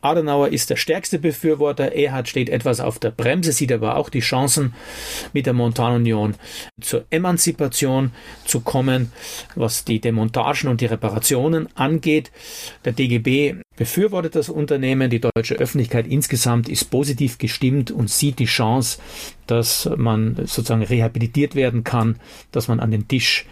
Adenauer 0.00 0.48
ist 0.48 0.70
der 0.70 0.76
stärkste 0.76 1.18
Befürworter. 1.18 1.92
Erhard 1.92 2.28
steht 2.28 2.48
etwas 2.48 2.80
auf 2.80 2.98
der 2.98 3.10
Bremse, 3.10 3.52
sieht 3.52 3.72
aber 3.72 3.96
auch 3.96 4.08
die 4.08 4.20
Chancen, 4.20 4.74
mit 5.32 5.46
der 5.46 5.52
Montanunion 5.52 6.34
zur 6.80 7.04
Emanzipation 7.10 8.12
zu 8.44 8.60
kommen, 8.60 9.12
was 9.54 9.84
die 9.84 10.00
Demontagen 10.00 10.68
und 10.68 10.80
die 10.80 10.86
Reparationen 10.86 11.68
angeht. 11.76 12.30
Der 12.84 12.92
DGB 12.92 13.56
befürwortet 13.76 14.34
das 14.34 14.48
Unternehmen. 14.48 15.10
Die 15.10 15.20
deutsche 15.20 15.54
Öffentlichkeit 15.54 16.06
insgesamt 16.06 16.68
ist 16.68 16.90
positiv 16.90 17.38
gestimmt 17.38 17.90
und 17.90 18.10
sieht 18.10 18.38
die 18.38 18.46
Chance, 18.46 18.98
dass 19.46 19.88
man 19.96 20.34
sozusagen 20.46 20.82
rehabilitiert 20.82 21.54
werden 21.54 21.84
kann, 21.84 22.16
dass 22.52 22.68
man 22.68 22.80
an 22.80 22.90
den 22.90 23.08
Tisch 23.08 23.46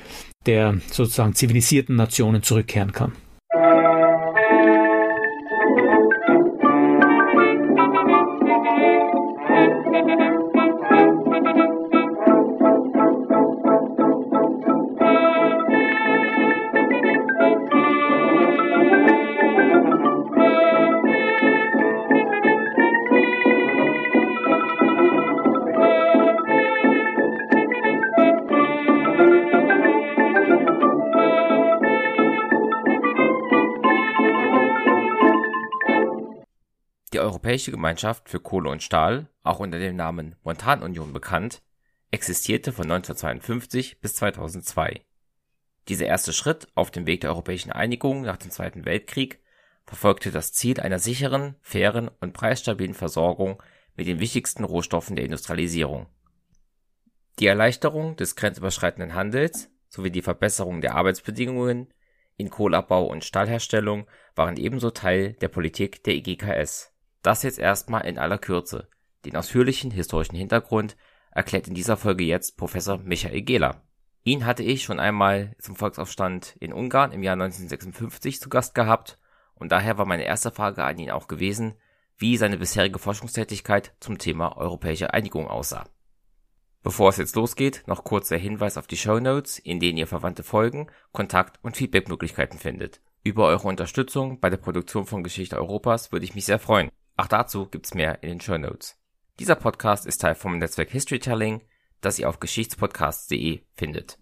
der 0.47 0.79
sozusagen 0.91 1.35
zivilisierten 1.35 1.97
Nationen 1.97 2.43
zurückkehren 2.43 2.93
kann. 2.93 3.13
Europäische 37.47 37.71
Gemeinschaft 37.71 38.29
für 38.29 38.41
Kohle 38.41 38.71
und 38.71 38.83
Stahl, 38.83 39.29
auch 39.45 39.61
unter 39.61 39.79
dem 39.79 39.95
Namen 39.95 40.35
Montanunion 40.43 41.13
bekannt, 41.13 41.63
existierte 42.11 42.73
von 42.73 42.91
1952 42.91 44.01
bis 44.01 44.17
2002. 44.17 45.03
Dieser 45.87 46.07
erste 46.07 46.33
Schritt 46.33 46.67
auf 46.75 46.91
dem 46.91 47.07
Weg 47.07 47.21
der 47.21 47.31
europäischen 47.31 47.71
Einigung 47.71 48.23
nach 48.23 48.37
dem 48.37 48.51
Zweiten 48.51 48.85
Weltkrieg 48.85 49.39
verfolgte 49.85 50.33
das 50.33 50.51
Ziel 50.55 50.81
einer 50.81 50.99
sicheren, 50.99 51.55
fairen 51.61 52.11
und 52.19 52.33
preisstabilen 52.33 52.95
Versorgung 52.95 53.63
mit 53.95 54.09
den 54.09 54.19
wichtigsten 54.19 54.65
Rohstoffen 54.65 55.15
der 55.15 55.25
Industrialisierung. 55.25 56.07
Die 57.39 57.47
Erleichterung 57.47 58.17
des 58.17 58.35
grenzüberschreitenden 58.35 59.15
Handels 59.15 59.71
sowie 59.87 60.11
die 60.11 60.23
Verbesserung 60.23 60.81
der 60.81 60.97
Arbeitsbedingungen 60.97 61.95
in 62.37 62.51
Kohleabbau 62.51 63.07
und 63.07 63.25
Stahlherstellung 63.25 64.09
waren 64.35 64.57
ebenso 64.57 64.91
Teil 64.91 65.35
der 65.35 65.49
Politik 65.49 66.03
der 66.03 66.15
IGKS 66.15 66.93
das 67.27 67.43
jetzt 67.43 67.59
erstmal 67.59 68.07
in 68.07 68.19
aller 68.19 68.39
Kürze. 68.39 68.89
Den 69.25 69.37
ausführlichen 69.37 69.91
historischen 69.91 70.37
Hintergrund 70.37 70.97
erklärt 71.33 71.67
in 71.67 71.75
dieser 71.75 71.97
Folge 71.97 72.25
jetzt 72.25 72.57
Professor 72.57 72.99
Michael 72.99 73.43
Gehler. 73.43 73.83
Ihn 74.23 74.47
hatte 74.47 74.63
ich 74.63 74.85
schon 74.85 75.01
einmal 75.01 75.55
zum 75.59 75.77
Volksaufstand 75.77 76.57
in 76.61 76.73
Ungarn 76.73 77.13
im 77.13 77.23
Jahr 77.23 77.35
1956 77.35 78.41
zu 78.41 78.49
Gast 78.49 78.75
gehabt 78.75 79.19
und 79.55 79.73
daher 79.73 79.99
war 79.99 80.07
meine 80.07 80.25
erste 80.25 80.51
Frage 80.53 80.85
an 80.85 80.99
ihn 80.99 81.11
auch 81.11 81.29
gewesen, 81.29 81.75
wie 82.17 82.37
seine 82.37 82.59
bisherige 82.59 82.99
Forschungstätigkeit 82.99 83.95
zum 84.01 84.19
Thema 84.19 84.57
europäische 84.57 85.13
Einigung 85.13 85.49
aussah. 85.49 85.89
Bevor 86.83 87.09
es 87.09 87.17
jetzt 87.17 87.35
losgeht, 87.35 87.83
noch 87.87 88.05
kurz 88.05 88.29
der 88.29 88.39
Hinweis 88.39 88.79
auf 88.79 88.87
die 88.87 88.97
Show 88.97 89.19
Notes, 89.19 89.59
in 89.59 89.81
denen 89.81 89.99
ihr 89.99 90.07
verwandte 90.07 90.45
Folgen, 90.45 90.87
Kontakt 91.11 91.59
und 91.63 91.77
Feedbackmöglichkeiten 91.77 92.59
findet. 92.59 93.01
Über 93.25 93.47
eure 93.47 93.67
Unterstützung 93.67 94.39
bei 94.39 94.51
der 94.51 94.59
Produktion 94.59 95.05
von 95.05 95.25
Geschichte 95.25 95.57
Europas 95.57 96.13
würde 96.13 96.25
ich 96.25 96.37
mich 96.37 96.45
sehr 96.45 96.61
freuen. 96.61 96.91
Auch 97.17 97.29
dazu 97.29 97.67
gibt's 97.67 97.95
mehr 97.95 98.23
in 98.23 98.29
den 98.29 98.41
Show 98.41 98.59
Notes. 98.59 98.97
Dieser 99.39 99.55
Podcast 99.55 100.05
ist 100.05 100.21
Teil 100.21 100.35
vom 100.35 100.59
Netzwerk 100.59 100.91
Historytelling, 100.91 101.63
das 102.03 102.19
ihr 102.19 102.29
auf 102.29 102.41
geschichtspodcast.de 102.41 103.61
findet. 103.75 104.19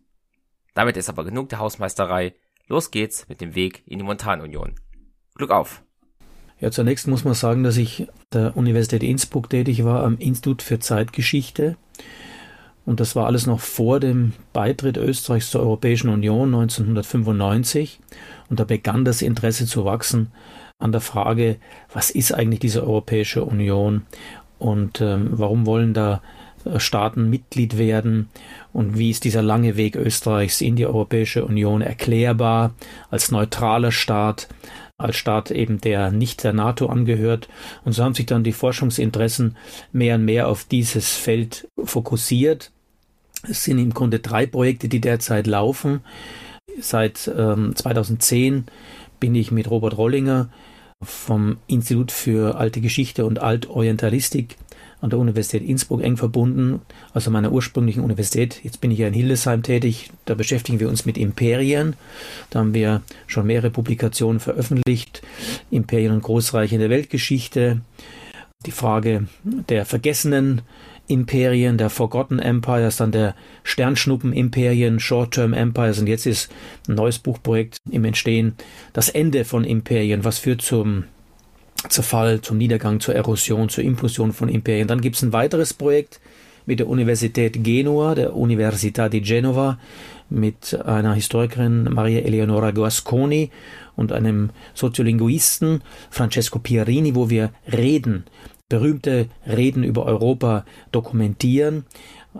Damit 0.75 0.97
ist 0.97 1.09
aber 1.09 1.25
genug 1.25 1.49
der 1.49 1.59
Hausmeisterei. 1.59 2.34
Los 2.69 2.93
geht's 2.93 3.28
mit 3.28 3.41
dem 3.41 3.56
Weg 3.56 3.83
in 3.87 3.99
die 3.99 4.04
Montanunion. 4.04 4.77
Glück 5.34 5.50
auf! 5.50 5.83
Ja, 6.60 6.71
zunächst 6.71 7.09
muss 7.09 7.25
man 7.25 7.34
sagen, 7.34 7.65
dass 7.65 7.77
ich 7.77 8.06
der 8.33 8.56
Universität 8.56 9.03
Innsbruck 9.03 9.50
tätig 9.50 9.84
war 9.84 10.04
am 10.04 10.16
Institut 10.19 10.62
für 10.62 10.78
Zeitgeschichte. 10.78 11.77
Und 12.87 13.00
das 13.00 13.16
war 13.16 13.27
alles 13.27 13.47
noch 13.47 13.60
vor 13.60 13.99
dem 13.99 14.34
Beitritt 14.53 14.99
Österreichs 14.99 15.50
zur 15.50 15.62
Europäischen 15.62 16.10
Union 16.10 16.54
1995. 16.54 17.99
Und 18.49 18.60
da 18.60 18.65
begann 18.65 19.04
das 19.04 19.21
Interesse 19.21 19.66
zu 19.66 19.84
wachsen 19.84 20.31
an 20.78 20.92
der 20.92 21.00
Frage, 21.00 21.56
was 21.92 22.10
ist 22.10 22.32
eigentlich 22.32 22.60
diese 22.60 22.82
Europäische 22.82 23.44
Union 23.44 24.02
und 24.58 25.00
ähm, 25.00 25.28
warum 25.32 25.66
wollen 25.66 25.94
da 25.94 26.20
äh, 26.64 26.80
Staaten 26.80 27.30
Mitglied 27.30 27.78
werden 27.78 28.28
und 28.72 28.98
wie 28.98 29.10
ist 29.10 29.24
dieser 29.24 29.42
lange 29.42 29.76
Weg 29.76 29.96
Österreichs 29.96 30.60
in 30.60 30.76
die 30.76 30.86
Europäische 30.86 31.44
Union 31.44 31.82
erklärbar 31.82 32.74
als 33.10 33.30
neutraler 33.30 33.92
Staat, 33.92 34.48
als 34.96 35.16
Staat 35.16 35.50
eben, 35.50 35.80
der 35.80 36.10
nicht 36.10 36.44
der 36.44 36.52
NATO 36.52 36.86
angehört. 36.86 37.48
Und 37.84 37.92
so 37.92 38.04
haben 38.04 38.14
sich 38.14 38.26
dann 38.26 38.44
die 38.44 38.52
Forschungsinteressen 38.52 39.56
mehr 39.92 40.16
und 40.16 40.24
mehr 40.24 40.48
auf 40.48 40.64
dieses 40.64 41.14
Feld 41.14 41.68
fokussiert. 41.82 42.70
Es 43.48 43.64
sind 43.64 43.78
im 43.78 43.92
Grunde 43.92 44.20
drei 44.20 44.46
Projekte, 44.46 44.88
die 44.88 45.00
derzeit 45.00 45.46
laufen. 45.46 46.00
Seit 46.80 47.30
ähm, 47.36 47.76
2010 47.76 48.64
bin 49.20 49.34
ich 49.34 49.50
mit 49.50 49.70
Robert 49.70 49.96
Rollinger 49.96 50.48
vom 51.03 51.59
Institut 51.66 52.12
für 52.12 52.56
Alte 52.56 52.81
Geschichte 52.81 53.25
und 53.25 53.41
Altorientalistik 53.41 54.56
an 55.00 55.10
der 55.10 55.19
Universität 55.19 55.62
Innsbruck 55.62 56.03
eng 56.03 56.16
verbunden, 56.16 56.81
also 57.12 57.31
meiner 57.31 57.53
ursprünglichen 57.53 58.03
Universität. 58.03 58.60
Jetzt 58.65 58.81
bin 58.81 58.91
ich 58.91 58.99
ja 58.99 59.06
in 59.06 59.12
Hildesheim 59.12 59.62
tätig. 59.62 60.10
Da 60.25 60.34
beschäftigen 60.34 60.81
wir 60.81 60.88
uns 60.88 61.04
mit 61.04 61.19
Imperien. 61.19 61.94
Da 62.49 62.60
haben 62.60 62.72
wir 62.72 63.03
schon 63.27 63.47
mehrere 63.47 63.71
Publikationen 63.71 64.41
veröffentlicht. 64.41 65.21
Imperien 65.71 66.12
und 66.12 66.22
Großreiche 66.22 66.77
in 66.77 66.81
der 66.81 66.88
Weltgeschichte. 66.88 67.83
Die 68.65 68.71
Frage 68.71 69.28
der 69.43 69.84
vergessenen 69.84 70.62
Imperien, 71.06 71.76
der 71.76 71.91
Forgotten 71.91 72.38
Empires, 72.38 72.97
dann 72.97 73.12
der 73.12 73.34
Sternschnuppen-Imperien, 73.62 75.00
Short-Term 75.00 75.53
Empires 75.53 75.98
und 75.98 76.06
jetzt 76.06 76.26
ist 76.26 76.50
ein 76.88 76.94
neues 76.94 77.19
Buchprojekt 77.19 77.78
im 77.91 78.04
Entstehen, 78.04 78.54
das 78.92 79.10
Ende 79.10 79.44
von 79.44 79.65
Imperien, 79.65 80.25
was 80.25 80.38
führt 80.38 80.62
zum 80.62 81.04
Zerfall, 81.88 82.41
zum 82.41 82.56
Niedergang, 82.56 83.00
zur 83.00 83.15
Erosion, 83.15 83.69
zur 83.69 83.84
Implosion 83.84 84.32
von 84.32 84.48
Imperien. 84.48 84.88
Dann 84.88 85.03
gibt 85.03 85.16
es 85.16 85.22
ein 85.22 85.32
weiteres 85.32 85.75
Projekt 85.75 86.20
mit 86.66 86.78
der 86.78 86.88
Universität 86.88 87.62
Genua, 87.62 88.15
der 88.15 88.34
Università 88.34 89.09
di 89.09 89.21
Genova, 89.21 89.78
mit 90.31 90.78
einer 90.84 91.15
Historikerin 91.15 91.84
Maria 91.84 92.21
Eleonora 92.21 92.71
Guasconi 92.71 93.50
und 93.97 94.12
einem 94.12 94.50
Soziolinguisten 94.72 95.82
Francesco 96.10 96.59
Pierini, 96.59 97.15
wo 97.15 97.28
wir 97.28 97.50
reden 97.71 98.25
berühmte 98.74 99.28
Reden 99.46 99.84
über 99.84 100.04
Europa 100.04 100.64
dokumentieren. 100.90 101.84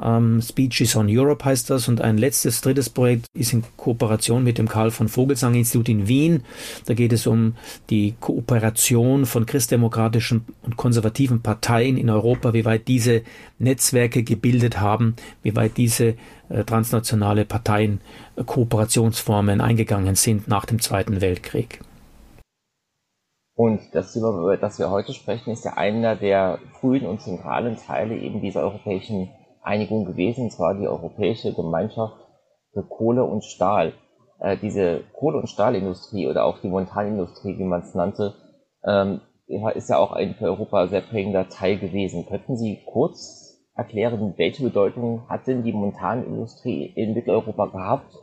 Ähm, 0.03 0.43
Speeches 0.43 0.97
on 0.97 1.07
Europe 1.09 1.45
heißt 1.45 1.71
das. 1.71 1.87
Und 1.87 2.01
ein 2.01 2.19
letztes, 2.19 2.61
drittes 2.61 2.91
Projekt 2.91 3.27
ist 3.35 3.53
in 3.53 3.63
Kooperation 3.77 4.43
mit 4.43 4.59
dem 4.59 4.67
Karl 4.69 4.91
von 4.91 5.07
Vogelsang 5.07 5.55
Institut 5.55 5.89
in 5.89 6.09
Wien. 6.09 6.43
Da 6.87 6.95
geht 6.95 7.13
es 7.13 7.29
um 7.29 7.55
die 7.89 8.15
Kooperation 8.19 9.27
von 9.27 9.47
christdemokratischen 9.47 10.45
und 10.63 10.77
konservativen 10.77 11.41
Parteien 11.41 11.97
in 11.97 12.11
Europa, 12.11 12.53
wie 12.53 12.65
weit 12.65 12.89
diese 12.89 13.23
Netzwerke 13.61 14.25
gebildet 14.25 14.81
haben, 14.81 15.15
wie 15.45 15.55
weit 15.55 15.77
diese 15.77 16.17
äh, 16.49 16.65
transnationale 16.67 17.45
Parteien 17.45 18.01
äh, 18.35 18.43
Kooperationsformen 18.43 19.61
eingegangen 19.61 20.17
sind 20.17 20.49
nach 20.49 20.65
dem 20.65 20.81
Zweiten 20.81 21.21
Weltkrieg. 21.21 21.79
Und 23.57 23.81
das, 23.95 24.17
über 24.17 24.57
das 24.57 24.79
wir 24.79 24.91
heute 24.91 25.13
sprechen, 25.13 25.51
ist 25.51 25.65
ja 25.65 25.75
einer 25.75 26.17
der 26.17 26.59
frühen 26.81 27.07
und 27.07 27.21
zentralen 27.21 27.77
Teile 27.77 28.17
eben 28.17 28.41
dieser 28.41 28.63
europäischen 28.63 29.31
Einigung 29.63 30.05
gewesen, 30.05 30.45
und 30.45 30.51
zwar 30.51 30.75
die 30.75 30.89
Europäische 30.89 31.55
Gemeinschaft 31.55 32.17
für 32.73 32.83
Kohle 32.83 33.25
und 33.25 33.45
Stahl. 33.45 33.93
Äh, 34.41 34.57
diese 34.57 35.05
Kohle- 35.15 35.39
und 35.39 35.49
Stahlindustrie 35.49 36.27
oder 36.27 36.45
auch 36.45 36.59
die 36.59 36.69
Montanindustrie, 36.69 37.57
wie 37.57 37.65
man 37.65 37.83
es 37.83 37.95
nannte, 37.95 38.35
ähm, 38.85 39.21
ist 39.47 39.89
ja 39.89 39.99
auch 39.99 40.13
ein 40.13 40.35
für 40.35 40.47
Europa 40.47 40.89
sehr 40.89 41.03
prägender 41.03 41.49
Teil 41.49 41.79
gewesen. 41.79 42.27
Könnten 42.27 42.57
Sie 42.57 42.81
kurz 42.87 43.63
erklären, 43.77 44.35
welche 44.37 44.65
Bedeutung 44.65 45.29
hat 45.29 45.47
denn 45.47 45.63
die 45.63 45.73
Montanindustrie 45.73 46.87
in 46.87 47.15
Mitteleuropa 47.15 47.67
gehabt, 47.67 48.15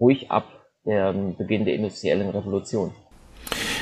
ruhig 0.00 0.30
ab 0.30 0.44
dem 0.84 1.36
Beginn 1.36 1.64
der 1.64 1.74
industriellen 1.74 2.30
Revolution? 2.30 2.92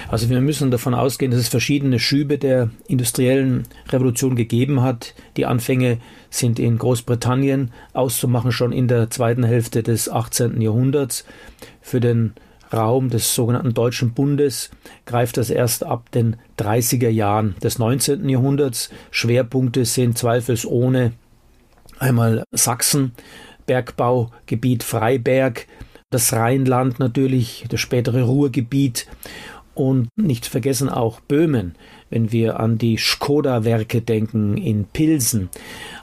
Also 0.09 0.31
wir 0.31 0.41
müssen 0.41 0.71
davon 0.71 0.95
ausgehen, 0.95 1.31
dass 1.31 1.41
es 1.41 1.49
verschiedene 1.49 1.99
Schübe 1.99 2.39
der 2.39 2.71
industriellen 2.87 3.65
Revolution 3.89 4.37
gegeben 4.37 4.83
hat. 4.83 5.15
Die 5.37 5.47
Anfänge 5.47 5.99
sind 6.31 6.59
in 6.59 6.79
Großbritannien 6.79 7.73
auszumachen 7.93 8.53
schon 8.53 8.73
in 8.73 8.89
der 8.89 9.11
zweiten 9.11 9.45
Hälfte 9.45 9.83
des 9.83 10.09
18. 10.09 10.61
Jahrhunderts. 10.61 11.25
Für 11.81 12.01
den 12.01 12.35
Raum 12.73 13.11
des 13.11 13.35
sogenannten 13.35 13.75
Deutschen 13.75 14.13
Bundes 14.13 14.71
greift 15.05 15.37
das 15.37 15.51
erst 15.51 15.85
ab 15.85 16.11
den 16.11 16.37
30er 16.59 17.09
Jahren 17.09 17.55
des 17.63 17.79
19. 17.79 18.29
Jahrhunderts. 18.29 18.91
Schwerpunkte 19.11 19.85
sind 19.85 20.19
zweifelsohne 20.19 21.13
einmal 21.99 22.45
Sachsen, 22.53 23.13
Bergbaugebiet 23.67 24.83
Freiberg, 24.83 25.67
das 26.11 26.33
Rheinland 26.33 26.99
natürlich, 27.01 27.67
das 27.69 27.81
spätere 27.81 28.23
Ruhrgebiet 28.23 29.07
und 29.77 30.09
nicht 30.17 30.47
vergessen 30.47 30.89
auch 30.89 31.21
Böhmen, 31.21 31.75
wenn 32.11 32.33
wir 32.33 32.59
an 32.59 32.79
die 32.79 32.97
Skoda-Werke 32.97 34.01
denken 34.01 34.57
in 34.57 34.85
Pilsen. 34.85 35.51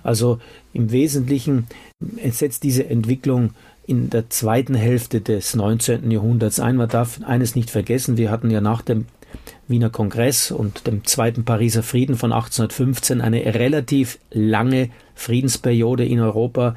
Also 0.03 0.39
im 0.73 0.91
Wesentlichen 0.91 1.67
setzt 2.29 2.63
diese 2.63 2.87
Entwicklung 2.87 3.49
in 3.87 4.09
der 4.09 4.29
zweiten 4.29 4.75
Hälfte 4.75 5.21
des 5.21 5.55
19. 5.55 6.09
Jahrhunderts 6.11 6.59
ein. 6.59 6.77
Man 6.77 6.87
darf 6.87 7.19
eines 7.23 7.55
nicht 7.55 7.71
vergessen, 7.71 8.15
wir 8.15 8.29
hatten 8.29 8.51
ja 8.51 8.61
nach 8.61 8.83
dem 8.83 9.05
Wiener 9.67 9.89
Kongress 9.89 10.51
und 10.51 10.85
dem 10.85 11.03
Zweiten 11.05 11.43
Pariser 11.43 11.81
Frieden 11.81 12.15
von 12.15 12.31
1815 12.31 13.21
eine 13.21 13.55
relativ 13.55 14.19
lange 14.29 14.89
Friedensperiode 15.15 16.05
in 16.05 16.19
Europa 16.19 16.75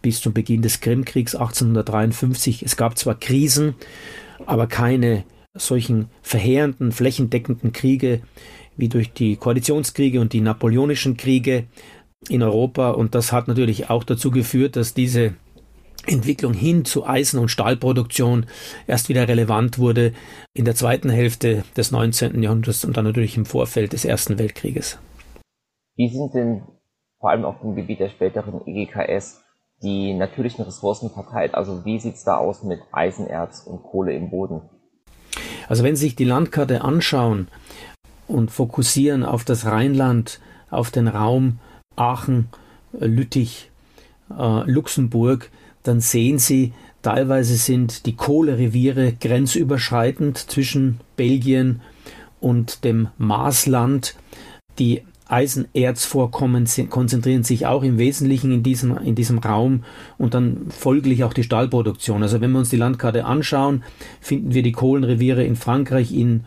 bis 0.00 0.22
zum 0.22 0.32
Beginn 0.32 0.62
des 0.62 0.80
Krimkriegs 0.80 1.34
1853. 1.34 2.62
Es 2.62 2.78
gab 2.78 2.96
zwar 2.96 3.16
Krisen, 3.16 3.74
aber 4.46 4.66
keine 4.66 5.24
solchen 5.58 6.08
verheerenden, 6.22 6.92
flächendeckenden 6.92 7.72
Kriege 7.72 8.20
wie 8.76 8.88
durch 8.88 9.12
die 9.12 9.36
Koalitionskriege 9.36 10.20
und 10.20 10.32
die 10.32 10.40
napoleonischen 10.40 11.16
Kriege 11.16 11.64
in 12.28 12.42
Europa. 12.42 12.90
Und 12.90 13.14
das 13.14 13.32
hat 13.32 13.48
natürlich 13.48 13.90
auch 13.90 14.04
dazu 14.04 14.30
geführt, 14.30 14.76
dass 14.76 14.94
diese 14.94 15.34
Entwicklung 16.06 16.54
hin 16.54 16.84
zu 16.84 17.06
Eisen- 17.06 17.40
und 17.40 17.48
Stahlproduktion 17.48 18.46
erst 18.86 19.08
wieder 19.08 19.28
relevant 19.28 19.78
wurde 19.78 20.12
in 20.54 20.64
der 20.64 20.74
zweiten 20.74 21.10
Hälfte 21.10 21.64
des 21.76 21.90
19. 21.90 22.42
Jahrhunderts 22.42 22.84
und 22.84 22.96
dann 22.96 23.04
natürlich 23.04 23.36
im 23.36 23.44
Vorfeld 23.44 23.92
des 23.92 24.04
Ersten 24.04 24.38
Weltkrieges. 24.38 24.98
Wie 25.96 26.08
sind 26.08 26.32
denn 26.34 26.62
vor 27.18 27.30
allem 27.30 27.44
auf 27.44 27.60
dem 27.60 27.74
Gebiet 27.74 28.00
der 28.00 28.08
späteren 28.08 28.62
EGKS 28.66 29.42
die 29.82 30.14
natürlichen 30.14 30.64
Ressourcen 30.64 31.10
verteilt? 31.10 31.54
Also 31.54 31.84
wie 31.84 31.98
sieht 31.98 32.14
es 32.14 32.24
da 32.24 32.36
aus 32.36 32.62
mit 32.62 32.80
Eisenerz 32.92 33.64
und 33.66 33.82
Kohle 33.82 34.14
im 34.14 34.30
Boden? 34.30 34.62
Also 35.68 35.84
wenn 35.84 35.96
Sie 35.96 36.06
sich 36.06 36.16
die 36.16 36.24
Landkarte 36.24 36.82
anschauen 36.82 37.48
und 38.26 38.50
fokussieren 38.50 39.24
auf 39.24 39.44
das 39.44 39.66
Rheinland, 39.66 40.40
auf 40.70 40.90
den 40.90 41.08
Raum 41.08 41.58
Aachen, 41.96 42.48
Lüttich, 42.92 43.70
äh, 44.30 44.70
Luxemburg, 44.70 45.50
dann 45.82 46.00
sehen 46.00 46.38
Sie, 46.38 46.72
teilweise 47.02 47.56
sind 47.56 48.06
die 48.06 48.16
Kohlereviere 48.16 49.12
grenzüberschreitend 49.12 50.38
zwischen 50.38 51.00
Belgien 51.16 51.80
und 52.40 52.84
dem 52.84 53.08
Maasland. 53.18 54.14
Die 54.78 55.02
Eisenerzvorkommen 55.28 56.66
konzentrieren 56.88 57.42
sich 57.42 57.66
auch 57.66 57.82
im 57.82 57.98
Wesentlichen 57.98 58.50
in 58.50 58.62
diesem, 58.62 58.96
in 58.98 59.14
diesem 59.14 59.38
Raum 59.38 59.84
und 60.16 60.34
dann 60.34 60.66
folglich 60.70 61.24
auch 61.24 61.34
die 61.34 61.42
Stahlproduktion. 61.42 62.22
Also 62.22 62.40
wenn 62.40 62.50
wir 62.52 62.58
uns 62.58 62.70
die 62.70 62.76
Landkarte 62.76 63.24
anschauen, 63.24 63.84
finden 64.20 64.54
wir 64.54 64.62
die 64.62 64.72
Kohlenreviere 64.72 65.44
in 65.44 65.56
Frankreich 65.56 66.12
in 66.12 66.44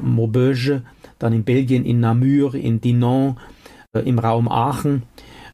Maubeuge, 0.00 0.82
dann 1.18 1.32
in 1.32 1.44
Belgien 1.44 1.84
in 1.84 2.00
Namur, 2.00 2.54
in 2.54 2.80
Dinan, 2.80 3.38
äh, 3.92 4.00
im 4.00 4.18
Raum 4.18 4.48
Aachen, 4.48 5.02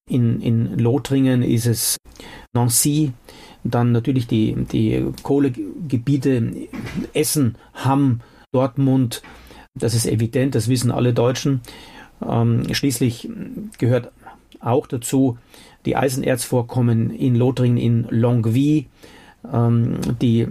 in, 0.09 0.41
in 0.41 0.79
Lothringen 0.79 1.43
ist 1.43 1.67
es 1.67 1.97
Nancy, 2.53 3.13
dann 3.65 3.93
natürlich 3.93 4.27
die, 4.27 4.55
die 4.71 5.07
Kohlegebiete 5.23 6.53
Essen, 7.15 7.57
Hamm, 7.75 8.21
Dortmund, 8.53 9.23
das 9.79 9.95
ist 9.95 10.07
evident, 10.07 10.55
das 10.55 10.69
wissen 10.69 10.91
alle 10.91 11.13
Deutschen. 11.15 11.61
Ähm, 12.27 12.73
schließlich 12.73 13.29
gehört 13.79 14.11
auch 14.61 14.87
dazu 14.87 15.39
die 15.87 15.97
Eisenerzvorkommen 15.97 17.11
in 17.11 17.35
Lothringen, 17.35 17.79
in 17.79 18.07
Longwy, 18.11 18.87
ähm, 19.53 19.99
die 20.21 20.49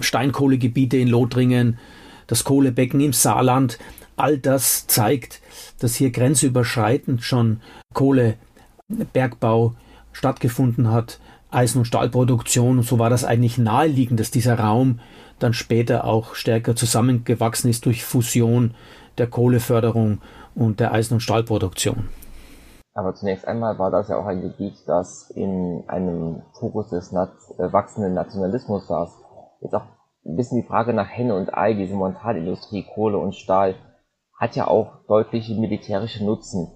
Steinkohlegebiete 0.00 0.96
in 0.96 1.08
Lothringen, 1.08 1.78
das 2.26 2.44
Kohlebecken 2.44 3.00
im 3.00 3.12
Saarland. 3.12 3.78
All 4.16 4.38
das 4.38 4.86
zeigt, 4.86 5.40
dass 5.78 5.94
hier 5.94 6.10
grenzüberschreitend 6.10 7.22
schon 7.22 7.60
Kohlebergbau 7.94 9.74
stattgefunden 10.12 10.90
hat, 10.90 11.18
Eisen- 11.50 11.78
und 11.78 11.84
Stahlproduktion. 11.86 12.78
Und 12.78 12.84
so 12.84 12.98
war 12.98 13.10
das 13.10 13.24
eigentlich 13.24 13.58
naheliegend, 13.58 14.20
dass 14.20 14.30
dieser 14.30 14.58
Raum 14.58 15.00
dann 15.38 15.54
später 15.54 16.04
auch 16.04 16.34
stärker 16.34 16.76
zusammengewachsen 16.76 17.70
ist 17.70 17.86
durch 17.86 18.04
Fusion 18.04 18.74
der 19.22 19.30
Kohleförderung 19.30 20.20
und 20.56 20.80
der 20.80 20.92
Eisen- 20.92 21.14
und 21.14 21.20
Stahlproduktion. 21.20 22.08
Aber 22.92 23.14
zunächst 23.14 23.46
einmal 23.46 23.78
war 23.78 23.92
das 23.92 24.08
ja 24.08 24.18
auch 24.18 24.26
ein 24.26 24.42
Gebiet, 24.42 24.74
das 24.86 25.30
in 25.30 25.84
einem 25.86 26.42
Fokus 26.58 26.90
des 26.90 27.12
äh, 27.12 27.72
wachsenden 27.72 28.14
Nationalismus 28.14 28.88
saß. 28.88 29.16
Jetzt 29.60 29.74
auch 29.74 29.84
ein 30.26 30.36
bisschen 30.36 30.60
die 30.60 30.66
Frage 30.66 30.92
nach 30.92 31.08
Henne 31.08 31.36
und 31.36 31.54
Ei, 31.54 31.74
diese 31.74 31.94
Montanindustrie, 31.94 32.84
Kohle 32.94 33.16
und 33.16 33.36
Stahl, 33.36 33.76
hat 34.38 34.56
ja 34.56 34.66
auch 34.66 35.06
deutliche 35.06 35.54
militärische 35.54 36.24
Nutzen. 36.24 36.68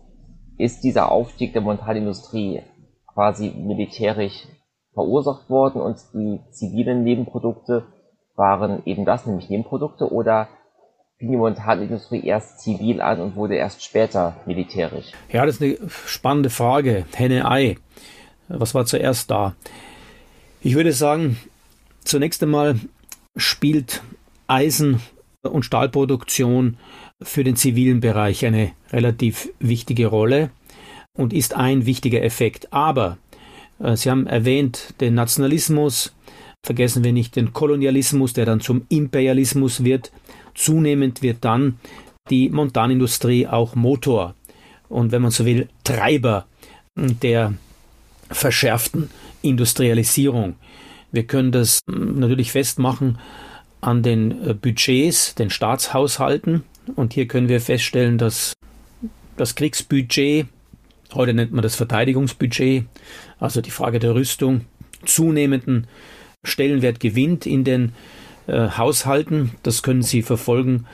Ist 0.57 0.85
dieser 0.85 1.11
Aufstieg 1.11 1.53
der 1.53 1.63
Montanindustrie 1.63 2.63
quasi 3.13 3.51
militärisch 3.51 4.47
verursacht 4.95 5.51
worden 5.51 5.83
und 5.83 5.99
die 6.15 6.41
zivilen 6.53 7.03
Nebenprodukte 7.03 7.83
waren 8.37 8.83
eben 8.87 9.05
das, 9.05 9.27
nämlich 9.27 9.51
Nebenprodukte, 9.51 10.13
oder 10.13 10.49
die 11.21 11.37
Montanindustrie 11.37 12.25
erst 12.25 12.61
zivil 12.61 13.01
an 13.01 13.21
und 13.21 13.37
wurde 13.37 13.55
erst 13.55 13.83
später 13.83 14.37
militärisch? 14.47 15.13
Ja, 15.33 15.47
das 15.47 15.57
ist 15.57 15.63
eine 15.63 15.79
spannende 16.07 16.51
Frage. 16.51 17.07
Henne-Ei. 17.15 17.77
Was 18.49 18.75
war 18.75 18.87
zuerst 18.87 19.31
da? 19.31 19.55
Ich 20.61 20.75
würde 20.75 20.93
sagen, 20.93 21.39
zunächst 22.05 22.43
einmal 22.43 22.79
spielt 23.37 24.03
Eisen- 24.47 25.01
und 25.43 25.65
Stahlproduktion 25.65 26.77
für 27.23 27.45
den 27.45 27.57
zivilen 27.57 28.01
Bereich 28.01 28.45
eine 28.45 28.73
relativ 28.93 29.49
wichtige 29.59 30.07
Rolle 30.09 30.51
und 31.17 31.33
ist 31.33 31.55
ein 31.55 31.87
wichtiger 31.87 32.23
Effekt. 32.23 32.73
Aber 32.73 33.19
äh, 33.79 33.97
Sie 33.97 34.11
haben 34.11 34.27
erwähnt 34.27 34.95
den 35.01 35.15
Nationalismus, 35.15 36.15
vergessen 36.63 37.05
wir 37.05 37.13
nicht 37.13 37.37
den 37.37 37.53
Kolonialismus, 37.53 38.33
der 38.33 38.45
dann 38.45 38.61
zum 38.61 38.85
Imperialismus 38.89 39.85
wird. 39.85 40.13
Zunehmend 40.57 41.23
wird 41.23 41.45
dann 41.45 41.79
die 42.29 42.51
Montanindustrie 42.51 43.47
auch 43.47 43.77
Motor 43.77 44.35
und 44.89 45.13
wenn 45.13 45.23
man 45.23 45.31
so 45.31 45.45
will, 45.45 45.69
Treiber 45.85 46.47
der 46.97 47.55
verschärften 48.31 49.11
Industrialisierung. 49.43 50.57
Wir 51.13 51.27
können 51.27 51.53
das 51.53 51.81
hm, 51.89 52.19
natürlich 52.19 52.53
festmachen 52.53 53.19
an 53.81 54.03
den 54.03 54.49
äh, 54.49 54.55
Budgets, 54.55 55.35
den 55.35 55.51
Staatshaushalten. 55.51 56.65
Und 56.95 57.13
hier 57.13 57.29
können 57.29 57.49
wir 57.49 57.61
feststellen, 57.61 58.19
dass 58.19 58.55
das 59.37 59.55
Kriegsbudget, 59.55 60.47
heute 61.15 61.35
nennt 61.35 61.53
man 61.53 61.63
das 61.63 61.77
Verteidigungsbudget, 61.77 62.87
also 63.39 63.61
die 63.61 63.71
Frage 63.71 63.99
der 63.99 64.15
Rüstung, 64.15 64.63
zunehmenden 65.05 65.87
Stellenwert 66.43 67.01
gewinnt 67.01 67.47
in 67.47 67.65
den 67.65 67.93
äh, 68.47 68.69
Haushalten. 68.71 69.53
Das 69.63 69.83
können 69.83 70.03
Sie 70.03 70.23
verfolgen 70.23 70.87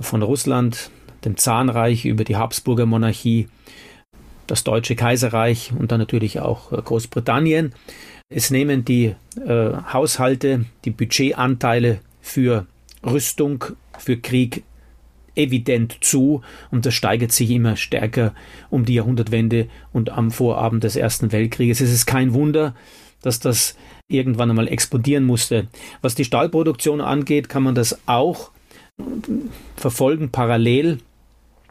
von 0.00 0.22
Russland, 0.22 0.90
dem 1.24 1.36
Zahnreich 1.36 2.04
über 2.04 2.24
die 2.24 2.36
Habsburger 2.36 2.86
Monarchie, 2.86 3.48
das 4.46 4.64
Deutsche 4.64 4.96
Kaiserreich 4.96 5.72
und 5.78 5.92
dann 5.92 6.00
natürlich 6.00 6.40
auch 6.40 6.72
äh, 6.72 6.76
Großbritannien. 6.82 7.74
Es 8.28 8.50
nehmen 8.50 8.84
die 8.84 9.14
äh, 9.44 9.70
Haushalte, 9.92 10.66
die 10.84 10.90
Budgetanteile 10.90 12.00
für 12.20 12.66
Rüstung, 13.04 13.64
für 13.98 14.16
Krieg 14.16 14.62
evident 15.34 15.98
zu 16.00 16.42
und 16.70 16.86
das 16.86 16.94
steigert 16.94 17.32
sich 17.32 17.50
immer 17.50 17.76
stärker 17.76 18.34
um 18.68 18.84
die 18.84 18.94
Jahrhundertwende 18.94 19.68
und 19.92 20.10
am 20.10 20.30
Vorabend 20.30 20.84
des 20.84 20.96
Ersten 20.96 21.32
Weltkrieges. 21.32 21.80
Es 21.80 21.92
ist 21.92 22.06
kein 22.06 22.34
Wunder, 22.34 22.74
dass 23.22 23.40
das 23.40 23.76
irgendwann 24.10 24.50
einmal 24.50 24.68
explodieren 24.68 25.24
musste. 25.24 25.68
Was 26.02 26.14
die 26.14 26.24
Stahlproduktion 26.24 27.00
angeht, 27.00 27.48
kann 27.48 27.62
man 27.62 27.74
das 27.74 27.98
auch 28.06 28.50
verfolgen 29.76 30.30
parallel. 30.30 30.98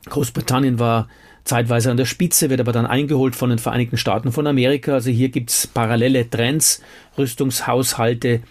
Großbritannien 0.06 0.80
war 0.80 1.08
zeitweise 1.44 1.92
an 1.92 1.98
der 1.98 2.06
Spitze, 2.06 2.50
wird 2.50 2.60
aber 2.60 2.72
dann 2.72 2.86
eingeholt 2.86 3.36
von 3.36 3.50
den 3.50 3.60
Vereinigten 3.60 3.98
Staaten 3.98 4.32
von 4.32 4.48
Amerika. 4.48 4.94
Also 4.94 5.10
hier 5.10 5.30
gibt 5.30 5.50
es 5.50 5.68
parallele 5.68 6.30
Trends. 6.30 6.82
Rüstungshaushalte 7.18 8.42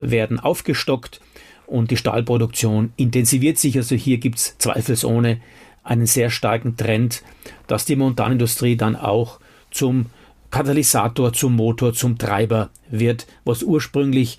werden 0.00 0.40
aufgestockt 0.40 1.20
und 1.66 1.90
die 1.90 1.96
Stahlproduktion 1.96 2.92
intensiviert 2.96 3.58
sich. 3.58 3.76
Also 3.76 3.94
hier 3.94 4.18
gibt 4.18 4.38
es 4.38 4.58
zweifelsohne 4.58 5.40
einen 5.84 6.06
sehr 6.06 6.30
starken 6.30 6.76
Trend, 6.76 7.22
dass 7.66 7.84
die 7.84 7.96
Montanindustrie 7.96 8.76
dann 8.76 8.96
auch 8.96 9.40
zum 9.70 10.06
Katalysator, 10.50 11.32
zum 11.32 11.56
Motor, 11.56 11.92
zum 11.92 12.18
Treiber 12.18 12.70
wird, 12.90 13.26
was 13.44 13.62
ursprünglich 13.62 14.38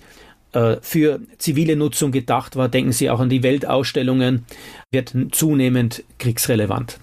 äh, 0.52 0.76
für 0.80 1.20
zivile 1.38 1.76
Nutzung 1.76 2.10
gedacht 2.12 2.56
war, 2.56 2.68
denken 2.68 2.92
Sie 2.92 3.10
auch 3.10 3.20
an 3.20 3.28
die 3.28 3.42
Weltausstellungen, 3.42 4.44
wird 4.90 5.14
zunehmend 5.32 6.04
kriegsrelevant. 6.18 6.98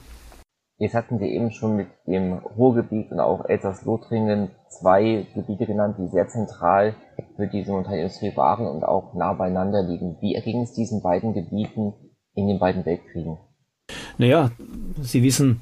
Jetzt 0.80 0.94
hatten 0.94 1.18
Sie 1.18 1.26
eben 1.26 1.52
schon 1.52 1.76
mit 1.76 1.88
dem 2.06 2.34
Ruhrgebiet 2.34 3.12
und 3.12 3.20
auch 3.20 3.46
Elsass-Lothringen 3.46 4.52
zwei 4.70 5.26
Gebiete 5.34 5.66
genannt, 5.66 5.96
die 5.98 6.08
sehr 6.08 6.28
zentral 6.28 6.96
für 7.36 7.48
diese 7.48 7.72
Montanindustrie 7.72 8.36
waren 8.36 8.68
und 8.68 8.84
auch 8.84 9.16
nah 9.16 9.34
beieinander 9.34 9.82
liegen. 9.82 10.18
Wie 10.22 10.36
erging 10.36 10.62
es 10.62 10.74
diesen 10.74 11.02
beiden 11.02 11.34
Gebieten 11.34 11.94
in 12.36 12.48
den 12.48 12.60
beiden 12.60 12.86
Weltkriegen? 12.86 13.38
Naja, 14.20 14.52
Sie 15.02 15.24
wissen, 15.24 15.62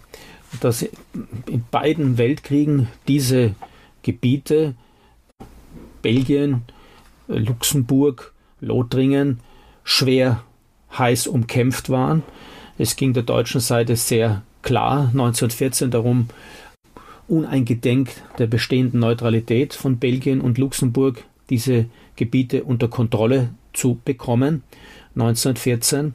dass 0.64 0.84
in 0.84 1.64
beiden 1.72 2.18
Weltkriegen 2.18 2.88
diese 3.08 3.56
Gebiete, 4.04 4.76
Belgien, 6.02 6.62
Luxemburg, 7.28 8.34
Lothringen, 8.62 9.40
schwer 9.84 10.44
heiß 10.98 11.28
umkämpft 11.28 11.90
waren. 11.90 12.24
Es 12.78 12.96
ging 12.96 13.14
der 13.14 13.24
deutschen 13.24 13.62
Seite 13.62 13.96
sehr 13.96 14.44
klar 14.62 15.08
1914 15.08 15.92
darum, 15.92 16.28
uneingedenk 17.28 18.10
der 18.38 18.48
bestehenden 18.48 19.00
Neutralität 19.00 19.74
von 19.74 19.98
Belgien 19.98 20.42
und 20.42 20.58
Luxemburg 20.58 21.24
diese 21.50 21.86
Gebiete 22.16 22.64
unter 22.64 22.88
Kontrolle 22.88 23.50
zu 23.74 24.00
bekommen. 24.06 24.64
1914 25.16 26.14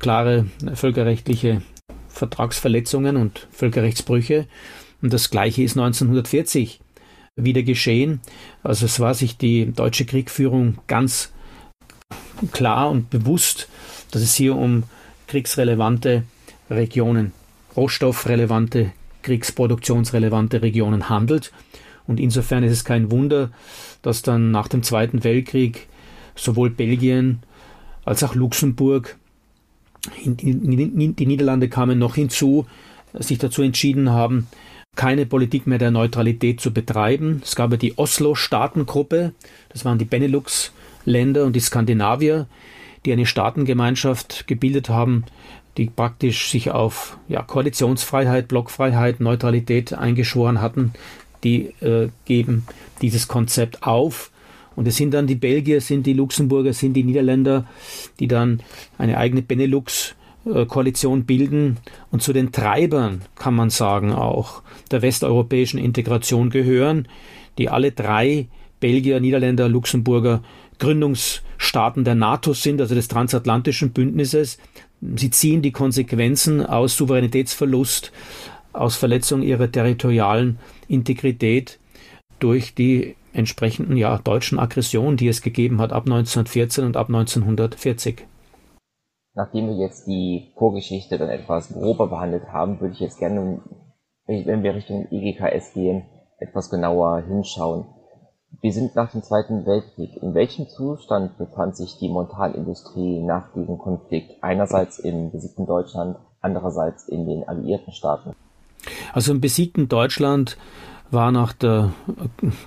klare 0.00 0.46
völkerrechtliche 0.74 1.62
Vertragsverletzungen 2.12 3.16
und 3.16 3.48
Völkerrechtsbrüche. 3.50 4.46
Und 5.00 5.12
das 5.12 5.30
Gleiche 5.30 5.62
ist 5.62 5.76
1940 5.76 6.80
wieder 7.36 7.62
geschehen. 7.62 8.20
Also 8.62 8.86
es 8.86 9.00
war 9.00 9.14
sich 9.14 9.36
die 9.36 9.72
deutsche 9.72 10.04
Kriegführung 10.04 10.78
ganz 10.86 11.32
klar 12.52 12.90
und 12.90 13.10
bewusst, 13.10 13.68
dass 14.10 14.22
es 14.22 14.34
hier 14.34 14.56
um 14.56 14.84
kriegsrelevante 15.26 16.24
Regionen, 16.70 17.32
rohstoffrelevante, 17.76 18.92
kriegsproduktionsrelevante 19.22 20.62
Regionen 20.62 21.08
handelt. 21.08 21.52
Und 22.06 22.20
insofern 22.20 22.64
ist 22.64 22.72
es 22.72 22.84
kein 22.84 23.10
Wunder, 23.10 23.50
dass 24.02 24.22
dann 24.22 24.50
nach 24.50 24.68
dem 24.68 24.82
Zweiten 24.82 25.24
Weltkrieg 25.24 25.88
sowohl 26.34 26.70
Belgien 26.70 27.42
als 28.04 28.22
auch 28.24 28.34
Luxemburg, 28.34 29.16
die 30.24 31.26
Niederlande 31.26 31.68
kamen 31.68 31.98
noch 31.98 32.16
hinzu, 32.16 32.66
sich 33.14 33.38
dazu 33.38 33.62
entschieden 33.62 34.10
haben, 34.10 34.48
keine 34.96 35.26
Politik 35.26 35.66
mehr 35.66 35.78
der 35.78 35.90
Neutralität 35.90 36.60
zu 36.60 36.72
betreiben. 36.72 37.40
Es 37.44 37.56
gab 37.56 37.70
ja 37.70 37.76
die 37.76 37.96
Oslo-Staatengruppe, 37.96 39.32
das 39.70 39.84
waren 39.84 39.98
die 39.98 40.04
Benelux-Länder 40.04 41.44
und 41.44 41.54
die 41.54 41.60
Skandinavier, 41.60 42.46
die 43.04 43.12
eine 43.12 43.26
Staatengemeinschaft 43.26 44.46
gebildet 44.46 44.88
haben, 44.88 45.24
die 45.76 45.86
praktisch 45.86 46.50
sich 46.50 46.70
auf 46.70 47.18
ja, 47.28 47.42
Koalitionsfreiheit, 47.42 48.48
Blockfreiheit, 48.48 49.20
Neutralität 49.20 49.94
eingeschworen 49.94 50.60
hatten. 50.60 50.92
Die 51.44 51.74
äh, 51.80 52.10
geben 52.24 52.66
dieses 53.00 53.28
Konzept 53.28 53.82
auf. 53.82 54.30
Und 54.76 54.88
es 54.88 54.96
sind 54.96 55.12
dann 55.12 55.26
die 55.26 55.34
Belgier, 55.34 55.80
sind 55.80 56.06
die 56.06 56.12
Luxemburger, 56.12 56.72
sind 56.72 56.94
die 56.94 57.04
Niederländer, 57.04 57.66
die 58.20 58.28
dann 58.28 58.62
eine 58.98 59.18
eigene 59.18 59.42
Benelux 59.42 60.14
Koalition 60.66 61.24
bilden 61.24 61.76
und 62.10 62.22
zu 62.22 62.32
den 62.32 62.50
Treibern, 62.50 63.22
kann 63.36 63.54
man 63.54 63.70
sagen, 63.70 64.12
auch 64.12 64.62
der 64.90 65.02
westeuropäischen 65.02 65.78
Integration 65.78 66.50
gehören, 66.50 67.06
die 67.58 67.68
alle 67.68 67.92
drei 67.92 68.48
Belgier, 68.80 69.20
Niederländer, 69.20 69.68
Luxemburger 69.68 70.42
Gründungsstaaten 70.80 72.02
der 72.02 72.16
NATO 72.16 72.54
sind, 72.54 72.80
also 72.80 72.96
des 72.96 73.06
transatlantischen 73.06 73.92
Bündnisses. 73.92 74.58
Sie 75.14 75.30
ziehen 75.30 75.62
die 75.62 75.70
Konsequenzen 75.70 76.66
aus 76.66 76.96
Souveränitätsverlust, 76.96 78.10
aus 78.72 78.96
Verletzung 78.96 79.42
ihrer 79.42 79.70
territorialen 79.70 80.58
Integrität 80.88 81.78
durch 82.42 82.74
die 82.74 83.16
entsprechenden 83.32 83.96
ja, 83.96 84.18
deutschen 84.18 84.58
Aggressionen, 84.58 85.16
die 85.16 85.28
es 85.28 85.42
gegeben 85.42 85.80
hat 85.80 85.92
ab 85.92 86.04
1914 86.04 86.84
und 86.84 86.96
ab 86.96 87.08
1940. 87.08 88.26
Nachdem 89.34 89.68
wir 89.68 89.76
jetzt 89.76 90.06
die 90.06 90.52
Vorgeschichte 90.58 91.16
dann 91.16 91.30
etwas 91.30 91.72
grober 91.72 92.08
behandelt 92.08 92.48
haben, 92.52 92.80
würde 92.80 92.94
ich 92.94 93.00
jetzt 93.00 93.18
gerne, 93.18 93.62
wenn 94.26 94.62
wir 94.62 94.74
Richtung 94.74 95.06
IGKS 95.10 95.72
gehen, 95.72 96.04
etwas 96.38 96.68
genauer 96.68 97.22
hinschauen. 97.26 97.86
Wir 98.60 98.72
sind 98.72 98.94
nach 98.94 99.10
dem 99.10 99.22
Zweiten 99.22 99.64
Weltkrieg. 99.64 100.22
In 100.22 100.34
welchem 100.34 100.68
Zustand 100.68 101.38
befand 101.38 101.76
sich 101.76 101.96
die 101.98 102.10
Montanindustrie 102.10 103.22
nach 103.22 103.52
diesem 103.54 103.78
Konflikt? 103.78 104.42
Einerseits 104.42 104.98
im 104.98 105.30
besiegten 105.30 105.66
Deutschland, 105.66 106.18
andererseits 106.42 107.08
in 107.08 107.26
den 107.26 107.48
alliierten 107.48 107.92
Staaten. 107.94 108.34
Also 109.14 109.32
im 109.32 109.40
besiegten 109.40 109.88
Deutschland 109.88 110.58
war 111.12 111.32
nach 111.32 111.52
der 111.52 111.92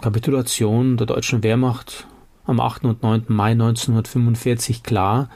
Kapitulation 0.02 0.98
der 0.98 1.08
deutschen 1.08 1.44
Wehrmacht 1.44 2.08
am 2.46 2.60
8. 2.60 2.86
und 2.86 3.04
9. 3.04 3.26
Mai 3.28 3.52
1945 3.52 4.84
klar, 4.84 5.30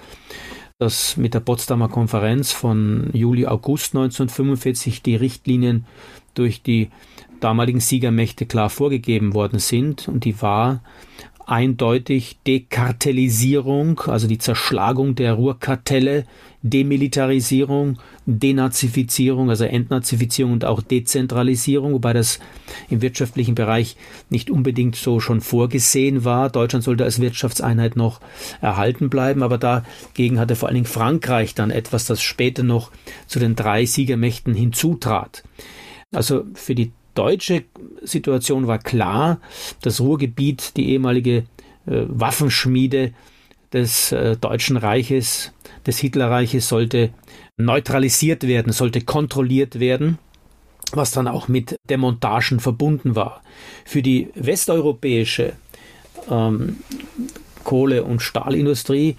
dass 0.77 1.17
mit 1.17 1.33
der 1.33 1.39
Potsdamer 1.39 1.89
Konferenz 1.89 2.51
von 2.51 3.09
Juli, 3.13 3.47
August 3.47 3.95
1945 3.95 5.01
die 5.01 5.15
Richtlinien 5.15 5.85
durch 6.35 6.61
die 6.61 6.89
damaligen 7.39 7.79
Siegermächte 7.79 8.45
klar 8.45 8.69
vorgegeben 8.69 9.33
worden 9.33 9.59
sind 9.59 10.07
und 10.07 10.25
die 10.25 10.41
war 10.41 10.81
eindeutig 11.49 12.37
Dekartellisierung, 12.45 14.01
also 14.01 14.27
die 14.27 14.37
Zerschlagung 14.37 15.15
der 15.15 15.33
Ruhrkartelle, 15.33 16.25
Demilitarisierung, 16.61 17.99
Denazifizierung, 18.25 19.49
also 19.49 19.63
Entnazifizierung 19.63 20.53
und 20.53 20.65
auch 20.65 20.81
Dezentralisierung, 20.81 21.93
wobei 21.93 22.13
das 22.13 22.39
im 22.89 23.01
wirtschaftlichen 23.01 23.55
Bereich 23.55 23.95
nicht 24.29 24.49
unbedingt 24.49 24.95
so 24.97 25.19
schon 25.19 25.39
vorgesehen 25.39 26.25
war. 26.25 26.49
Deutschland 26.49 26.83
sollte 26.83 27.05
als 27.05 27.21
Wirtschaftseinheit 27.21 27.95
noch 27.95 28.19
erhalten 28.61 29.09
bleiben, 29.09 29.41
aber 29.41 29.57
dagegen 29.57 30.39
hatte 30.39 30.55
vor 30.55 30.67
allen 30.67 30.75
Dingen 30.75 30.85
Frankreich 30.85 31.55
dann 31.55 31.71
etwas, 31.71 32.05
das 32.05 32.21
später 32.21 32.63
noch 32.63 32.91
zu 33.27 33.39
den 33.39 33.55
drei 33.55 33.85
Siegermächten 33.85 34.53
hinzutrat. 34.53 35.43
Also 36.11 36.43
für 36.55 36.75
die 36.75 36.91
deutsche 37.15 37.63
Situation 38.01 38.67
war 38.67 38.79
klar, 38.79 39.39
das 39.81 40.01
Ruhrgebiet, 40.01 40.75
die 40.75 40.89
ehemalige 40.89 41.45
äh, 41.85 42.03
Waffenschmiede 42.07 43.13
des 43.71 44.11
äh, 44.11 44.35
Deutschen 44.35 44.77
Reiches, 44.77 45.53
des 45.86 45.98
Hitlerreiches, 46.00 46.67
sollte 46.67 47.12
neutralisiert 47.57 48.43
werden, 48.48 48.71
sollte 48.71 49.01
kontrolliert 49.01 49.79
werden, 49.79 50.17
was 50.91 51.12
dann 51.12 51.27
auch 51.27 51.48
mit 51.48 51.75
Demontagen 51.89 52.59
verbunden 52.59 53.15
war. 53.15 53.41
Für 53.86 54.01
die 54.01 54.29
westeuropäische 54.36 55.53
ähm, 56.29 56.77
Kohle- 57.63 58.03
und 58.03 58.21
Stahlindustrie 58.21 59.15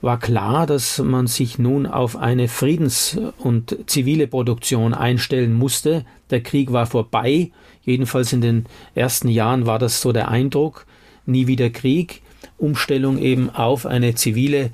war 0.00 0.18
klar, 0.18 0.66
dass 0.66 0.98
man 0.98 1.26
sich 1.26 1.58
nun 1.58 1.86
auf 1.86 2.16
eine 2.16 2.48
Friedens- 2.48 3.18
und 3.38 3.76
zivile 3.86 4.28
Produktion 4.28 4.94
einstellen 4.94 5.54
musste. 5.54 6.04
Der 6.30 6.42
Krieg 6.42 6.72
war 6.72 6.86
vorbei, 6.86 7.50
jedenfalls 7.82 8.32
in 8.32 8.40
den 8.40 8.66
ersten 8.94 9.28
Jahren 9.28 9.66
war 9.66 9.78
das 9.78 10.00
so 10.00 10.12
der 10.12 10.28
Eindruck. 10.28 10.86
Nie 11.26 11.46
wieder 11.46 11.70
Krieg, 11.70 12.22
Umstellung 12.58 13.18
eben 13.18 13.50
auf 13.50 13.86
eine 13.86 14.14
zivile 14.14 14.70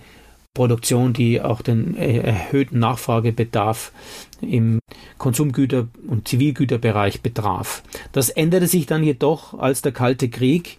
Produktion, 0.55 1.13
die 1.13 1.43
auch 1.43 1.63
den 1.63 1.97
erhöhten 1.97 2.79
Nachfragebedarf 2.79 3.93
im 4.41 4.79
Konsumgüter- 5.19 5.89
und 6.07 6.29
Zivilgüterbereich 6.29 7.23
betraf. 7.23 7.83
Das 8.13 8.31
änderte 8.31 8.69
sich 8.69 8.87
dann 8.87 9.03
jedoch, 9.03 9.59
als 9.59 9.83
der 9.83 9.93
Kalte 9.93 10.29
Krieg 10.29 10.79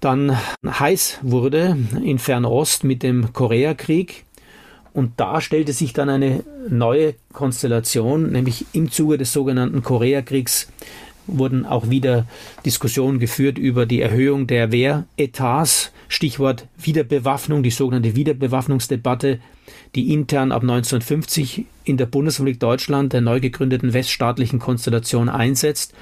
dann 0.00 0.36
heiß 0.64 1.20
wurde 1.22 1.76
in 2.04 2.18
Fernost 2.18 2.84
mit 2.84 3.02
dem 3.02 3.32
Koreakrieg. 3.32 4.24
Und 4.92 5.12
da 5.16 5.40
stellte 5.40 5.72
sich 5.72 5.92
dann 5.92 6.08
eine 6.08 6.44
neue 6.68 7.14
Konstellation, 7.32 8.32
nämlich 8.32 8.66
im 8.72 8.90
Zuge 8.90 9.18
des 9.18 9.32
sogenannten 9.32 9.82
Koreakriegs 9.82 10.68
wurden 11.26 11.66
auch 11.66 11.90
wieder 11.90 12.26
Diskussionen 12.64 13.18
geführt 13.18 13.58
über 13.58 13.86
die 13.86 14.00
Erhöhung 14.00 14.46
der 14.46 14.72
Wehretats, 14.72 15.92
Stichwort 16.08 16.66
Wiederbewaffnung, 16.78 17.62
die 17.62 17.70
sogenannte 17.70 18.14
Wiederbewaffnungsdebatte, 18.14 19.40
die 19.94 20.12
intern 20.12 20.52
ab 20.52 20.62
1950 20.62 21.64
in 21.84 21.96
der 21.96 22.06
Bundesrepublik 22.06 22.60
Deutschland 22.60 23.12
der 23.12 23.20
neu 23.20 23.40
gegründeten 23.40 23.92
weststaatlichen 23.92 24.58
Konstellation 24.58 25.28
einsetzt. 25.28 25.94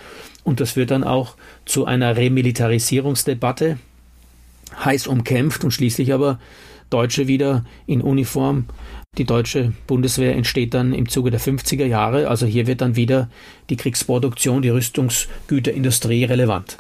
Und 0.43 0.61
das 0.61 0.77
wird 0.77 0.91
dann 0.91 1.05
auch 1.05 1.37
zu 1.65 1.87
einer 1.87 2.17
Remilitarisierungsdebatte, 2.17 3.79
heiß 4.85 5.07
umkämpft 5.07 5.65
und 5.65 5.71
schließlich 5.71 6.13
aber 6.13 6.39
Deutsche 6.91 7.29
wieder 7.29 7.65
in 7.87 8.03
Uniform. 8.03 8.67
Die 9.17 9.25
deutsche 9.25 9.73
Bundeswehr 9.87 10.35
entsteht 10.35 10.75
dann 10.75 10.93
im 10.93 11.09
Zuge 11.09 11.31
der 11.31 11.41
50er 11.41 11.85
Jahre. 11.85 12.29
Also 12.29 12.47
hier 12.47 12.67
wird 12.67 12.81
dann 12.81 12.97
wieder 12.97 13.29
die 13.71 13.77
Kriegsproduktion, 13.77 14.63
die 14.63 14.71
Rüstungsgüterindustrie 14.71 16.25
relevant. 16.25 16.79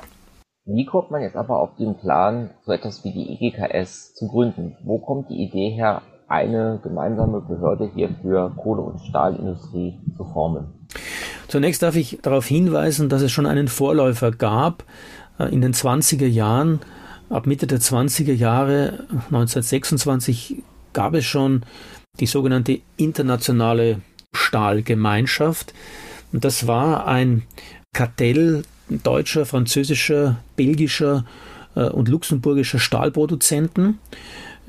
Wie 0.66 0.84
kommt 0.84 1.10
man 1.10 1.22
jetzt 1.22 1.36
aber 1.36 1.60
auf 1.60 1.76
den 1.78 1.94
Plan, 1.96 2.50
so 2.64 2.72
etwas 2.72 3.04
wie 3.04 3.12
die 3.12 3.34
EGKS 3.34 4.14
zu 4.14 4.28
gründen? 4.28 4.76
Wo 4.82 4.98
kommt 4.98 5.30
die 5.30 5.44
Idee 5.44 5.70
her, 5.70 6.02
eine 6.26 6.80
gemeinsame 6.82 7.40
Behörde 7.42 7.90
hier 7.94 8.08
für 8.22 8.50
Kohle- 8.56 8.82
und 8.82 9.00
Stahlindustrie 9.00 10.00
zu 10.16 10.24
formen? 10.24 10.88
Zunächst 11.46 11.82
darf 11.82 11.94
ich 11.94 12.18
darauf 12.22 12.46
hinweisen, 12.46 13.08
dass 13.08 13.22
es 13.22 13.30
schon 13.30 13.46
einen 13.46 13.68
Vorläufer 13.68 14.32
gab 14.32 14.84
äh, 15.38 15.52
in 15.52 15.60
den 15.60 15.74
20er 15.74 16.26
Jahren. 16.26 16.80
Ab 17.30 17.46
Mitte 17.46 17.66
der 17.66 17.78
20er 17.78 18.32
Jahre, 18.32 19.04
1926, 19.26 20.62
gab 20.94 21.14
es 21.14 21.24
schon 21.24 21.62
die 22.20 22.26
sogenannte 22.26 22.80
internationale 22.96 24.00
Stahlgemeinschaft. 24.32 25.74
Und 26.32 26.44
das 26.44 26.66
war 26.66 27.06
ein 27.06 27.42
Kartell 27.92 28.64
deutscher, 28.88 29.46
französischer, 29.46 30.38
belgischer 30.56 31.24
äh, 31.74 31.84
und 31.84 32.08
luxemburgischer 32.08 32.78
Stahlproduzenten. 32.78 33.98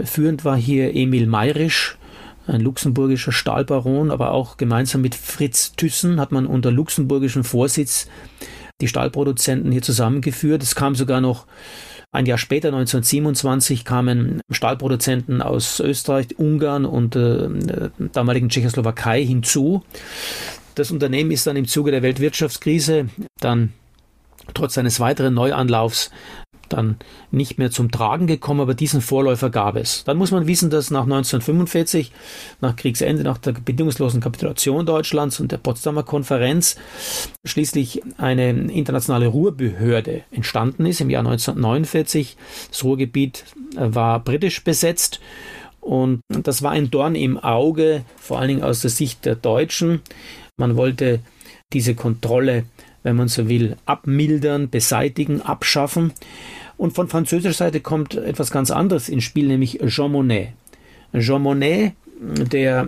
Führend 0.04 0.46
war 0.46 0.58
hier 0.58 0.96
Emil 0.96 1.28
Mayrisch, 1.28 1.98
ein 2.48 2.62
luxemburgischer 2.62 3.32
Stahlbaron, 3.32 4.12
aber 4.12 4.32
auch 4.32 4.58
gemeinsam 4.58 5.02
mit 5.02 5.16
Fritz 5.16 5.74
Thyssen 5.76 6.20
hat 6.20 6.32
man 6.32 6.46
unter 6.46 6.72
luxemburgischem 6.72 7.44
Vorsitz 7.44 8.08
die 8.82 8.88
Stahlproduzenten 8.88 9.72
hier 9.72 9.82
zusammengeführt. 9.82 10.62
Es 10.62 10.76
kam 10.76 10.96
sogar 10.96 11.22
noch 11.22 11.48
ein 12.16 12.26
Jahr 12.26 12.38
später, 12.38 12.70
1927, 12.70 13.86
kamen 13.86 14.42
Stahlproduzenten 14.50 15.42
aus 15.42 15.80
Österreich, 15.80 16.38
Ungarn 16.38 16.86
und 16.86 17.16
äh, 17.16 17.50
damaligen 18.14 18.50
Tschechoslowakei 18.50 19.24
hinzu. 19.24 19.84
Das 20.76 20.92
Unternehmen 20.92 21.32
ist 21.32 21.48
dann 21.48 21.56
im 21.56 21.68
Zuge 21.68 21.92
der 21.92 22.02
Weltwirtschaftskrise 22.02 23.10
dann 23.40 23.74
trotz 24.54 24.78
eines 24.78 25.00
weiteren 25.00 25.34
Neuanlaufs 25.34 26.12
dann 26.70 26.98
nicht 27.32 27.58
mehr 27.58 27.72
zum 27.72 27.92
Tragen 27.92 28.28
gekommen, 28.28 28.62
aber 28.62 28.74
diesen 28.74 29.02
Vorläufer 29.02 29.50
gab 29.50 29.76
es. 29.76 30.04
Dann 30.04 30.18
muss 30.18 30.32
man 30.32 30.48
wissen, 30.48 30.70
dass 30.70 30.92
nach 30.92 31.04
1945, 31.04 32.12
nach 32.62 32.76
Kriegsende, 32.76 33.24
nach 33.24 33.38
der 33.38 33.54
bedingungslosen 33.54 34.22
Kapitulation 34.22 34.86
Deutschlands 34.86 35.40
und 35.40 35.52
der 35.52 35.58
Potsdamer 35.58 36.04
Konferenz 36.04 36.76
schließlich 37.44 38.02
eine 38.18 38.50
internationale 38.50 39.28
Ruhrbehörde 39.28 40.24
entstanden 40.32 40.86
ist 40.86 41.02
im 41.02 41.10
Jahr 41.10 41.26
1949. 41.26 42.38
Das 42.70 42.84
Ruhrgebiet 42.84 43.46
äh, 43.76 43.94
war 43.94 44.20
britisch 44.20 44.64
besetzt 44.64 45.20
und 45.86 46.22
das 46.30 46.64
war 46.64 46.72
ein 46.72 46.90
Dorn 46.90 47.14
im 47.14 47.38
Auge, 47.38 48.06
vor 48.18 48.40
allen 48.40 48.48
Dingen 48.48 48.64
aus 48.64 48.82
der 48.82 48.90
Sicht 48.90 49.24
der 49.26 49.36
Deutschen. 49.36 50.02
Man 50.58 50.78
wollte 50.78 51.20
diese 51.74 51.94
Kontrolle 51.94 52.64
wenn 53.06 53.16
man 53.16 53.28
so 53.28 53.48
will, 53.48 53.78
abmildern, 53.86 54.72
beseitigen, 54.72 55.40
abschaffen. 55.40 56.12
Und 56.76 56.94
von 56.94 57.08
französischer 57.08 57.54
Seite 57.54 57.80
kommt 57.80 58.16
etwas 58.16 58.50
ganz 58.50 58.72
anderes 58.72 59.10
ins 59.10 59.24
Spiel, 59.24 59.46
nämlich 59.46 59.80
Jean 59.86 60.12
Monnet. 60.12 60.50
Jean 61.16 61.44
Monnet, 61.44 61.94
der, 62.20 62.88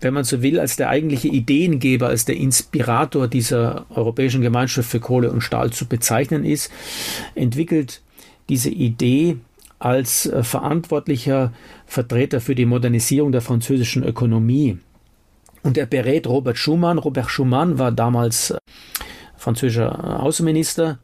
wenn 0.00 0.12
man 0.12 0.24
so 0.24 0.42
will, 0.42 0.58
als 0.58 0.74
der 0.74 0.88
eigentliche 0.88 1.28
Ideengeber, 1.28 2.08
als 2.08 2.24
der 2.24 2.36
Inspirator 2.36 3.28
dieser 3.28 3.86
Europäischen 3.90 4.42
Gemeinschaft 4.42 4.90
für 4.90 4.98
Kohle 4.98 5.30
und 5.30 5.40
Stahl 5.40 5.70
zu 5.72 5.86
bezeichnen 5.86 6.44
ist, 6.44 6.72
entwickelt 7.36 8.02
diese 8.48 8.70
Idee 8.70 9.36
als 9.78 10.26
äh, 10.26 10.42
verantwortlicher 10.42 11.52
Vertreter 11.86 12.40
für 12.40 12.56
die 12.56 12.66
Modernisierung 12.66 13.30
der 13.30 13.40
französischen 13.40 14.02
Ökonomie. 14.02 14.78
Und 15.62 15.78
er 15.78 15.86
berät 15.86 16.26
Robert 16.26 16.58
Schumann. 16.58 16.98
Robert 16.98 17.30
Schumann 17.30 17.78
war 17.78 17.92
damals 17.92 18.50
äh, 18.50 18.58
französischer 19.44 20.20
Außenminister. 20.20 20.98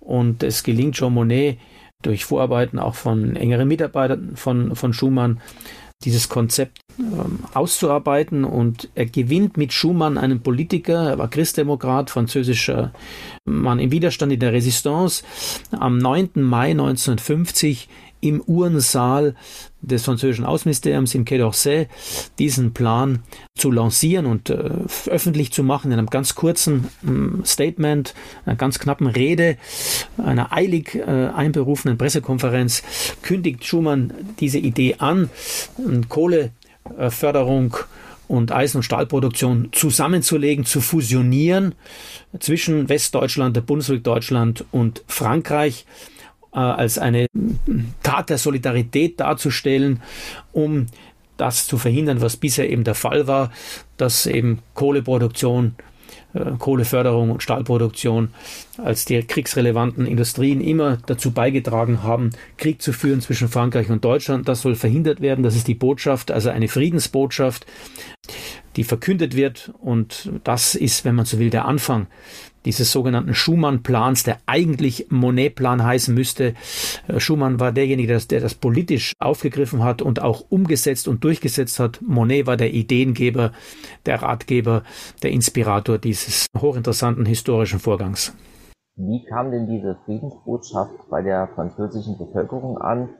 Und 0.00 0.42
es 0.42 0.62
gelingt 0.62 0.96
Jean 0.96 1.14
Monnet 1.14 1.58
durch 2.02 2.24
Vorarbeiten 2.24 2.78
auch 2.78 2.94
von 2.94 3.36
engeren 3.36 3.68
Mitarbeitern 3.68 4.36
von, 4.36 4.76
von 4.76 4.92
Schumann, 4.92 5.40
dieses 6.04 6.28
Konzept 6.28 6.80
ähm, 6.98 7.38
auszuarbeiten 7.54 8.44
und 8.44 8.90
er 8.94 9.06
gewinnt 9.06 9.56
mit 9.56 9.72
Schumann 9.72 10.18
einen 10.18 10.42
Politiker, 10.42 11.10
er 11.10 11.18
war 11.18 11.30
Christdemokrat, 11.30 12.10
französischer 12.10 12.92
Mann 13.46 13.78
im 13.78 13.90
Widerstand 13.90 14.30
in 14.32 14.40
der 14.40 14.52
Resistance. 14.52 15.24
Am 15.70 15.96
9. 15.96 16.30
Mai 16.34 16.72
1950 16.72 17.88
im 18.20 18.40
Uhrensaal 18.40 19.34
des 19.82 20.04
französischen 20.04 20.44
Außenministeriums 20.44 21.14
im 21.14 21.24
Quai 21.24 21.36
d'Orsay 21.36 21.86
diesen 22.38 22.74
Plan 22.74 23.22
zu 23.56 23.70
lancieren 23.70 24.26
und 24.26 24.50
äh, 24.50 24.70
öffentlich 25.06 25.52
zu 25.52 25.62
machen 25.62 25.92
in 25.92 25.98
einem 25.98 26.08
ganz 26.08 26.34
kurzen 26.34 26.88
ähm, 27.06 27.42
Statement, 27.44 28.14
einer 28.44 28.56
ganz 28.56 28.78
knappen 28.78 29.06
Rede, 29.06 29.56
einer 30.18 30.52
eilig 30.52 30.94
äh, 30.94 31.02
einberufenen 31.02 31.98
Pressekonferenz 31.98 32.82
kündigt 33.22 33.64
Schumann 33.64 34.12
diese 34.40 34.58
Idee 34.58 34.96
an, 34.98 35.30
Kohleförderung 36.08 37.76
und 38.28 38.50
Eisen- 38.50 38.78
und 38.78 38.82
Stahlproduktion 38.82 39.68
zusammenzulegen, 39.72 40.64
zu 40.64 40.80
fusionieren 40.80 41.74
zwischen 42.40 42.88
Westdeutschland, 42.88 43.54
der 43.54 43.60
Bundesrepublik 43.60 44.04
Deutschland 44.04 44.64
und 44.72 45.04
Frankreich. 45.06 45.84
äh, 45.84 46.15
als 46.60 46.98
eine 46.98 47.26
Tat 48.02 48.30
der 48.30 48.38
Solidarität 48.38 49.20
darzustellen, 49.20 50.02
um 50.52 50.86
das 51.36 51.66
zu 51.66 51.76
verhindern, 51.76 52.20
was 52.20 52.36
bisher 52.36 52.70
eben 52.70 52.84
der 52.84 52.94
Fall 52.94 53.26
war, 53.26 53.52
dass 53.96 54.26
eben 54.26 54.60
Kohleproduktion, 54.74 55.74
äh, 56.32 56.52
Kohleförderung 56.58 57.30
und 57.30 57.42
Stahlproduktion 57.42 58.30
als 58.82 59.04
die 59.04 59.22
kriegsrelevanten 59.22 60.06
Industrien 60.06 60.60
immer 60.60 60.98
dazu 61.06 61.32
beigetragen 61.32 62.02
haben, 62.02 62.30
Krieg 62.56 62.80
zu 62.80 62.92
führen 62.92 63.20
zwischen 63.20 63.48
Frankreich 63.48 63.90
und 63.90 64.04
Deutschland. 64.04 64.48
Das 64.48 64.62
soll 64.62 64.76
verhindert 64.76 65.20
werden. 65.20 65.42
Das 65.42 65.56
ist 65.56 65.68
die 65.68 65.74
Botschaft, 65.74 66.30
also 66.30 66.48
eine 66.48 66.68
Friedensbotschaft, 66.68 67.66
die 68.76 68.84
verkündet 68.84 69.36
wird. 69.36 69.72
Und 69.80 70.30
das 70.44 70.74
ist, 70.74 71.04
wenn 71.04 71.14
man 71.14 71.26
so 71.26 71.38
will, 71.38 71.50
der 71.50 71.66
Anfang 71.66 72.06
dieses 72.66 72.92
sogenannten 72.92 73.32
Schumann-Plans, 73.32 74.24
der 74.24 74.38
eigentlich 74.44 75.06
Monet-Plan 75.10 75.82
heißen 75.82 76.14
müsste. 76.14 76.54
Äh, 77.08 77.20
Schumann 77.20 77.58
war 77.60 77.72
derjenige, 77.72 78.18
der 78.18 78.40
das 78.40 78.54
politisch 78.54 79.12
aufgegriffen 79.18 79.82
hat 79.82 80.02
und 80.02 80.20
auch 80.20 80.44
umgesetzt 80.50 81.08
und 81.08 81.24
durchgesetzt 81.24 81.80
hat. 81.80 82.00
Monet 82.02 82.46
war 82.46 82.56
der 82.58 82.74
Ideengeber, 82.74 83.52
der 84.04 84.20
Ratgeber, 84.22 84.82
der 85.22 85.30
Inspirator 85.30 85.98
dieses 85.98 86.46
hochinteressanten 86.58 87.24
historischen 87.24 87.78
Vorgangs. 87.78 88.34
Wie 88.96 89.24
kam 89.24 89.50
denn 89.50 89.66
diese 89.66 89.98
Friedensbotschaft 90.04 91.10
bei 91.10 91.22
der 91.22 91.48
französischen 91.54 92.18
Bevölkerung 92.18 92.78
an, 92.78 93.10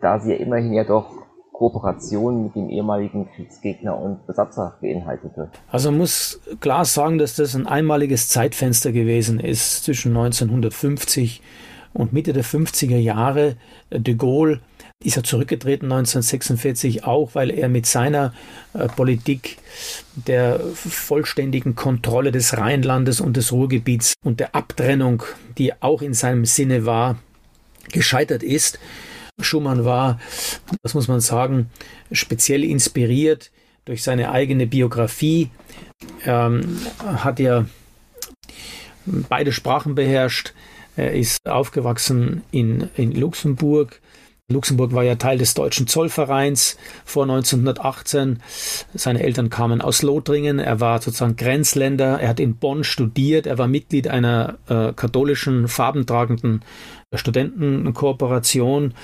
da 0.00 0.20
sie 0.20 0.32
ja 0.32 0.36
immerhin 0.36 0.72
ja 0.72 0.84
doch 0.84 1.23
Kooperation 1.54 2.42
mit 2.42 2.56
dem 2.56 2.68
ehemaligen 2.68 3.28
Kriegsgegner 3.30 3.96
und 3.96 4.26
Besatzer 4.26 4.76
beinhaltete. 4.80 5.50
Also 5.70 5.90
man 5.90 5.98
muss 5.98 6.40
klar 6.60 6.84
sagen, 6.84 7.18
dass 7.18 7.36
das 7.36 7.54
ein 7.54 7.66
einmaliges 7.66 8.28
Zeitfenster 8.28 8.90
gewesen 8.90 9.38
ist 9.38 9.84
zwischen 9.84 10.16
1950 10.16 11.40
und 11.92 12.12
Mitte 12.12 12.32
der 12.32 12.44
50er 12.44 12.98
Jahre. 12.98 13.56
De 13.90 14.14
Gaulle 14.14 14.60
ist 15.04 15.16
er 15.16 15.22
zurückgetreten 15.22 15.86
1946 15.86 17.04
auch, 17.04 17.30
weil 17.34 17.50
er 17.50 17.68
mit 17.68 17.86
seiner 17.86 18.32
äh, 18.72 18.88
Politik 18.88 19.58
der 20.14 20.58
vollständigen 20.74 21.76
Kontrolle 21.76 22.32
des 22.32 22.56
Rheinlandes 22.58 23.20
und 23.20 23.36
des 23.36 23.52
Ruhrgebiets 23.52 24.14
und 24.24 24.40
der 24.40 24.56
Abtrennung, 24.56 25.22
die 25.56 25.72
auch 25.80 26.02
in 26.02 26.14
seinem 26.14 26.46
Sinne 26.46 26.84
war, 26.84 27.16
gescheitert 27.92 28.42
ist. 28.42 28.80
Schumann 29.40 29.84
war, 29.84 30.20
das 30.82 30.94
muss 30.94 31.08
man 31.08 31.20
sagen, 31.20 31.70
speziell 32.12 32.64
inspiriert 32.64 33.50
durch 33.84 34.02
seine 34.02 34.30
eigene 34.30 34.66
Biografie. 34.66 35.50
Er 36.24 36.46
ähm, 36.46 36.78
hat 36.98 37.40
ja 37.40 37.66
beide 39.06 39.52
Sprachen 39.52 39.94
beherrscht. 39.94 40.54
Er 40.96 41.12
ist 41.12 41.46
aufgewachsen 41.48 42.42
in, 42.52 42.88
in 42.94 43.12
Luxemburg, 43.12 44.00
Luxemburg 44.52 44.92
war 44.92 45.02
ja 45.04 45.14
Teil 45.14 45.38
des 45.38 45.54
Deutschen 45.54 45.86
Zollvereins 45.86 46.76
vor 47.06 47.22
1918. 47.22 48.40
Seine 48.92 49.22
Eltern 49.22 49.48
kamen 49.48 49.80
aus 49.80 50.02
Lothringen. 50.02 50.58
Er 50.58 50.80
war 50.80 51.00
sozusagen 51.00 51.36
Grenzländer. 51.36 52.20
Er 52.20 52.28
hat 52.28 52.40
in 52.40 52.56
Bonn 52.56 52.84
studiert. 52.84 53.46
Er 53.46 53.56
war 53.56 53.68
Mitglied 53.68 54.06
einer 54.06 54.58
äh, 54.68 54.92
katholischen, 54.92 55.66
farbentragenden 55.66 56.60
Studentenkooperation. 57.18 58.94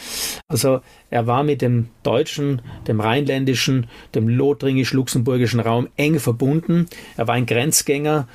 Also 0.48 0.80
er 1.10 1.26
war 1.26 1.42
mit 1.42 1.62
dem 1.62 1.88
deutschen, 2.02 2.62
dem 2.86 3.00
rheinländischen, 3.00 3.86
dem 4.14 4.28
lothringisch-luxemburgischen 4.28 5.60
Raum 5.60 5.88
eng 5.96 6.18
verbunden. 6.18 6.86
Er 7.16 7.28
war 7.28 7.34
ein 7.34 7.46
Grenzgänger 7.46 8.28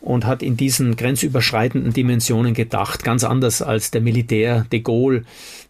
und 0.00 0.24
hat 0.24 0.42
in 0.42 0.56
diesen 0.56 0.96
grenzüberschreitenden 0.96 1.92
Dimensionen 1.92 2.54
gedacht, 2.54 3.04
ganz 3.04 3.24
anders 3.24 3.62
als 3.62 3.90
der 3.90 4.00
Militär 4.00 4.66
de 4.72 4.80
Gaulle, 4.80 5.24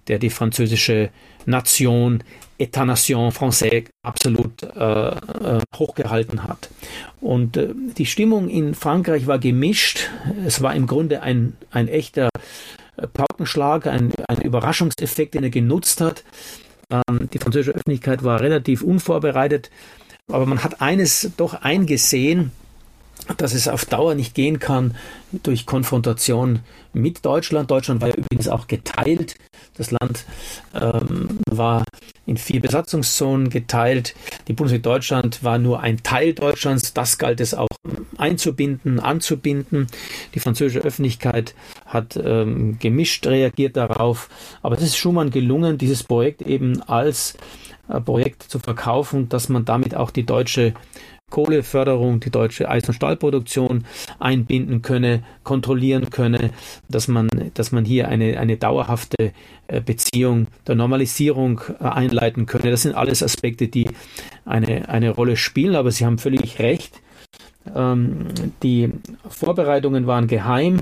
der 0.08 0.18
die 0.18 0.30
französische 0.30 1.10
Nation, 1.46 2.22
État-Nation 2.58 3.32
français 3.32 3.84
absolut 4.02 4.62
äh, 4.62 5.08
äh, 5.08 5.60
hochgehalten 5.76 6.44
hat. 6.44 6.68
Und 7.20 7.56
äh, 7.56 7.68
die 7.96 8.06
Stimmung 8.06 8.48
in 8.48 8.74
Frankreich 8.74 9.26
war 9.26 9.38
gemischt. 9.38 10.10
Es 10.46 10.60
war 10.62 10.74
im 10.74 10.86
Grunde 10.86 11.22
ein, 11.22 11.56
ein 11.70 11.88
echter 11.88 12.28
Paukenschlag, 13.12 13.86
ein, 13.86 14.12
ein 14.28 14.40
Überraschungseffekt, 14.42 15.34
den 15.34 15.44
er 15.44 15.50
genutzt 15.50 16.00
hat. 16.00 16.24
Ähm, 16.90 17.28
die 17.32 17.38
französische 17.38 17.72
Öffentlichkeit 17.72 18.24
war 18.24 18.40
relativ 18.40 18.82
unvorbereitet, 18.82 19.70
aber 20.28 20.46
man 20.46 20.62
hat 20.64 20.80
eines 20.80 21.32
doch 21.36 21.54
eingesehen, 21.54 22.52
dass 23.36 23.54
es 23.54 23.68
auf 23.68 23.84
Dauer 23.84 24.14
nicht 24.14 24.34
gehen 24.34 24.58
kann 24.58 24.96
durch 25.42 25.66
Konfrontation 25.66 26.60
mit 26.92 27.24
Deutschland. 27.24 27.70
Deutschland 27.70 28.00
war 28.00 28.08
ja 28.08 28.14
übrigens 28.14 28.48
auch 28.48 28.66
geteilt. 28.66 29.36
Das 29.80 29.92
Land 29.92 30.26
ähm, 30.74 31.38
war 31.50 31.84
in 32.26 32.36
vier 32.36 32.60
Besatzungszonen 32.60 33.48
geteilt. 33.48 34.14
Die 34.46 34.52
Bundesrepublik 34.52 34.82
Deutschland 34.82 35.42
war 35.42 35.56
nur 35.56 35.80
ein 35.80 36.02
Teil 36.02 36.34
Deutschlands. 36.34 36.92
Das 36.92 37.16
galt 37.16 37.40
es 37.40 37.54
auch 37.54 37.66
einzubinden, 38.18 39.00
anzubinden. 39.00 39.86
Die 40.34 40.40
französische 40.40 40.84
Öffentlichkeit 40.84 41.54
hat 41.86 42.20
ähm, 42.22 42.78
gemischt 42.78 43.26
reagiert 43.26 43.78
darauf. 43.78 44.28
Aber 44.60 44.76
es 44.76 44.82
ist 44.82 44.98
Schumann 44.98 45.30
gelungen, 45.30 45.78
dieses 45.78 46.02
Projekt 46.02 46.42
eben 46.42 46.82
als 46.82 47.38
äh, 47.88 48.02
Projekt 48.02 48.42
zu 48.42 48.58
verkaufen, 48.58 49.30
dass 49.30 49.48
man 49.48 49.64
damit 49.64 49.94
auch 49.94 50.10
die 50.10 50.26
deutsche 50.26 50.74
Kohleförderung, 51.30 52.20
die 52.20 52.30
deutsche 52.30 52.68
Eis- 52.68 52.86
und 52.88 52.94
Stahlproduktion 52.94 53.84
einbinden 54.18 54.82
könne, 54.82 55.22
kontrollieren 55.44 56.10
könne, 56.10 56.50
dass 56.88 57.08
man, 57.08 57.28
dass 57.54 57.72
man 57.72 57.84
hier 57.84 58.08
eine, 58.08 58.38
eine 58.38 58.56
dauerhafte 58.56 59.32
äh, 59.68 59.80
Beziehung 59.80 60.48
der 60.66 60.74
Normalisierung 60.74 61.60
äh, 61.80 61.84
einleiten 61.84 62.46
könne. 62.46 62.70
Das 62.70 62.82
sind 62.82 62.94
alles 62.94 63.22
Aspekte, 63.22 63.68
die 63.68 63.88
eine, 64.44 64.88
eine 64.88 65.10
Rolle 65.10 65.36
spielen, 65.36 65.76
aber 65.76 65.90
Sie 65.90 66.04
haben 66.04 66.18
völlig 66.18 66.58
recht. 66.58 67.00
Ähm, 67.74 68.28
die 68.62 68.92
Vorbereitungen 69.28 70.06
waren 70.06 70.26
geheim. 70.26 70.80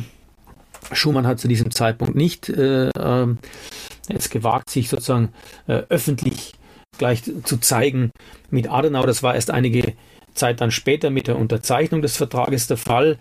Schumann 0.92 1.26
hat 1.26 1.38
zu 1.38 1.48
diesem 1.48 1.70
Zeitpunkt 1.70 2.14
nicht 2.14 2.48
äh, 2.48 2.88
äh, 2.88 3.26
jetzt 4.08 4.30
gewagt, 4.30 4.70
sich 4.70 4.88
sozusagen 4.88 5.30
äh, 5.66 5.82
öffentlich 5.88 6.52
gleich 6.98 7.22
zu 7.22 7.58
zeigen 7.58 8.10
mit 8.50 8.70
Adenauer. 8.70 9.06
Das 9.06 9.22
war 9.22 9.34
erst 9.34 9.50
einige 9.50 9.94
Zeit 10.38 10.60
dann 10.60 10.70
später 10.70 11.10
mit 11.10 11.26
der 11.26 11.38
Unterzeichnung 11.38 12.02
des 12.02 12.16
Vertrages 12.16 12.66
der 12.66 12.76
Fall. 12.76 13.18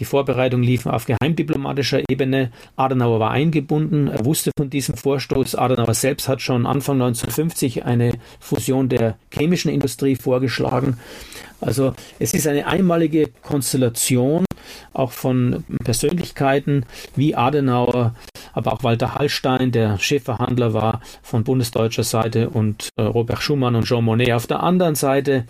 Die 0.00 0.04
Vorbereitungen 0.04 0.64
liefen 0.64 0.92
auf 0.92 1.06
geheimdiplomatischer 1.06 2.02
Ebene. 2.08 2.52
Adenauer 2.76 3.18
war 3.18 3.30
eingebunden. 3.32 4.06
Er 4.08 4.24
wusste 4.24 4.52
von 4.56 4.70
diesem 4.70 4.94
Vorstoß. 4.96 5.56
Adenauer 5.56 5.94
selbst 5.94 6.28
hat 6.28 6.40
schon 6.40 6.66
Anfang 6.66 6.96
1950 6.96 7.84
eine 7.84 8.12
Fusion 8.38 8.88
der 8.88 9.16
chemischen 9.32 9.72
Industrie 9.72 10.14
vorgeschlagen. 10.14 10.98
Also 11.60 11.94
es 12.20 12.34
ist 12.34 12.46
eine 12.46 12.66
einmalige 12.66 13.28
Konstellation 13.42 14.44
auch 14.92 15.10
von 15.10 15.64
Persönlichkeiten 15.82 16.84
wie 17.16 17.34
Adenauer, 17.34 18.14
aber 18.52 18.72
auch 18.72 18.84
Walter 18.84 19.14
Hallstein, 19.14 19.72
der 19.72 19.98
Chefverhandler 19.98 20.74
war 20.74 21.00
von 21.22 21.42
bundesdeutscher 21.42 22.04
Seite 22.04 22.50
und 22.50 22.90
äh, 22.96 23.02
Robert 23.02 23.42
Schumann 23.42 23.74
und 23.74 23.86
Jean 23.86 24.04
Monnet 24.04 24.32
auf 24.32 24.46
der 24.46 24.62
anderen 24.62 24.94
Seite. 24.94 25.46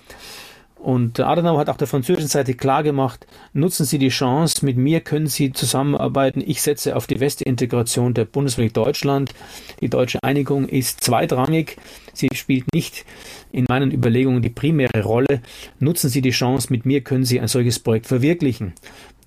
Und 0.78 1.18
Adenauer 1.18 1.58
hat 1.58 1.68
auch 1.68 1.76
der 1.76 1.88
französischen 1.88 2.28
Seite 2.28 2.54
klargemacht, 2.54 3.26
nutzen 3.52 3.84
Sie 3.84 3.98
die 3.98 4.10
Chance, 4.10 4.64
mit 4.64 4.76
mir 4.76 5.00
können 5.00 5.26
Sie 5.26 5.52
zusammenarbeiten. 5.52 6.42
Ich 6.44 6.62
setze 6.62 6.94
auf 6.94 7.06
die 7.06 7.18
Westintegration 7.18 8.14
der 8.14 8.24
Bundesrepublik 8.24 8.74
Deutschland. 8.74 9.34
Die 9.80 9.88
deutsche 9.88 10.22
Einigung 10.22 10.68
ist 10.68 11.02
zweitrangig. 11.02 11.76
Sie 12.14 12.28
spielt 12.32 12.72
nicht 12.72 13.04
in 13.50 13.66
meinen 13.68 13.90
Überlegungen 13.90 14.40
die 14.40 14.50
primäre 14.50 15.02
Rolle. 15.02 15.42
Nutzen 15.80 16.10
Sie 16.10 16.20
die 16.20 16.30
Chance, 16.30 16.68
mit 16.70 16.86
mir 16.86 17.02
können 17.02 17.24
Sie 17.24 17.40
ein 17.40 17.48
solches 17.48 17.80
Projekt 17.80 18.06
verwirklichen. 18.06 18.72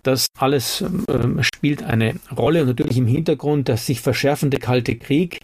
Das 0.04 0.28
alles 0.38 0.82
äh, 0.82 1.44
spielt 1.44 1.84
eine 1.84 2.16
Rolle 2.36 2.62
und 2.62 2.68
natürlich 2.68 2.98
im 2.98 3.08
Hintergrund 3.08 3.68
der 3.68 3.78
sich 3.78 4.02
verschärfende 4.02 4.58
Kalte 4.58 4.96
Krieg 4.96 5.42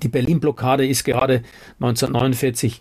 die 0.00 0.08
Berlin-Blockade 0.08 0.86
ist 0.86 1.04
gerade 1.04 1.42
1949 1.80 2.80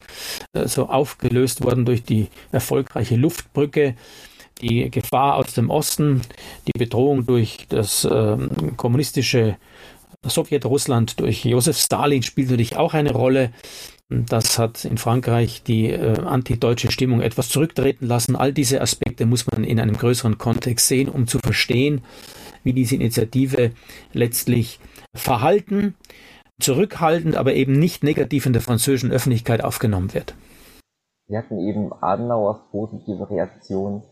äh, 0.54 0.68
so 0.68 0.88
aufgelöst 0.88 1.64
worden 1.64 1.86
durch 1.86 2.04
die 2.04 2.28
erfolgreiche 2.52 3.16
Luftbrücke. 3.16 3.96
Die 4.62 4.92
Gefahr 4.92 5.38
aus 5.38 5.54
dem 5.54 5.70
Osten, 5.70 6.22
die 6.68 6.78
Bedrohung 6.78 7.26
durch 7.26 7.66
das 7.70 8.06
äh, 8.06 8.38
kommunistische 8.78 9.58
Sowjetrussland, 10.24 11.20
durch 11.20 11.44
Josef 11.46 11.78
Stalin 11.78 12.22
spielt 12.22 12.52
natürlich 12.52 12.76
auch 12.76 12.94
eine 12.94 13.12
Rolle. 13.12 13.52
Das 14.10 14.60
hat 14.60 14.86
in 14.86 14.98
Frankreich 14.98 15.64
die 15.64 15.88
äh, 15.88 16.20
antideutsche 16.20 16.92
Stimmung 16.92 17.22
etwas 17.22 17.50
zurücktreten 17.50 18.06
lassen. 18.06 18.36
All 18.36 18.54
diese 18.54 18.82
Aspekte 18.82 19.26
muss 19.26 19.46
man 19.50 19.64
in 19.64 19.80
einem 19.80 19.98
größeren 19.98 20.38
Kontext 20.38 20.88
sehen, 20.88 21.08
um 21.10 21.28
zu 21.28 21.40
verstehen, 21.40 22.02
wie 22.64 22.74
diese 22.74 22.96
Initiative 22.96 23.72
letztlich 24.14 24.80
verhalten 25.16 25.96
zurückhaltend, 26.62 27.36
aber 27.36 27.54
eben 27.54 27.74
nicht 27.74 28.04
negativ 28.04 28.46
in 28.46 28.54
der 28.54 28.62
französischen 28.62 29.12
Öffentlichkeit 29.12 29.64
aufgenommen 29.64 30.14
wird. 30.14 30.36
Sie 31.28 31.38
hatten 31.38 31.60
eben 31.60 31.92
Adenauers 32.02 32.60
positive 32.72 33.30
Reaktion 33.30 34.04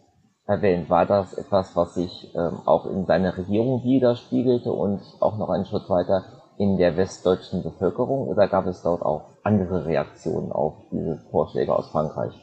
erwähnt. 0.45 0.89
War 0.89 1.05
das 1.05 1.33
etwas, 1.33 1.75
was 1.75 1.95
sich 1.95 2.33
ähm, 2.35 2.59
auch 2.65 2.85
in 2.85 3.05
seiner 3.05 3.37
Regierung 3.37 3.83
widerspiegelte 3.83 4.71
und 4.71 5.01
auch 5.19 5.37
noch 5.37 5.49
einen 5.49 5.65
Schritt 5.65 5.89
weiter 5.89 6.23
in 6.57 6.77
der 6.77 6.97
westdeutschen 6.97 7.63
Bevölkerung 7.63 8.27
oder 8.27 8.47
gab 8.47 8.65
es 8.67 8.81
dort 8.81 9.01
auch 9.01 9.37
andere 9.43 9.85
Reaktionen 9.85 10.51
auf 10.51 10.73
diese 10.91 11.19
Vorschläge 11.31 11.73
aus 11.73 11.89
Frankreich? 11.89 12.33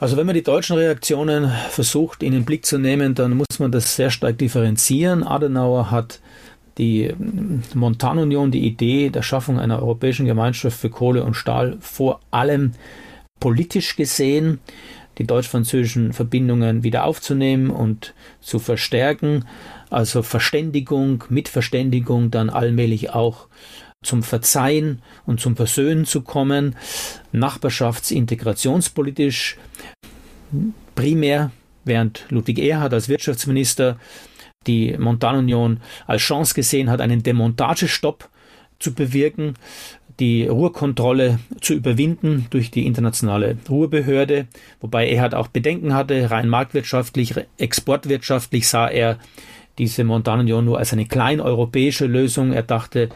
Also 0.00 0.16
wenn 0.16 0.26
man 0.26 0.34
die 0.34 0.42
deutschen 0.42 0.76
Reaktionen 0.76 1.50
versucht 1.70 2.22
in 2.22 2.32
den 2.32 2.44
Blick 2.44 2.66
zu 2.66 2.78
nehmen, 2.78 3.14
dann 3.14 3.36
muss 3.36 3.58
man 3.58 3.72
das 3.72 3.94
sehr 3.96 4.10
stark 4.10 4.36
differenzieren. 4.38 5.22
Adenauer 5.22 5.90
hat 5.90 6.20
die 6.78 7.12
Montanunion, 7.74 8.50
die 8.50 8.66
Idee 8.66 9.10
der 9.10 9.22
Schaffung 9.22 9.58
einer 9.58 9.80
europäischen 9.80 10.26
Gemeinschaft 10.26 10.78
für 10.78 10.90
Kohle 10.90 11.24
und 11.24 11.34
Stahl 11.34 11.76
vor 11.80 12.20
allem 12.30 12.72
politisch 13.40 13.96
gesehen, 13.96 14.60
die 15.18 15.26
deutsch-französischen 15.26 16.12
Verbindungen 16.12 16.82
wieder 16.82 17.04
aufzunehmen 17.04 17.70
und 17.70 18.14
zu 18.40 18.58
verstärken, 18.58 19.44
also 19.90 20.22
Verständigung, 20.22 21.24
mit 21.28 21.48
Verständigung 21.48 22.30
dann 22.30 22.50
allmählich 22.50 23.10
auch 23.10 23.46
zum 24.02 24.22
Verzeihen 24.22 25.00
und 25.24 25.40
zum 25.40 25.56
Versöhnen 25.56 26.04
zu 26.04 26.20
kommen, 26.22 26.76
nachbarschaftsintegrationspolitisch 27.32 29.56
primär, 30.94 31.50
während 31.84 32.26
Ludwig 32.28 32.58
Erhard 32.58 32.94
als 32.94 33.08
Wirtschaftsminister 33.08 33.98
die 34.66 34.96
Montanunion 34.98 35.80
als 36.06 36.22
Chance 36.22 36.54
gesehen 36.54 36.90
hat, 36.90 37.00
einen 37.00 37.22
Demontagestopp 37.22 38.28
zu 38.78 38.94
bewirken, 38.94 39.54
die 40.20 40.46
Ruhrkontrolle 40.46 41.40
zu 41.60 41.74
überwinden 41.74 42.46
durch 42.50 42.70
die 42.70 42.86
internationale 42.86 43.56
Ruhrbehörde, 43.68 44.46
wobei 44.80 45.08
er 45.08 45.22
hat 45.22 45.34
auch 45.34 45.48
Bedenken 45.48 45.94
hatte, 45.94 46.30
rein 46.30 46.48
marktwirtschaftlich, 46.48 47.34
exportwirtschaftlich 47.58 48.68
sah 48.68 48.88
er 48.88 49.18
diese 49.78 50.04
Montanunion 50.04 50.64
nur 50.64 50.78
als 50.78 50.92
eine 50.92 51.06
klein 51.06 51.40
europäische 51.40 52.06
Lösung. 52.06 52.52
Er 52.52 52.62
dachte 52.62 53.08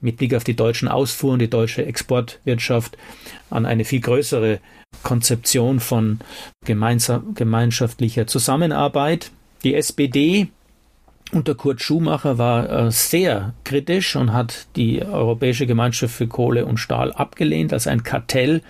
mit 0.00 0.18
Blick 0.18 0.34
auf 0.34 0.44
die 0.44 0.56
deutschen 0.56 0.88
Ausfuhren, 0.88 1.38
die 1.38 1.48
deutsche 1.48 1.86
Exportwirtschaft 1.86 2.98
an 3.48 3.64
eine 3.64 3.86
viel 3.86 4.00
größere 4.00 4.60
Konzeption 5.02 5.80
von 5.80 6.18
gemeinschaftlicher 6.64 8.26
Zusammenarbeit. 8.26 9.30
Die 9.64 9.74
SPD 9.74 10.48
unter 11.32 11.54
Kurt 11.54 11.82
Schumacher 11.82 12.38
war 12.38 12.70
äh, 12.70 12.90
sehr 12.90 13.54
kritisch 13.64 14.16
und 14.16 14.32
hat 14.32 14.66
die 14.76 15.02
Europäische 15.02 15.66
Gemeinschaft 15.66 16.14
für 16.14 16.28
Kohle 16.28 16.66
und 16.66 16.78
Stahl 16.78 17.12
abgelehnt 17.12 17.72
als 17.72 17.86
ein 17.86 18.02
Kartell, 18.02 18.62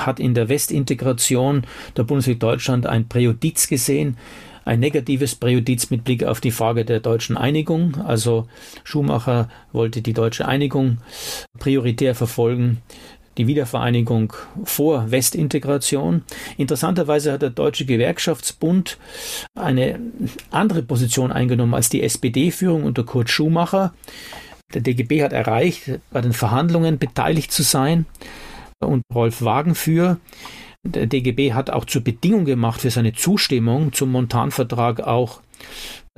hat 0.00 0.20
in 0.20 0.34
der 0.34 0.48
Westintegration 0.48 1.62
der 1.96 2.04
Bundesrepublik 2.04 2.40
Deutschland 2.40 2.86
ein 2.86 3.08
Präjudiz 3.08 3.68
gesehen, 3.68 4.16
ein 4.64 4.80
negatives 4.80 5.34
Präjudiz 5.34 5.90
mit 5.90 6.04
Blick 6.04 6.24
auf 6.24 6.40
die 6.40 6.50
Frage 6.50 6.84
der 6.84 7.00
deutschen 7.00 7.36
Einigung. 7.36 7.96
Also 8.02 8.46
Schumacher 8.82 9.48
wollte 9.72 10.00
die 10.00 10.14
deutsche 10.14 10.48
Einigung 10.48 10.98
prioritär 11.58 12.14
verfolgen 12.14 12.80
die 13.36 13.46
Wiedervereinigung 13.46 14.32
vor 14.64 15.10
Westintegration. 15.10 16.22
Interessanterweise 16.56 17.32
hat 17.32 17.42
der 17.42 17.50
Deutsche 17.50 17.84
Gewerkschaftsbund 17.84 18.98
eine 19.58 20.00
andere 20.50 20.82
Position 20.82 21.32
eingenommen 21.32 21.74
als 21.74 21.88
die 21.88 22.02
SPD-Führung 22.02 22.84
unter 22.84 23.04
Kurt 23.04 23.30
Schumacher. 23.30 23.94
Der 24.72 24.80
DGB 24.80 25.22
hat 25.22 25.32
erreicht, 25.32 26.00
bei 26.10 26.20
den 26.20 26.32
Verhandlungen 26.32 26.98
beteiligt 26.98 27.52
zu 27.52 27.62
sein 27.62 28.06
und 28.80 29.02
Rolf 29.14 29.42
Wagenführ. 29.42 30.18
Der 30.82 31.06
DGB 31.06 31.52
hat 31.52 31.70
auch 31.70 31.86
zur 31.86 32.02
Bedingung 32.02 32.44
gemacht 32.44 32.80
für 32.80 32.90
seine 32.90 33.12
Zustimmung 33.12 33.92
zum 33.92 34.12
Montanvertrag 34.12 35.00
auch 35.00 35.40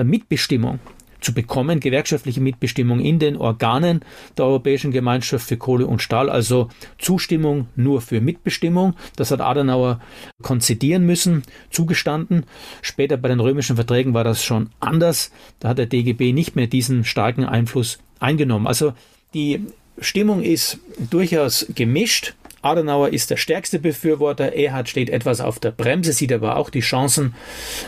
Mitbestimmung 0.02 0.80
zu 1.20 1.34
bekommen, 1.34 1.80
gewerkschaftliche 1.80 2.40
Mitbestimmung 2.40 3.00
in 3.00 3.18
den 3.18 3.36
Organen 3.36 4.00
der 4.36 4.46
Europäischen 4.46 4.92
Gemeinschaft 4.92 5.46
für 5.46 5.56
Kohle 5.56 5.86
und 5.86 6.02
Stahl, 6.02 6.30
also 6.30 6.68
Zustimmung 6.98 7.68
nur 7.76 8.00
für 8.00 8.20
Mitbestimmung. 8.20 8.94
Das 9.16 9.30
hat 9.30 9.40
Adenauer 9.40 10.00
konzidieren 10.42 11.04
müssen, 11.04 11.42
zugestanden. 11.70 12.44
Später 12.82 13.16
bei 13.16 13.28
den 13.28 13.40
römischen 13.40 13.76
Verträgen 13.76 14.14
war 14.14 14.24
das 14.24 14.44
schon 14.44 14.70
anders. 14.80 15.30
Da 15.60 15.70
hat 15.70 15.78
der 15.78 15.86
DGB 15.86 16.32
nicht 16.32 16.56
mehr 16.56 16.66
diesen 16.66 17.04
starken 17.04 17.44
Einfluss 17.44 17.98
eingenommen. 18.20 18.66
Also 18.66 18.92
die 19.34 19.60
Stimmung 20.00 20.42
ist 20.42 20.78
durchaus 21.10 21.66
gemischt. 21.74 22.34
Adenauer 22.66 23.10
ist 23.10 23.30
der 23.30 23.36
stärkste 23.36 23.78
Befürworter. 23.78 24.52
Erhard 24.52 24.88
steht 24.88 25.08
etwas 25.08 25.40
auf 25.40 25.60
der 25.60 25.70
Bremse, 25.70 26.12
sieht 26.12 26.32
aber 26.32 26.56
auch 26.56 26.68
die 26.68 26.80
Chancen, 26.80 27.34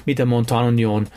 mit 0.06 0.20
der 0.20 0.26
Montanunion 0.26 1.08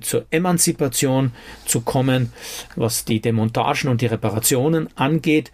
zur 0.00 0.24
Emanzipation 0.30 1.32
zu 1.66 1.82
kommen, 1.82 2.32
was 2.76 3.04
die 3.04 3.20
Demontagen 3.20 3.90
und 3.90 4.00
die 4.00 4.06
Reparationen 4.06 4.88
angeht. 4.96 5.52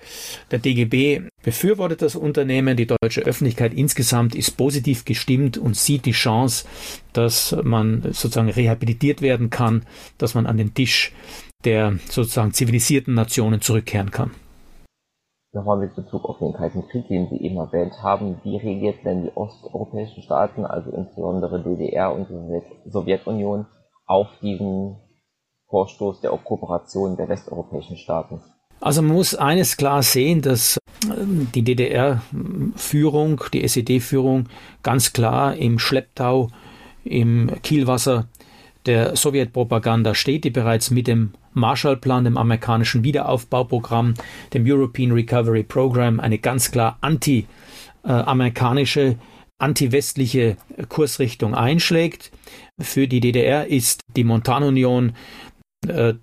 Der 0.53 0.61
DGB 0.61 1.23
befürwortet 1.43 2.03
das 2.03 2.15
Unternehmen. 2.15 2.77
Die 2.77 2.87
deutsche 2.87 3.23
Öffentlichkeit 3.23 3.75
insgesamt 3.75 4.37
ist 4.37 4.53
positiv 4.57 5.05
gestimmt 5.05 5.59
und 5.59 5.77
sieht 5.77 6.05
die 6.05 6.13
Chance, 6.13 6.67
dass 7.13 7.57
man 7.65 8.03
sozusagen 8.03 8.51
rehabilitiert 8.51 9.23
werden 9.23 9.51
kann, 9.51 9.83
dass 10.19 10.35
man 10.35 10.47
an 10.47 10.57
den 10.57 10.73
Tisch 10.73 11.13
der 11.65 11.99
sozusagen 12.09 12.53
zivilisierten 12.53 13.15
Nationen 13.15 13.61
zurückkehren 13.61 14.13
kann. 14.13 14.31
Nochmal 15.57 15.79
mit 15.79 15.97
Bezug 15.97 16.27
auf 16.27 16.39
den 16.39 16.53
Kalten 16.53 16.87
Krieg, 16.87 17.09
den 17.09 17.31
Sie 17.31 17.39
eben 17.39 17.57
erwähnt 17.57 18.03
haben, 18.03 18.39
wie 18.45 18.59
reagiert 18.59 19.03
denn 19.07 19.23
die 19.23 19.35
osteuropäischen 19.35 20.23
Staaten, 20.23 20.67
also 20.67 20.91
insbesondere 20.91 21.63
DDR 21.63 22.15
und 22.15 22.29
die 22.29 22.91
Sowjetunion, 22.91 23.65
auf 24.05 24.27
diesen 24.43 24.97
Vorstoß 25.71 26.21
der 26.21 26.33
Kooperation 26.33 27.17
der 27.17 27.31
westeuropäischen 27.31 27.97
Staaten? 27.97 28.43
Also 28.83 29.01
man 29.01 29.17
muss 29.17 29.35
eines 29.35 29.79
klar 29.79 30.03
sehen, 30.03 30.43
dass 30.43 30.77
ähm, 31.05 31.49
die 31.55 31.63
DDR-Führung, 31.63 33.41
die 33.55 33.65
SED-Führung 33.65 34.51
ganz 34.83 35.15
klar 35.15 35.57
im 35.57 35.79
Schlepptau, 35.79 36.51
im 37.03 37.51
Kielwasser 37.63 38.29
der 38.85 39.17
Sowjetpropaganda 39.17 40.15
steht, 40.15 40.45
die 40.45 40.51
bereits 40.51 40.91
mit 40.91 41.07
dem 41.07 41.33
Marshallplan, 41.57 42.25
dem 42.25 42.37
amerikanischen 42.37 43.05
Wiederaufbauprogramm, 43.05 44.15
dem 44.55 44.65
European 44.67 45.13
Recovery 45.13 45.63
Program, 45.63 46.19
eine 46.21 46.39
ganz 46.39 46.71
klar 46.71 46.99
anti-amerikanische, 47.01 49.17
anti-westliche 49.59 50.59
Kursrichtung 50.89 51.55
einschlägt. 51.55 52.31
Für 52.79 53.09
die 53.09 53.21
DDR 53.21 53.67
ist 53.67 54.03
die 54.17 54.25
Montanunion 54.25 55.13
äh, 55.89 56.15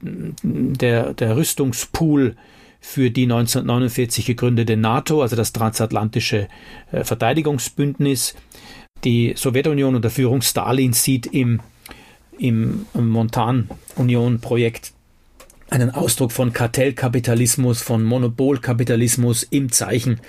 der, 0.43 1.13
der 1.13 1.35
Rüstungspool 1.35 2.35
für 2.79 3.11
die 3.11 3.23
1949 3.23 4.25
gegründete 4.25 4.77
NATO, 4.77 5.21
also 5.21 5.35
das 5.35 5.51
transatlantische 5.53 6.47
äh, 6.91 7.03
Verteidigungsbündnis. 7.03 8.35
Die 9.03 9.33
Sowjetunion 9.35 9.95
unter 9.95 10.09
Führung 10.09 10.41
Stalins 10.41 11.03
sieht 11.03 11.25
im 11.25 11.59
im 12.37 12.85
Montanunion-Projekt 12.93 14.93
einen 15.69 15.91
Ausdruck 15.91 16.31
von 16.31 16.53
Kartellkapitalismus, 16.53 17.81
von 17.81 18.03
Monopolkapitalismus 18.03 19.43
im 19.43 19.71
Zeichen 19.71 20.19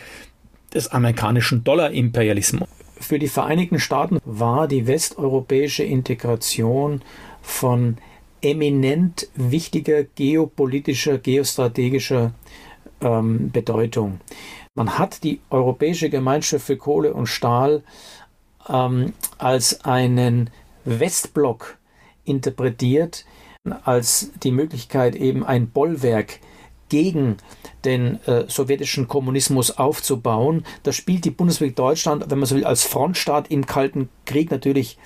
des 0.72 0.88
amerikanischen 0.88 1.64
Dollarimperialismus. 1.64 2.68
Für 3.00 3.18
die 3.18 3.28
Vereinigten 3.28 3.78
Staaten 3.78 4.18
war 4.24 4.68
die 4.68 4.86
westeuropäische 4.86 5.82
Integration 5.82 7.02
von 7.42 7.98
eminent 8.40 9.28
wichtiger 9.34 10.04
geopolitischer, 10.04 11.18
geostrategischer 11.18 12.32
ähm, 13.00 13.50
Bedeutung. 13.50 14.20
Man 14.74 14.98
hat 14.98 15.22
die 15.24 15.40
Europäische 15.50 16.10
Gemeinschaft 16.10 16.66
für 16.66 16.76
Kohle 16.76 17.14
und 17.14 17.26
Stahl 17.26 17.82
ähm, 18.68 19.12
als 19.38 19.84
einen 19.84 20.50
Westblock 20.84 21.78
interpretiert 22.24 23.24
als 23.84 24.30
die 24.42 24.50
Möglichkeit, 24.50 25.16
eben 25.16 25.44
ein 25.44 25.70
Bollwerk 25.70 26.40
gegen 26.90 27.38
den 27.84 28.22
äh, 28.26 28.44
sowjetischen 28.46 29.08
Kommunismus 29.08 29.70
aufzubauen. 29.70 30.64
Da 30.82 30.92
spielt 30.92 31.24
die 31.24 31.30
Bundesrepublik 31.30 31.76
Deutschland, 31.76 32.26
wenn 32.28 32.38
man 32.38 32.46
so 32.46 32.56
will, 32.56 32.66
als 32.66 32.84
Frontstaat 32.84 33.50
im 33.50 33.64
Kalten 33.64 34.10
Krieg 34.26 34.50
natürlich 34.50 34.98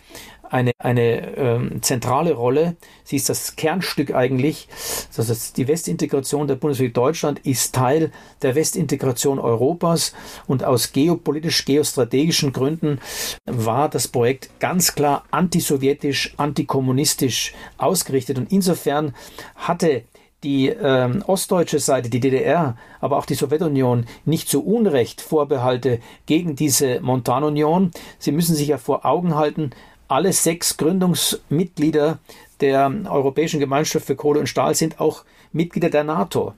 eine, 0.50 0.72
eine 0.78 1.36
ähm, 1.36 1.82
zentrale 1.82 2.32
Rolle. 2.32 2.76
Sie 3.04 3.16
ist 3.16 3.28
das 3.28 3.56
Kernstück 3.56 4.14
eigentlich. 4.14 4.68
Das 5.16 5.28
heißt, 5.28 5.56
die 5.56 5.68
Westintegration 5.68 6.46
der 6.46 6.56
Bundesrepublik 6.56 6.94
Deutschland 6.94 7.40
ist 7.40 7.74
Teil 7.74 8.12
der 8.42 8.54
Westintegration 8.54 9.38
Europas 9.38 10.14
und 10.46 10.64
aus 10.64 10.92
geopolitisch, 10.92 11.64
geostrategischen 11.64 12.52
Gründen 12.52 13.00
war 13.44 13.88
das 13.88 14.08
Projekt 14.08 14.50
ganz 14.60 14.94
klar 14.94 15.24
antisowjetisch, 15.30 16.34
antikommunistisch 16.36 17.54
ausgerichtet. 17.76 18.38
Und 18.38 18.52
insofern 18.52 19.14
hatte 19.56 20.04
die 20.44 20.68
ähm, 20.68 21.22
ostdeutsche 21.26 21.80
Seite, 21.80 22.10
die 22.10 22.20
DDR, 22.20 22.76
aber 23.00 23.18
auch 23.18 23.26
die 23.26 23.34
Sowjetunion 23.34 24.06
nicht 24.24 24.48
zu 24.48 24.64
Unrecht 24.64 25.20
Vorbehalte 25.20 25.98
gegen 26.26 26.54
diese 26.54 27.00
Montanunion. 27.00 27.90
Sie 28.18 28.30
müssen 28.30 28.54
sich 28.54 28.68
ja 28.68 28.78
vor 28.78 29.04
Augen 29.04 29.34
halten, 29.34 29.70
alle 30.08 30.32
sechs 30.32 30.76
Gründungsmitglieder 30.76 32.18
der 32.60 32.92
Europäischen 33.08 33.60
Gemeinschaft 33.60 34.06
für 34.06 34.16
Kohle 34.16 34.40
und 34.40 34.48
Stahl 34.48 34.74
sind 34.74 35.00
auch 35.00 35.24
Mitglieder 35.52 35.90
der 35.90 36.04
NATO. 36.04 36.54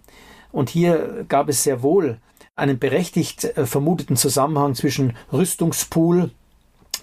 Und 0.53 0.71
hier 0.71 1.25
gab 1.29 1.49
es 1.49 1.63
sehr 1.63 1.83
wohl 1.83 2.19
einen 2.57 2.79
berechtigt 2.79 3.45
äh, 3.45 3.67
vermuteten 3.67 4.17
Zusammenhang 4.17 4.75
zwischen 4.75 5.17
Rüstungspool 5.33 6.31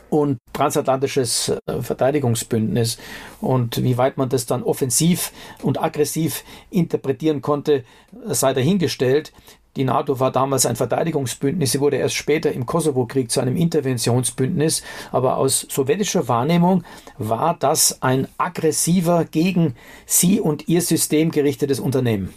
und 0.09 0.37
transatlantisches 0.53 1.49
äh, 1.65 1.81
Verteidigungsbündnis. 1.81 2.97
Und 3.41 3.83
wie 3.83 3.97
weit 3.97 4.17
man 4.17 4.29
das 4.29 4.45
dann 4.45 4.63
offensiv 4.63 5.31
und 5.61 5.81
aggressiv 5.81 6.43
interpretieren 6.69 7.41
konnte, 7.41 7.83
sei 8.25 8.53
dahingestellt. 8.53 9.33
Die 9.77 9.83
NATO 9.83 10.19
war 10.19 10.31
damals 10.31 10.65
ein 10.65 10.75
Verteidigungsbündnis, 10.75 11.71
sie 11.71 11.79
wurde 11.79 11.97
erst 11.97 12.15
später 12.15 12.51
im 12.51 12.65
Kosovo-Krieg 12.65 13.29
zu 13.29 13.39
einem 13.41 13.55
Interventionsbündnis, 13.55 14.81
aber 15.11 15.37
aus 15.37 15.67
sowjetischer 15.69 16.27
Wahrnehmung 16.27 16.83
war 17.19 17.55
das 17.59 18.01
ein 18.01 18.27
aggressiver 18.39 19.23
gegen 19.25 19.75
sie 20.07 20.41
und 20.41 20.67
ihr 20.67 20.81
System 20.81 21.29
gerichtetes 21.29 21.79
Unternehmen. 21.79 22.33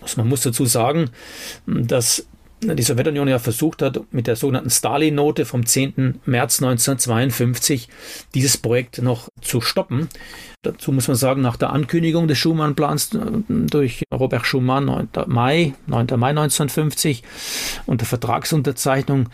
Also 0.00 0.22
man 0.22 0.28
muss 0.28 0.40
dazu 0.40 0.64
sagen, 0.64 1.10
dass 1.66 2.26
die 2.62 2.82
Sowjetunion 2.82 3.28
ja 3.28 3.38
versucht 3.38 3.82
hat, 3.82 4.00
mit 4.12 4.26
der 4.26 4.36
sogenannten 4.36 4.70
Stalin-Note 4.70 5.44
vom 5.44 5.66
10. 5.66 6.20
März 6.24 6.62
1952 6.62 7.88
dieses 8.34 8.56
Projekt 8.56 9.02
noch 9.02 9.28
zu 9.40 9.60
stoppen. 9.60 10.08
Dazu 10.62 10.92
muss 10.92 11.08
man 11.08 11.16
sagen, 11.16 11.42
nach 11.42 11.56
der 11.56 11.70
Ankündigung 11.70 12.28
des 12.28 12.38
Schumann-Plans 12.38 13.14
äh, 13.14 13.18
durch 13.48 14.04
Robert 14.14 14.46
Schumann 14.46 14.84
9. 14.84 15.08
Mai, 15.26 15.74
9. 15.86 16.06
Mai 16.16 16.30
1950 16.30 17.24
und 17.86 18.00
der 18.00 18.06
Vertragsunterzeichnung 18.06 19.28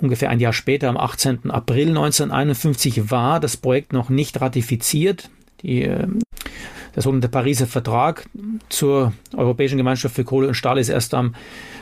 ungefähr 0.00 0.28
ein 0.28 0.40
Jahr 0.40 0.52
später, 0.52 0.88
am 0.88 0.96
18. 0.96 1.50
April 1.50 1.88
1951, 1.88 3.10
war 3.10 3.40
das 3.40 3.56
Projekt 3.56 3.92
noch 3.92 4.10
nicht 4.10 4.40
ratifiziert. 4.40 5.30
Die, 5.62 5.84
äh, 5.84 6.06
der 6.94 7.02
sogenannte 7.02 7.28
Pariser 7.28 7.66
Vertrag 7.66 8.26
zur 8.68 9.12
Europäischen 9.34 9.78
Gemeinschaft 9.78 10.14
für 10.14 10.24
Kohle 10.24 10.48
und 10.48 10.54
Stahl 10.54 10.78
ist 10.78 10.90
erst 10.90 11.14
am 11.14 11.34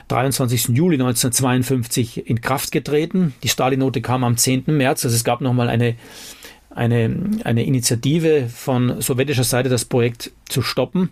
23. 0.08 0.68
Juli 0.68 0.94
1952 0.96 2.28
in 2.28 2.40
Kraft 2.40 2.72
getreten. 2.72 3.34
Die 3.42 3.48
Stalin-Note 3.48 4.00
kam 4.00 4.24
am 4.24 4.36
10. 4.36 4.64
März, 4.66 5.04
also 5.04 5.14
es 5.14 5.24
gab 5.24 5.40
nochmal 5.40 5.68
eine 5.68 5.96
eine, 6.74 7.14
eine 7.44 7.64
Initiative 7.64 8.48
von 8.48 9.00
sowjetischer 9.00 9.44
Seite, 9.44 9.68
das 9.68 9.84
Projekt 9.84 10.32
zu 10.48 10.62
stoppen. 10.62 11.10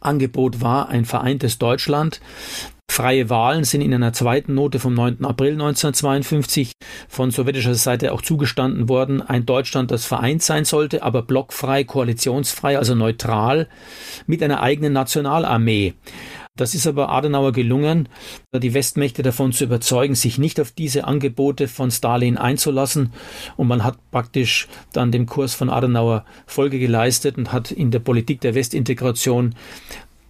Angebot 0.00 0.60
war 0.60 0.88
ein 0.88 1.04
vereintes 1.04 1.58
Deutschland. 1.58 2.20
Freie 2.90 3.28
Wahlen 3.28 3.64
sind 3.64 3.82
in 3.82 3.92
einer 3.92 4.12
zweiten 4.12 4.54
Note 4.54 4.78
vom 4.78 4.94
9. 4.94 5.24
April 5.24 5.52
1952 5.52 6.72
von 7.08 7.30
sowjetischer 7.30 7.74
Seite 7.74 8.12
auch 8.12 8.22
zugestanden 8.22 8.88
worden. 8.88 9.20
Ein 9.20 9.44
Deutschland, 9.44 9.90
das 9.90 10.06
vereint 10.06 10.42
sein 10.42 10.64
sollte, 10.64 11.02
aber 11.02 11.22
blockfrei, 11.22 11.84
koalitionsfrei, 11.84 12.78
also 12.78 12.94
neutral, 12.94 13.68
mit 14.26 14.42
einer 14.42 14.62
eigenen 14.62 14.92
Nationalarmee. 14.92 15.94
Das 16.56 16.74
ist 16.74 16.86
aber 16.86 17.10
Adenauer 17.10 17.52
gelungen, 17.52 18.08
die 18.52 18.74
Westmächte 18.74 19.22
davon 19.22 19.52
zu 19.52 19.64
überzeugen, 19.64 20.14
sich 20.14 20.38
nicht 20.38 20.58
auf 20.58 20.72
diese 20.72 21.04
Angebote 21.04 21.68
von 21.68 21.90
Stalin 21.90 22.38
einzulassen. 22.38 23.12
Und 23.56 23.68
man 23.68 23.84
hat 23.84 23.98
praktisch 24.10 24.66
dann 24.92 25.12
dem 25.12 25.26
Kurs 25.26 25.54
von 25.54 25.68
Adenauer 25.68 26.24
Folge 26.46 26.78
geleistet 26.78 27.36
und 27.36 27.52
hat 27.52 27.70
in 27.70 27.90
der 27.90 28.00
Politik 28.00 28.40
der 28.40 28.54
Westintegration 28.54 29.54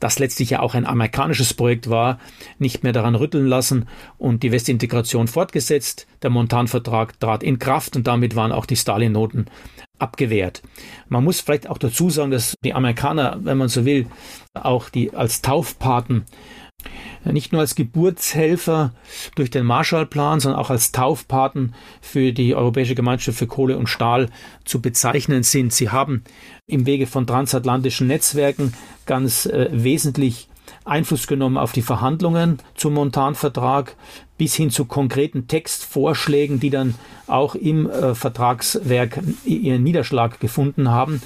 das 0.01 0.19
letztlich 0.19 0.51
ja 0.51 0.61
auch 0.61 0.75
ein 0.75 0.85
amerikanisches 0.85 1.55
Projekt 1.55 1.89
war, 1.89 2.19
nicht 2.59 2.83
mehr 2.83 2.93
daran 2.93 3.15
rütteln 3.15 3.47
lassen 3.47 3.89
und 4.19 4.43
die 4.43 4.53
Westintegration 4.53 5.27
fortgesetzt. 5.27 6.07
Der 6.23 6.29
Montanvertrag 6.29 7.19
trat 7.19 7.43
in 7.43 7.59
Kraft 7.59 7.97
und 7.97 8.07
damit 8.07 8.37
waren 8.37 8.53
auch 8.53 8.67
die 8.67 8.77
Stalin-Noten 8.77 9.47
abgewehrt. 9.99 10.63
Man 11.09 11.25
muss 11.25 11.41
vielleicht 11.41 11.69
auch 11.69 11.79
dazu 11.79 12.11
sagen, 12.11 12.31
dass 12.31 12.55
die 12.65 12.75
Amerikaner, 12.75 13.39
wenn 13.43 13.59
man 13.59 13.69
so 13.69 13.85
will, 13.85 14.07
auch 14.55 14.89
die 14.89 15.15
als 15.15 15.43
Taufpaten 15.43 16.25
nicht 17.25 17.53
nur 17.53 17.61
als 17.61 17.75
Geburtshelfer 17.75 18.93
durch 19.35 19.51
den 19.51 19.67
Marshallplan, 19.67 20.41
sondern 20.41 20.61
auch 20.61 20.71
als 20.71 20.93
Taufpaten 20.93 21.75
für 22.01 22.33
die 22.33 22.55
Europäische 22.55 22.95
Gemeinschaft 22.95 23.39
für 23.39 23.47
Kohle 23.47 23.77
und 23.77 23.89
Stahl 23.89 24.29
zu 24.65 24.81
bezeichnen 24.81 25.43
sind. 25.43 25.73
Sie 25.73 25.91
haben 25.91 26.23
im 26.67 26.87
Wege 26.87 27.07
von 27.07 27.27
transatlantischen 27.27 28.07
Netzwerken 28.07 28.73
ganz 29.07 29.47
äh, 29.47 29.69
wesentlich 29.73 30.49
Einfluss 30.85 31.27
genommen 31.27 31.57
auf 31.57 31.73
die 31.73 31.83
Verhandlungen 31.83 32.59
zum 32.75 32.95
Montanvertrag 32.95 33.97
bis 34.39 34.55
hin 34.55 34.71
zu 34.71 34.85
konkreten 34.85 35.49
Textvorschlägen, 35.49 36.61
die 36.61 36.71
dann 36.71 36.95
auch 37.27 37.55
im 37.55 37.89
äh, 37.89 38.15
Vertragswerk 38.15 39.21
ihren 39.45 39.83
Niederschlag 39.83 40.41
gefunden 40.41 40.91
haben. 40.91 41.23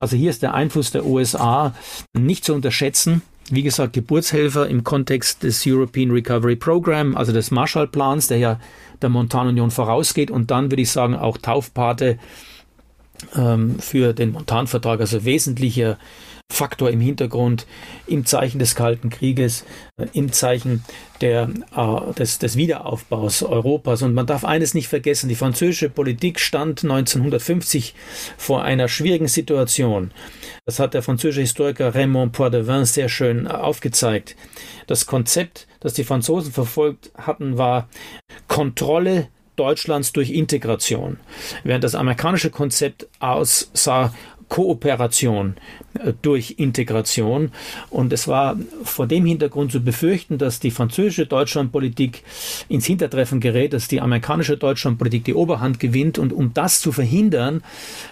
Also 0.00 0.16
hier 0.16 0.30
ist 0.30 0.42
der 0.42 0.54
Einfluss 0.54 0.90
der 0.90 1.06
USA 1.06 1.74
nicht 2.12 2.44
zu 2.44 2.54
unterschätzen. 2.54 3.22
Wie 3.50 3.62
gesagt, 3.62 3.92
Geburtshelfer 3.92 4.68
im 4.68 4.84
Kontext 4.84 5.42
des 5.42 5.64
European 5.66 6.10
Recovery 6.10 6.56
Program, 6.56 7.14
also 7.14 7.32
des 7.32 7.50
Marshallplans, 7.50 8.28
der 8.28 8.38
ja 8.38 8.60
der 9.02 9.10
Montanunion 9.10 9.70
vorausgeht. 9.70 10.30
Und 10.30 10.50
dann 10.50 10.70
würde 10.70 10.82
ich 10.82 10.90
sagen 10.90 11.14
auch 11.14 11.36
Taufpate 11.36 12.18
ähm, 13.36 13.78
für 13.78 14.12
den 14.12 14.32
Montanvertrag, 14.32 15.00
also 15.00 15.24
wesentlicher 15.24 15.98
Faktor 16.50 16.90
im 16.90 17.00
Hintergrund 17.00 17.66
im 18.06 18.26
Zeichen 18.26 18.58
des 18.58 18.74
Kalten 18.74 19.10
Krieges, 19.10 19.64
äh, 19.96 20.06
im 20.12 20.32
Zeichen 20.32 20.84
der, 21.20 21.50
äh, 21.74 22.12
des, 22.14 22.38
des 22.38 22.56
Wiederaufbaus 22.56 23.42
Europas. 23.42 24.02
Und 24.02 24.14
man 24.14 24.26
darf 24.26 24.44
eines 24.44 24.74
nicht 24.74 24.88
vergessen, 24.88 25.28
die 25.28 25.34
französische 25.34 25.88
Politik 25.88 26.38
stand 26.38 26.84
1950 26.84 27.94
vor 28.36 28.62
einer 28.62 28.88
schwierigen 28.88 29.28
Situation. 29.28 30.12
Das 30.64 30.78
hat 30.78 30.94
der 30.94 31.02
französische 31.02 31.40
Historiker 31.40 31.94
Raymond 31.94 32.32
Poidevin 32.32 32.84
sehr 32.84 33.08
schön 33.08 33.46
äh, 33.46 33.50
aufgezeigt. 33.50 34.36
Das 34.86 35.06
Konzept, 35.06 35.66
das 35.80 35.94
die 35.94 36.04
Franzosen 36.04 36.52
verfolgt 36.52 37.10
hatten, 37.16 37.58
war 37.58 37.88
Kontrolle 38.48 39.28
Deutschlands 39.56 40.12
durch 40.12 40.30
Integration, 40.30 41.18
während 41.62 41.84
das 41.84 41.94
amerikanische 41.94 42.50
Konzept 42.50 43.06
aussah 43.20 44.12
Kooperation 44.54 45.56
äh, 45.94 46.12
durch 46.22 46.54
Integration. 46.58 47.50
Und 47.90 48.12
es 48.12 48.28
war 48.28 48.56
vor 48.84 49.08
dem 49.08 49.26
Hintergrund 49.26 49.72
zu 49.72 49.82
befürchten, 49.82 50.38
dass 50.38 50.60
die 50.60 50.70
französische 50.70 51.26
Deutschlandpolitik 51.26 52.22
ins 52.68 52.86
Hintertreffen 52.86 53.40
gerät, 53.40 53.72
dass 53.72 53.88
die 53.88 54.00
amerikanische 54.00 54.56
Deutschlandpolitik 54.56 55.24
die 55.24 55.34
Oberhand 55.34 55.80
gewinnt. 55.80 56.20
Und 56.20 56.32
um 56.32 56.54
das 56.54 56.80
zu 56.80 56.92
verhindern, 56.92 57.64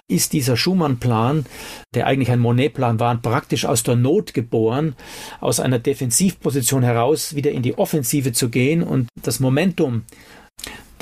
ist 0.08 0.32
dieser 0.32 0.56
Schumann-Plan, 0.56 1.46
der 1.94 2.08
eigentlich 2.08 2.32
ein 2.32 2.40
Monet-Plan 2.40 2.98
war, 2.98 3.16
praktisch 3.18 3.64
aus 3.64 3.84
der 3.84 3.94
Not 3.94 4.34
geboren, 4.34 4.96
aus 5.40 5.60
einer 5.60 5.78
Defensivposition 5.78 6.82
heraus 6.82 7.36
wieder 7.36 7.52
in 7.52 7.62
die 7.62 7.78
Offensive 7.78 8.32
zu 8.32 8.48
gehen 8.48 8.82
und 8.82 9.06
das 9.22 9.38
Momentum 9.38 10.02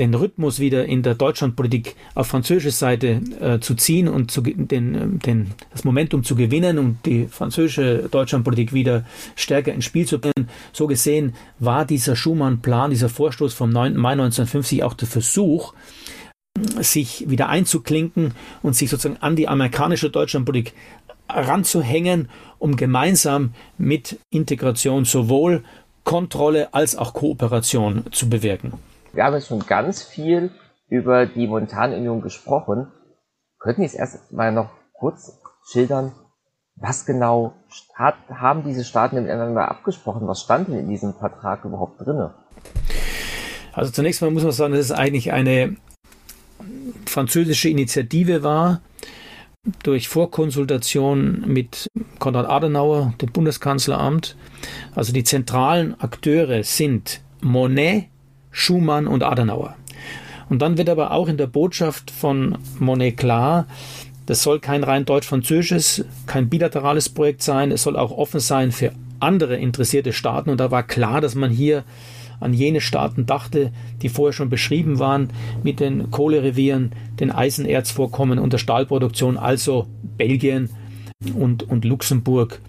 den 0.01 0.15
Rhythmus 0.15 0.59
wieder 0.59 0.87
in 0.87 1.03
der 1.03 1.15
Deutschlandpolitik 1.15 1.95
auf 2.15 2.27
französischer 2.27 2.71
Seite 2.71 3.21
äh, 3.41 3.61
zu 3.61 3.75
ziehen 3.75 4.09
und 4.09 4.31
zu, 4.31 4.41
den, 4.41 5.19
den, 5.19 5.53
das 5.71 5.85
Momentum 5.85 6.25
zu 6.25 6.35
gewinnen 6.35 6.79
und 6.79 7.05
die 7.05 7.27
französische 7.27 8.09
Deutschlandpolitik 8.11 8.73
wieder 8.73 9.05
stärker 9.37 9.73
ins 9.73 9.85
Spiel 9.85 10.07
zu 10.07 10.19
bringen. 10.19 10.49
So 10.73 10.87
gesehen 10.87 11.35
war 11.59 11.85
dieser 11.85 12.17
Schumann-Plan, 12.17 12.91
dieser 12.91 13.11
Vorstoß 13.11 13.53
vom 13.53 13.71
9. 13.71 13.97
Mai 13.97 14.13
1950 14.13 14.83
auch 14.83 14.95
der 14.95 15.07
Versuch, 15.07 15.75
sich 16.81 17.29
wieder 17.29 17.49
einzuklinken 17.49 18.33
und 18.63 18.75
sich 18.75 18.89
sozusagen 18.89 19.21
an 19.21 19.37
die 19.37 19.49
amerikanische 19.49 20.11
Deutschlandpolitik 20.11 20.73
ranzuhängen, 21.29 22.29
um 22.59 22.77
gemeinsam 22.77 23.53
mit 23.77 24.19
Integration 24.31 25.05
sowohl 25.05 25.63
Kontrolle 26.05 26.73
als 26.73 26.97
auch 26.97 27.13
Kooperation 27.13 28.05
zu 28.11 28.29
bewirken. 28.29 28.73
Wir 29.13 29.25
haben 29.25 29.35
jetzt 29.35 29.49
schon 29.49 29.67
ganz 29.67 30.03
viel 30.03 30.51
über 30.89 31.27
die 31.27 31.47
Montanunion 31.47 32.21
gesprochen. 32.21 32.89
Könnten 33.59 33.83
Sie 33.83 33.87
es 33.87 33.95
erst 33.95 34.33
mal 34.33 34.53
noch 34.53 34.71
kurz 34.93 35.41
schildern, 35.71 36.13
was 36.77 37.05
genau 37.05 37.55
hat, 37.95 38.17
haben 38.29 38.65
diese 38.65 38.85
Staaten 38.85 39.17
miteinander 39.17 39.69
abgesprochen? 39.69 40.27
Was 40.27 40.41
stand 40.41 40.69
denn 40.69 40.79
in 40.79 40.89
diesem 40.89 41.15
Vertrag 41.15 41.65
überhaupt 41.65 42.01
drinne? 42.01 42.35
Also 43.73 43.91
zunächst 43.91 44.23
mal 44.23 44.31
muss 44.31 44.43
man 44.43 44.53
sagen, 44.53 44.73
dass 44.73 44.87
es 44.87 44.93
eigentlich 44.93 45.33
eine 45.33 45.77
französische 47.07 47.69
Initiative 47.69 48.43
war, 48.43 48.81
durch 49.83 50.09
Vorkonsultation 50.09 51.45
mit 51.47 51.89
Konrad 52.19 52.49
Adenauer, 52.49 53.13
dem 53.21 53.31
Bundeskanzleramt. 53.31 54.37
Also 54.95 55.13
die 55.13 55.25
zentralen 55.25 56.01
Akteure 56.01 56.63
sind 56.65 57.21
Monet, 57.43 58.07
Schumann 58.51 59.07
und 59.07 59.23
Adenauer. 59.23 59.77
Und 60.49 60.63
dann 60.63 60.79
wird 60.79 60.89
aber 60.89 61.13
auch 61.13 61.29
in 61.29 61.37
der 61.37 61.47
Botschaft 61.47 62.11
von 62.11 62.59
Monet 62.79 63.17
klar, 63.17 63.67
das 64.27 64.43
soll 64.43 64.61
kein 64.61 64.85
rein 64.85 65.05
deutsch-französisches, 65.05 66.05
kein 66.27 66.49
bilaterales 66.49 67.09
Projekt 67.09 67.43
sein, 67.43 67.73
es 67.73 67.83
soll 67.83 67.97
auch 67.97 68.13
offen 68.13 68.41
sein 68.41 68.71
für 68.71 68.93
andere 69.19 69.57
interessierte 69.57 70.13
Staaten. 70.13 70.51
Und 70.51 70.61
da 70.61 70.71
war 70.71 70.83
klar, 70.83 71.21
dass 71.21 71.35
man 71.35 71.51
hier 71.51 71.85
an 72.39 72.55
jene 72.55 72.81
Staaten 72.81 73.27
dachte, 73.27 73.73
die 74.03 74.09
vorher 74.09 74.33
schon 74.33 74.49
beschrieben 74.49 74.99
waren, 74.99 75.31
mit 75.63 75.81
den 75.81 76.11
Kohlerevieren, 76.11 76.93
den 77.19 77.31
Eisenerzvorkommen 77.31 78.39
und 78.39 78.53
der 78.53 78.59
Stahlproduktion, 78.59 79.37
also 79.37 79.87
Belgien 80.17 80.71
und, 81.35 81.65
und 81.65 81.85
Luxemburg 81.85 82.61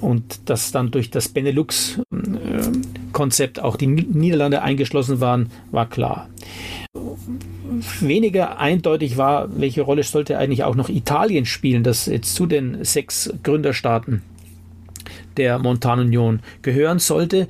und 0.00 0.48
dass 0.50 0.72
dann 0.72 0.90
durch 0.90 1.10
das 1.10 1.32
Benelux-Konzept 3.10 3.60
auch 3.60 3.76
die 3.76 3.86
Niederlande 3.86 4.62
eingeschlossen 4.62 5.20
waren, 5.20 5.50
war 5.70 5.88
klar. 5.88 6.28
Weniger 8.00 8.58
eindeutig 8.58 9.16
war, 9.16 9.48
welche 9.58 9.82
Rolle 9.82 10.02
sollte 10.02 10.38
eigentlich 10.38 10.64
auch 10.64 10.74
noch 10.74 10.88
Italien 10.88 11.46
spielen, 11.46 11.82
das 11.82 12.06
jetzt 12.06 12.34
zu 12.34 12.46
den 12.46 12.84
sechs 12.84 13.32
Gründerstaaten 13.42 14.22
der 15.36 15.58
Montanunion 15.58 16.40
gehören 16.62 16.98
sollte. 16.98 17.48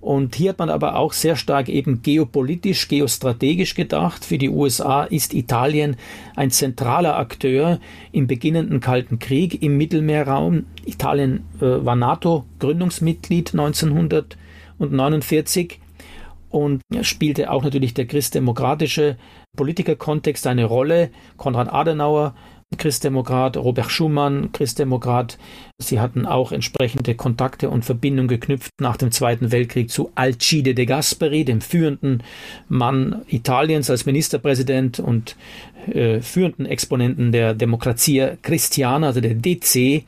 Und 0.00 0.34
hier 0.34 0.50
hat 0.50 0.58
man 0.58 0.68
aber 0.68 0.96
auch 0.96 1.12
sehr 1.12 1.36
stark 1.36 1.68
eben 1.68 2.02
geopolitisch, 2.02 2.88
geostrategisch 2.88 3.74
gedacht. 3.74 4.24
Für 4.24 4.36
die 4.36 4.48
USA 4.48 5.04
ist 5.04 5.32
Italien 5.32 5.94
ein 6.34 6.50
zentraler 6.50 7.16
Akteur 7.16 7.78
im 8.10 8.26
beginnenden 8.26 8.80
Kalten 8.80 9.20
Krieg 9.20 9.62
im 9.62 9.76
Mittelmeerraum. 9.76 10.64
Italien 10.84 11.44
äh, 11.60 11.84
war 11.84 11.94
NATO-Gründungsmitglied 11.94 13.52
1949 13.52 14.36
und 16.50 16.82
spielte 17.00 17.50
auch 17.50 17.64
natürlich 17.64 17.94
der 17.94 18.06
christdemokratische 18.06 19.16
Politikerkontext 19.56 20.46
eine 20.46 20.64
Rolle. 20.64 21.10
Konrad 21.36 21.72
Adenauer 21.72 22.34
Christdemokrat, 22.78 23.56
Robert 23.56 23.90
Schumann, 23.90 24.52
Christdemokrat. 24.52 25.38
Sie 25.78 26.00
hatten 26.00 26.26
auch 26.26 26.52
entsprechende 26.52 27.14
Kontakte 27.14 27.70
und 27.70 27.84
Verbindungen 27.84 28.28
geknüpft 28.28 28.70
nach 28.80 28.96
dem 28.96 29.10
Zweiten 29.10 29.52
Weltkrieg 29.52 29.90
zu 29.90 30.10
Alcide 30.14 30.74
de 30.74 30.86
Gasperi, 30.86 31.44
dem 31.44 31.60
führenden 31.60 32.22
Mann 32.68 33.22
Italiens 33.28 33.90
als 33.90 34.06
Ministerpräsident 34.06 35.00
und 35.00 35.36
äh, 35.92 36.20
führenden 36.20 36.66
Exponenten 36.66 37.32
der 37.32 37.54
Demokratie 37.54 38.28
Christiana, 38.42 39.08
also 39.08 39.20
der 39.20 39.34
DC. 39.34 40.04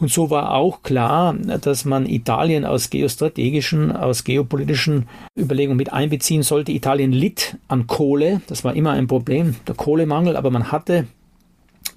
Und 0.00 0.10
so 0.12 0.30
war 0.30 0.54
auch 0.54 0.82
klar, 0.82 1.34
dass 1.34 1.84
man 1.84 2.06
Italien 2.06 2.64
aus 2.64 2.88
geostrategischen, 2.88 3.90
aus 3.90 4.22
geopolitischen 4.22 5.08
Überlegungen 5.36 5.76
mit 5.76 5.92
einbeziehen 5.92 6.44
sollte. 6.44 6.70
Italien 6.70 7.10
litt 7.10 7.56
an 7.66 7.88
Kohle, 7.88 8.40
das 8.46 8.62
war 8.62 8.76
immer 8.76 8.92
ein 8.92 9.08
Problem, 9.08 9.56
der 9.66 9.74
Kohlemangel, 9.74 10.36
aber 10.36 10.50
man 10.50 10.70
hatte 10.70 11.08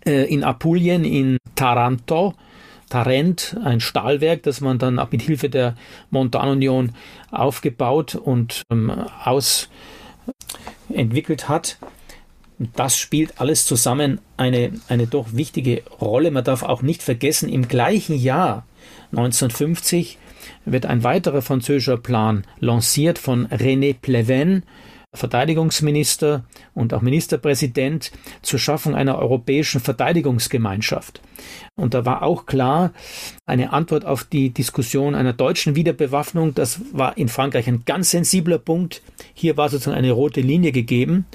äh, 0.04 0.24
in 0.34 0.44
Apulien, 0.44 1.06
in 1.06 1.38
Taranto, 1.56 2.34
Tarent, 2.90 3.56
ein 3.64 3.80
Stahlwerk, 3.80 4.42
das 4.44 4.62
man 4.62 4.80
dann 4.80 5.00
mit 5.12 5.22
Hilfe 5.22 5.50
der 5.50 5.76
Montanunion 6.10 6.94
aufgebaut 7.30 8.16
und 8.16 8.64
ähm, 8.72 8.92
ausentwickelt 10.90 11.48
hat. 11.50 11.78
Das 12.76 12.98
spielt 12.98 13.40
alles 13.40 13.66
zusammen 13.66 14.20
eine, 14.38 14.72
eine 14.88 15.08
doch 15.08 15.34
wichtige 15.34 15.84
Rolle. 16.00 16.32
Man 16.32 16.44
darf 16.44 16.64
auch 16.64 16.82
nicht 16.82 17.02
vergessen, 17.02 17.50
im 17.50 17.68
gleichen 17.68 18.16
Jahr 18.16 18.66
1950 19.12 20.18
wird 20.66 20.86
ein 20.86 21.04
weiterer 21.04 21.42
französischer 21.42 21.98
Plan 21.98 22.44
lanciert 22.60 23.20
von 23.20 23.48
René 23.48 23.96
Pleven, 24.00 24.64
Verteidigungsminister 25.14 26.46
und 26.74 26.94
auch 26.94 27.02
Ministerpräsident 27.02 28.12
zur 28.42 28.60
Schaffung 28.60 28.96
einer 28.96 29.18
europäischen 29.18 29.82
Verteidigungsgemeinschaft. 29.82 31.22
Und 31.76 31.94
da 31.94 32.06
war 32.06 32.24
auch 32.24 32.46
klar, 32.46 32.94
eine 33.46 33.74
Antwort 33.74 34.06
auf 34.06 34.24
die 34.24 34.52
Diskussion 34.52 35.14
einer 35.14 35.34
deutschen 35.34 35.76
Wiederbewaffnung, 35.76 36.54
das 36.54 36.80
war 36.94 37.18
in 37.18 37.28
Frankreich 37.28 37.68
ein 37.68 37.84
ganz 37.86 38.12
sensibler 38.12 38.58
Punkt. 38.58 39.02
Hier 39.34 39.58
war 39.58 39.68
sozusagen 39.68 39.98
eine 39.98 40.12
rote 40.12 40.42
Linie 40.42 40.72
gegeben. 40.72 41.26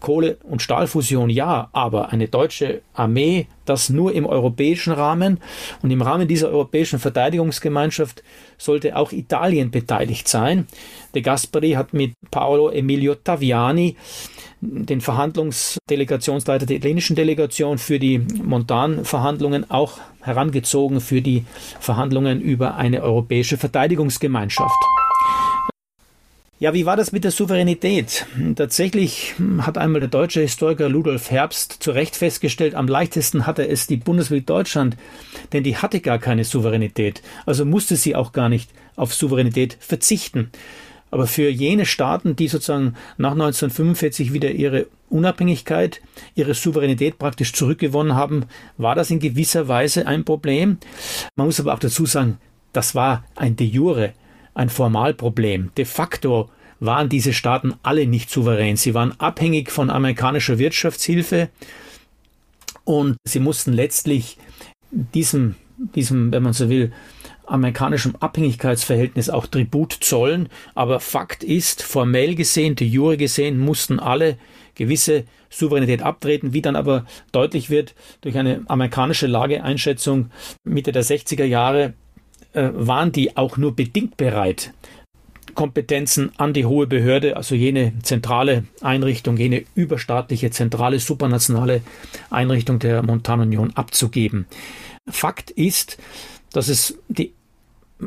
Kohle- 0.00 0.38
und 0.42 0.62
Stahlfusion 0.62 1.30
ja, 1.30 1.68
aber 1.72 2.10
eine 2.10 2.28
deutsche 2.28 2.82
Armee, 2.94 3.46
das 3.64 3.90
nur 3.90 4.12
im 4.12 4.26
europäischen 4.26 4.92
Rahmen 4.92 5.38
und 5.82 5.90
im 5.90 6.02
Rahmen 6.02 6.26
dieser 6.26 6.48
europäischen 6.48 6.98
Verteidigungsgemeinschaft 6.98 8.22
sollte 8.58 8.96
auch 8.96 9.12
Italien 9.12 9.70
beteiligt 9.70 10.26
sein. 10.26 10.66
De 11.14 11.22
Gasperi 11.22 11.72
hat 11.72 11.92
mit 11.92 12.12
Paolo 12.30 12.70
Emilio 12.70 13.14
Taviani 13.14 13.96
den 14.60 15.00
Verhandlungsdelegationsleiter 15.00 16.66
der 16.66 16.76
italienischen 16.76 17.16
Delegation 17.16 17.78
für 17.78 17.98
die 17.98 18.18
Montan-Verhandlungen 18.18 19.70
auch 19.70 19.98
herangezogen 20.20 21.00
für 21.00 21.22
die 21.22 21.44
Verhandlungen 21.80 22.40
über 22.40 22.76
eine 22.76 23.02
europäische 23.02 23.56
Verteidigungsgemeinschaft. 23.56 24.99
Ja, 26.60 26.74
wie 26.74 26.84
war 26.84 26.94
das 26.94 27.10
mit 27.10 27.24
der 27.24 27.30
Souveränität? 27.30 28.26
Tatsächlich 28.54 29.34
hat 29.60 29.78
einmal 29.78 30.00
der 30.00 30.10
deutsche 30.10 30.42
Historiker 30.42 30.90
Ludolf 30.90 31.30
Herbst 31.30 31.78
zu 31.82 31.90
Recht 31.90 32.16
festgestellt, 32.16 32.74
am 32.74 32.86
leichtesten 32.86 33.46
hatte 33.46 33.66
es 33.66 33.86
die 33.86 33.96
Bundesrepublik 33.96 34.46
Deutschland, 34.46 34.98
denn 35.54 35.64
die 35.64 35.78
hatte 35.78 36.00
gar 36.00 36.18
keine 36.18 36.44
Souveränität, 36.44 37.22
also 37.46 37.64
musste 37.64 37.96
sie 37.96 38.14
auch 38.14 38.32
gar 38.32 38.50
nicht 38.50 38.70
auf 38.94 39.14
Souveränität 39.14 39.78
verzichten. 39.80 40.50
Aber 41.10 41.26
für 41.26 41.48
jene 41.48 41.86
Staaten, 41.86 42.36
die 42.36 42.48
sozusagen 42.48 42.94
nach 43.16 43.32
1945 43.32 44.34
wieder 44.34 44.50
ihre 44.50 44.86
Unabhängigkeit, 45.08 46.02
ihre 46.34 46.52
Souveränität 46.52 47.18
praktisch 47.18 47.54
zurückgewonnen 47.54 48.16
haben, 48.16 48.44
war 48.76 48.94
das 48.94 49.10
in 49.10 49.18
gewisser 49.18 49.66
Weise 49.66 50.06
ein 50.06 50.26
Problem. 50.26 50.76
Man 51.36 51.46
muss 51.46 51.58
aber 51.58 51.72
auch 51.72 51.78
dazu 51.78 52.04
sagen, 52.04 52.36
das 52.74 52.94
war 52.94 53.24
ein 53.34 53.56
de 53.56 53.66
jure, 53.66 54.12
ein 54.54 54.68
Formalproblem. 54.68 55.70
De 55.76 55.84
facto 55.84 56.50
waren 56.80 57.08
diese 57.08 57.32
Staaten 57.32 57.74
alle 57.82 58.06
nicht 58.06 58.30
souverän. 58.30 58.76
Sie 58.76 58.94
waren 58.94 59.18
abhängig 59.20 59.70
von 59.70 59.90
amerikanischer 59.90 60.58
Wirtschaftshilfe 60.58 61.50
und 62.84 63.16
sie 63.24 63.40
mussten 63.40 63.72
letztlich 63.72 64.38
diesem, 64.90 65.54
diesem, 65.94 66.32
wenn 66.32 66.42
man 66.42 66.52
so 66.52 66.68
will, 66.68 66.92
amerikanischem 67.46 68.16
Abhängigkeitsverhältnis 68.16 69.28
auch 69.28 69.46
Tribut 69.46 69.92
zollen. 69.92 70.48
Aber 70.74 71.00
Fakt 71.00 71.44
ist, 71.44 71.82
formell 71.82 72.34
gesehen, 72.34 72.76
de 72.76 72.86
jure 72.86 73.16
gesehen, 73.16 73.58
mussten 73.58 73.98
alle 73.98 74.38
gewisse 74.74 75.24
Souveränität 75.50 76.00
abtreten, 76.00 76.52
wie 76.52 76.62
dann 76.62 76.76
aber 76.76 77.04
deutlich 77.32 77.70
wird 77.70 77.94
durch 78.20 78.38
eine 78.38 78.62
amerikanische 78.68 79.26
Lageeinschätzung 79.26 80.30
Mitte 80.64 80.92
der 80.92 81.04
60er 81.04 81.44
Jahre, 81.44 81.94
waren 82.52 83.12
die 83.12 83.36
auch 83.36 83.56
nur 83.56 83.76
bedingt 83.76 84.16
bereit, 84.16 84.72
Kompetenzen 85.54 86.32
an 86.36 86.52
die 86.52 86.64
hohe 86.64 86.86
Behörde, 86.86 87.36
also 87.36 87.54
jene 87.54 87.92
zentrale 88.02 88.64
Einrichtung, 88.80 89.36
jene 89.36 89.64
überstaatliche, 89.74 90.50
zentrale, 90.50 90.98
supranationale 91.00 91.82
Einrichtung 92.30 92.78
der 92.78 93.02
Montanunion 93.02 93.72
abzugeben. 93.74 94.46
Fakt 95.08 95.50
ist, 95.50 95.98
dass 96.52 96.68
es 96.68 96.98
die 97.08 97.34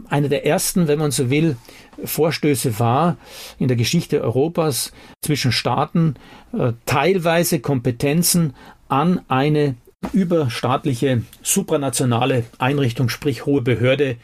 eine 0.09 0.29
der 0.29 0.45
ersten, 0.45 0.87
wenn 0.87 0.99
man 0.99 1.11
so 1.11 1.29
will, 1.29 1.55
Vorstöße 2.03 2.79
war 2.79 3.17
in 3.59 3.67
der 3.67 3.77
Geschichte 3.77 4.21
Europas 4.21 4.91
zwischen 5.21 5.51
Staaten, 5.51 6.15
äh, 6.57 6.73
teilweise 6.85 7.59
Kompetenzen 7.59 8.55
an 8.87 9.21
eine 9.27 9.75
überstaatliche, 10.11 11.23
supranationale 11.41 12.45
Einrichtung, 12.57 13.09
sprich 13.09 13.45
hohe 13.45 13.61
Behörde, 13.61 14.17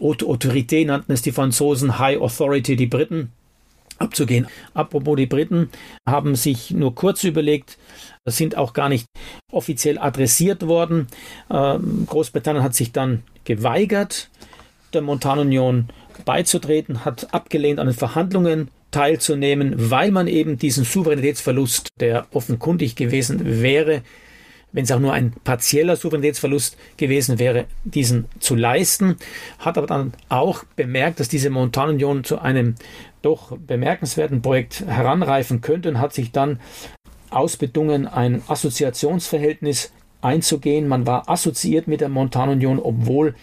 Haute 0.00 0.24
Autorité 0.26 0.84
nannten 0.84 1.12
es 1.12 1.22
die 1.22 1.32
Franzosen, 1.32 1.98
High 1.98 2.20
Authority 2.20 2.74
die 2.74 2.86
Briten, 2.86 3.30
abzugehen. 3.98 4.46
Apropos 4.72 5.16
die 5.16 5.26
Briten 5.26 5.70
haben 6.08 6.34
sich 6.34 6.70
nur 6.70 6.94
kurz 6.94 7.22
überlegt, 7.24 7.78
sind 8.26 8.56
auch 8.56 8.72
gar 8.72 8.88
nicht 8.88 9.06
offiziell 9.52 9.98
adressiert 9.98 10.66
worden. 10.66 11.06
Ähm, 11.50 12.06
Großbritannien 12.08 12.64
hat 12.64 12.74
sich 12.74 12.92
dann 12.92 13.22
geweigert, 13.44 14.30
der 14.92 15.02
Montanunion 15.02 15.88
beizutreten, 16.24 17.04
hat 17.04 17.32
abgelehnt, 17.32 17.78
an 17.78 17.86
den 17.86 17.96
Verhandlungen 17.96 18.68
teilzunehmen, 18.90 19.74
weil 19.90 20.10
man 20.12 20.28
eben 20.28 20.56
diesen 20.56 20.84
Souveränitätsverlust, 20.84 21.88
der 22.00 22.26
offenkundig 22.32 22.96
gewesen 22.96 23.60
wäre, 23.62 24.02
wenn 24.74 24.84
es 24.84 24.92
auch 24.92 24.98
nur 24.98 25.12
ein 25.12 25.32
partieller 25.44 25.96
Souveränitätsverlust 25.96 26.76
gewesen 26.96 27.38
wäre, 27.38 27.66
diesen 27.84 28.26
zu 28.40 28.56
leisten, 28.56 29.16
hat 29.60 29.78
aber 29.78 29.86
dann 29.86 30.12
auch 30.28 30.64
bemerkt, 30.76 31.20
dass 31.20 31.28
diese 31.28 31.48
Montanunion 31.48 32.24
zu 32.24 32.40
einem 32.40 32.74
doch 33.22 33.56
bemerkenswerten 33.56 34.42
Projekt 34.42 34.84
heranreifen 34.86 35.60
könnte 35.60 35.88
und 35.88 36.00
hat 36.00 36.12
sich 36.12 36.32
dann 36.32 36.58
ausbedungen, 37.30 38.06
ein 38.06 38.42
Assoziationsverhältnis 38.48 39.92
einzugehen. 40.20 40.88
Man 40.88 41.06
war 41.06 41.28
assoziiert 41.30 41.86
mit 41.86 42.00
der 42.00 42.08
Montanunion, 42.08 42.80
obwohl 42.80 43.34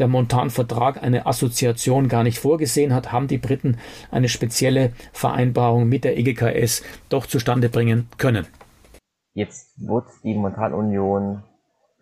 der 0.00 0.08
Montan-Vertrag 0.08 1.02
eine 1.02 1.26
Assoziation 1.26 2.08
gar 2.08 2.24
nicht 2.24 2.38
vorgesehen 2.38 2.94
hat, 2.94 3.12
haben 3.12 3.28
die 3.28 3.38
Briten 3.38 3.76
eine 4.10 4.28
spezielle 4.28 4.92
Vereinbarung 5.12 5.88
mit 5.88 6.02
der 6.04 6.18
EGKS 6.18 6.82
doch 7.10 7.26
zustande 7.26 7.68
bringen 7.68 8.08
können. 8.16 8.46
Jetzt 9.40 9.88
wird 9.88 10.04
die 10.22 10.34
Montanunion 10.34 11.44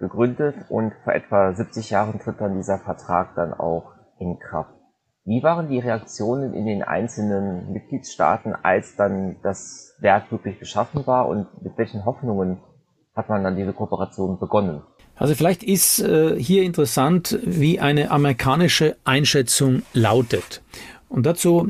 gegründet 0.01 0.57
und 0.71 0.93
vor 1.05 1.13
etwa 1.13 1.53
70 1.55 1.89
Jahren 1.89 2.19
tritt 2.19 2.41
dann 2.41 2.57
dieser 2.57 2.81
Vertrag 2.81 3.37
dann 3.37 3.55
auch 3.55 3.93
in 4.19 4.41
Kraft. 4.41 4.75
Wie 5.25 5.41
waren 5.45 5.69
die 5.69 5.79
Reaktionen 5.79 6.53
in 6.53 6.67
den 6.67 6.83
einzelnen 6.83 7.73
Mitgliedstaaten, 7.73 8.57
als 8.61 8.97
dann 8.97 9.37
das 9.45 9.95
Werk 10.01 10.33
wirklich 10.33 10.59
geschaffen 10.59 11.07
war 11.07 11.29
und 11.29 11.47
mit 11.63 11.79
welchen 11.79 12.05
Hoffnungen 12.05 12.59
hat 13.15 13.29
man 13.29 13.45
dann 13.45 13.55
diese 13.55 13.73
Kooperation 13.73 14.41
begonnen? 14.41 14.83
Also 15.15 15.37
vielleicht 15.37 15.63
ist 15.63 16.01
äh, 16.01 16.35
hier 16.41 16.65
interessant, 16.65 17.39
wie 17.45 17.79
eine 17.79 18.11
amerikanische 18.11 18.97
Einschätzung 19.05 19.83
lautet. 19.93 20.61
Und 21.09 21.25
dazu 21.25 21.69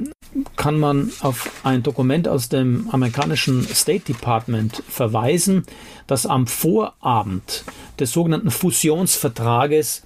kann 0.56 0.78
man 0.78 1.10
auf 1.20 1.50
ein 1.64 1.82
Dokument 1.82 2.28
aus 2.28 2.48
dem 2.48 2.88
amerikanischen 2.90 3.62
State 3.66 4.12
Department 4.12 4.82
verweisen, 4.88 5.64
das 6.06 6.26
am 6.26 6.46
Vorabend 6.46 7.64
des 7.98 8.12
sogenannten 8.12 8.50
Fusionsvertrages 8.50 10.02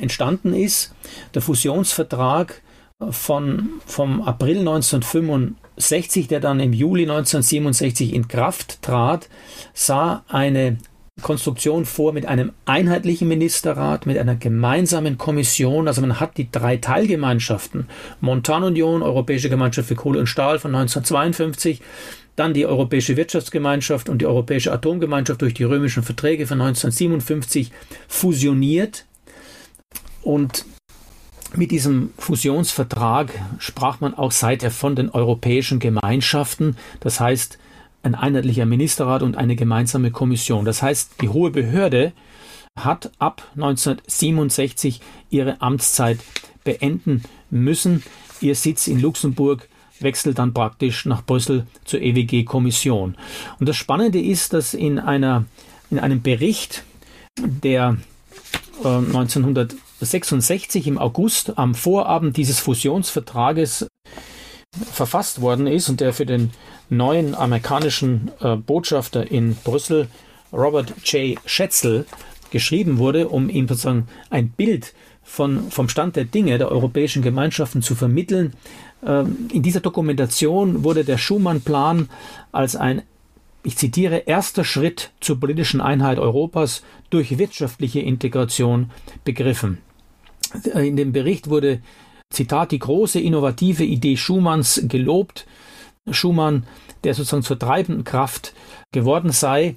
entstanden 0.00 0.54
ist. 0.54 0.94
Der 1.34 1.42
Fusionsvertrag 1.42 2.62
von, 3.10 3.80
vom 3.86 4.22
April 4.22 4.58
1965, 4.58 6.28
der 6.28 6.40
dann 6.40 6.60
im 6.60 6.72
Juli 6.72 7.02
1967 7.02 8.12
in 8.12 8.28
Kraft 8.28 8.82
trat, 8.82 9.28
sah 9.74 10.24
eine 10.28 10.78
Konstruktion 11.22 11.84
vor 11.84 12.12
mit 12.12 12.26
einem 12.26 12.52
einheitlichen 12.64 13.28
Ministerrat, 13.28 14.06
mit 14.06 14.18
einer 14.18 14.36
gemeinsamen 14.36 15.18
Kommission. 15.18 15.88
Also 15.88 16.00
man 16.00 16.20
hat 16.20 16.36
die 16.36 16.50
drei 16.50 16.76
Teilgemeinschaften, 16.76 17.88
Montanunion, 18.20 19.02
Europäische 19.02 19.48
Gemeinschaft 19.48 19.88
für 19.88 19.94
Kohle 19.94 20.20
und 20.20 20.26
Stahl 20.26 20.58
von 20.58 20.74
1952, 20.74 21.80
dann 22.36 22.54
die 22.54 22.66
Europäische 22.66 23.16
Wirtschaftsgemeinschaft 23.16 24.08
und 24.08 24.18
die 24.22 24.26
Europäische 24.26 24.72
Atomgemeinschaft 24.72 25.42
durch 25.42 25.54
die 25.54 25.64
römischen 25.64 26.02
Verträge 26.02 26.46
von 26.46 26.60
1957 26.60 27.72
fusioniert. 28.06 29.06
Und 30.22 30.64
mit 31.56 31.70
diesem 31.70 32.12
Fusionsvertrag 32.18 33.32
sprach 33.58 34.00
man 34.00 34.14
auch 34.14 34.32
seither 34.32 34.70
von 34.70 34.94
den 34.94 35.10
europäischen 35.10 35.78
Gemeinschaften. 35.78 36.76
Das 37.00 37.20
heißt, 37.20 37.58
ein 38.08 38.14
einheitlicher 38.14 38.66
Ministerrat 38.66 39.22
und 39.22 39.36
eine 39.36 39.54
gemeinsame 39.54 40.10
Kommission. 40.10 40.64
Das 40.64 40.82
heißt, 40.82 41.20
die 41.20 41.28
hohe 41.28 41.50
Behörde 41.50 42.12
hat 42.76 43.10
ab 43.18 43.42
1967 43.54 45.00
ihre 45.30 45.60
Amtszeit 45.60 46.18
beenden 46.64 47.22
müssen. 47.50 48.02
Ihr 48.40 48.54
Sitz 48.54 48.86
in 48.86 49.00
Luxemburg 49.00 49.68
wechselt 50.00 50.38
dann 50.38 50.54
praktisch 50.54 51.06
nach 51.06 51.24
Brüssel 51.24 51.66
zur 51.84 52.00
EWG-Kommission. 52.00 53.16
Und 53.58 53.68
das 53.68 53.76
Spannende 53.76 54.20
ist, 54.20 54.52
dass 54.52 54.74
in, 54.74 54.98
einer, 54.98 55.44
in 55.90 55.98
einem 55.98 56.22
Bericht, 56.22 56.84
der 57.36 57.96
äh, 58.84 58.88
1966 58.88 60.86
im 60.86 60.98
August 60.98 61.58
am 61.58 61.74
Vorabend 61.74 62.36
dieses 62.36 62.60
Fusionsvertrages 62.60 63.86
verfasst 64.92 65.40
worden 65.40 65.66
ist 65.66 65.88
und 65.88 66.00
der 66.00 66.12
für 66.12 66.26
den 66.26 66.50
neuen 66.90 67.34
amerikanischen 67.34 68.30
äh, 68.40 68.56
Botschafter 68.56 69.30
in 69.30 69.56
Brüssel, 69.56 70.08
Robert 70.52 70.94
J. 71.04 71.38
Schätzel, 71.44 72.06
geschrieben 72.50 72.98
wurde, 72.98 73.28
um 73.28 73.48
ihm 73.50 73.68
sozusagen 73.68 74.08
ein 74.30 74.50
Bild 74.50 74.94
von, 75.22 75.70
vom 75.70 75.88
Stand 75.88 76.16
der 76.16 76.24
Dinge 76.24 76.56
der 76.56 76.70
europäischen 76.72 77.22
Gemeinschaften 77.22 77.82
zu 77.82 77.94
vermitteln. 77.94 78.54
Ähm, 79.06 79.48
in 79.52 79.62
dieser 79.62 79.80
Dokumentation 79.80 80.84
wurde 80.84 81.04
der 81.04 81.18
Schumann-Plan 81.18 82.08
als 82.50 82.76
ein, 82.76 83.02
ich 83.62 83.76
zitiere, 83.76 84.22
erster 84.26 84.64
Schritt 84.64 85.10
zur 85.20 85.38
politischen 85.38 85.80
Einheit 85.80 86.18
Europas 86.18 86.82
durch 87.10 87.36
wirtschaftliche 87.38 88.00
Integration 88.00 88.90
begriffen. 89.24 89.78
In 90.74 90.96
dem 90.96 91.12
Bericht 91.12 91.50
wurde 91.50 91.82
Zitat, 92.30 92.72
die 92.72 92.78
große 92.78 93.20
innovative 93.20 93.84
Idee 93.84 94.16
Schumanns 94.16 94.82
gelobt, 94.84 95.46
Schumann, 96.14 96.64
der 97.04 97.14
sozusagen 97.14 97.42
zur 97.42 97.58
treibenden 97.58 98.04
Kraft 98.04 98.54
geworden 98.92 99.30
sei, 99.30 99.76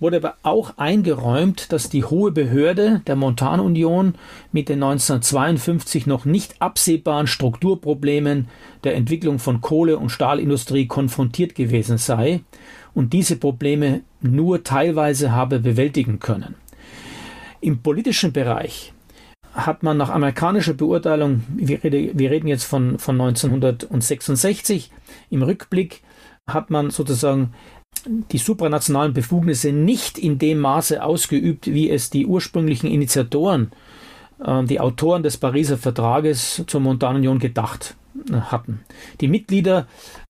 wurde 0.00 0.18
aber 0.18 0.36
auch 0.42 0.76
eingeräumt, 0.76 1.72
dass 1.72 1.88
die 1.88 2.04
hohe 2.04 2.30
Behörde 2.30 3.00
der 3.06 3.16
Montanunion 3.16 4.14
mit 4.52 4.68
den 4.68 4.82
1952 4.82 6.06
noch 6.06 6.24
nicht 6.24 6.60
absehbaren 6.60 7.26
Strukturproblemen 7.26 8.48
der 8.84 8.94
Entwicklung 8.94 9.38
von 9.38 9.60
Kohle- 9.60 9.98
und 9.98 10.10
Stahlindustrie 10.10 10.86
konfrontiert 10.86 11.54
gewesen 11.54 11.98
sei 11.98 12.40
und 12.94 13.12
diese 13.12 13.36
Probleme 13.36 14.02
nur 14.20 14.64
teilweise 14.64 15.32
habe 15.32 15.60
bewältigen 15.60 16.18
können. 16.18 16.54
Im 17.60 17.82
politischen 17.82 18.32
Bereich 18.32 18.92
hat 19.56 19.82
man 19.82 19.96
nach 19.96 20.10
amerikanischer 20.10 20.74
Beurteilung, 20.74 21.42
wir, 21.48 21.82
reden 21.82 22.46
jetzt 22.46 22.64
von, 22.64 22.98
von 22.98 23.20
1966, 23.20 24.90
im 25.30 25.42
Rückblick 25.42 26.02
hat 26.46 26.70
man 26.70 26.90
sozusagen 26.90 27.54
die 28.06 28.38
supranationalen 28.38 29.14
Befugnisse 29.14 29.72
nicht 29.72 30.18
in 30.18 30.38
dem 30.38 30.60
Maße 30.60 31.02
ausgeübt, 31.02 31.66
wie 31.66 31.90
es 31.90 32.10
die 32.10 32.26
ursprünglichen 32.26 32.88
Initiatoren, 32.88 33.72
äh, 34.44 34.62
die 34.64 34.78
Autoren 34.78 35.22
des 35.22 35.38
Pariser 35.38 35.78
Vertrages 35.78 36.62
zur 36.66 36.80
Montanunion 36.80 37.38
gedacht 37.38 37.96
äh, 38.30 38.34
hatten. 38.34 38.80
Die 39.20 39.28
Mitglieder 39.28 39.86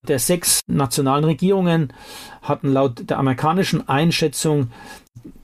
der 0.06 0.20
sechs 0.20 0.60
nationalen 0.68 1.24
Regierungen 1.24 1.92
hatten 2.42 2.72
laut 2.72 3.10
der 3.10 3.18
amerikanischen 3.18 3.88
Einschätzung 3.88 4.70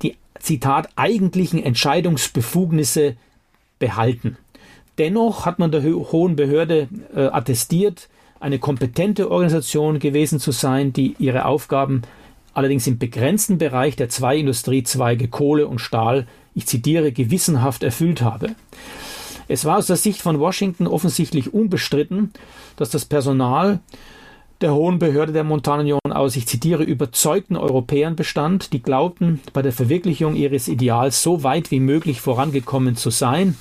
die 0.02 0.16
Zitat 0.38 0.88
eigentlichen 0.96 1.62
Entscheidungsbefugnisse 1.62 3.16
behalten. 3.82 4.36
Dennoch 4.96 5.44
hat 5.44 5.58
man 5.58 5.72
der 5.72 5.82
hohen 5.82 6.36
Behörde 6.36 6.88
äh, 7.14 7.22
attestiert, 7.22 8.08
eine 8.38 8.60
kompetente 8.60 9.30
Organisation 9.30 9.98
gewesen 9.98 10.38
zu 10.38 10.52
sein, 10.52 10.92
die 10.92 11.16
ihre 11.18 11.46
Aufgaben 11.46 12.02
allerdings 12.54 12.86
im 12.86 12.98
begrenzten 12.98 13.58
Bereich 13.58 13.96
der 13.96 14.08
zwei 14.08 14.36
Industriezweige 14.36 15.26
Kohle 15.26 15.66
und 15.66 15.80
Stahl, 15.80 16.28
ich 16.54 16.66
zitiere, 16.66 17.10
gewissenhaft 17.10 17.82
erfüllt 17.82 18.22
habe. 18.22 18.54
Es 19.48 19.64
war 19.64 19.78
aus 19.78 19.88
der 19.88 19.96
Sicht 19.96 20.22
von 20.22 20.38
Washington 20.38 20.86
offensichtlich 20.86 21.52
unbestritten, 21.52 22.32
dass 22.76 22.90
das 22.90 23.04
Personal 23.04 23.80
der 24.62 24.74
Hohen 24.74 24.98
Behörde 24.98 25.32
der 25.32 25.44
Montanunion 25.44 26.00
aus, 26.10 26.36
ich 26.36 26.46
zitiere, 26.46 26.84
überzeugten 26.84 27.56
Europäern 27.56 28.16
bestand, 28.16 28.72
die 28.72 28.82
glaubten, 28.82 29.40
bei 29.52 29.62
der 29.62 29.72
Verwirklichung 29.72 30.36
ihres 30.36 30.68
Ideals 30.68 31.22
so 31.22 31.42
weit 31.42 31.70
wie 31.70 31.80
möglich 31.80 32.20
vorangekommen 32.20 32.96
zu 32.96 33.10
sein 33.10 33.56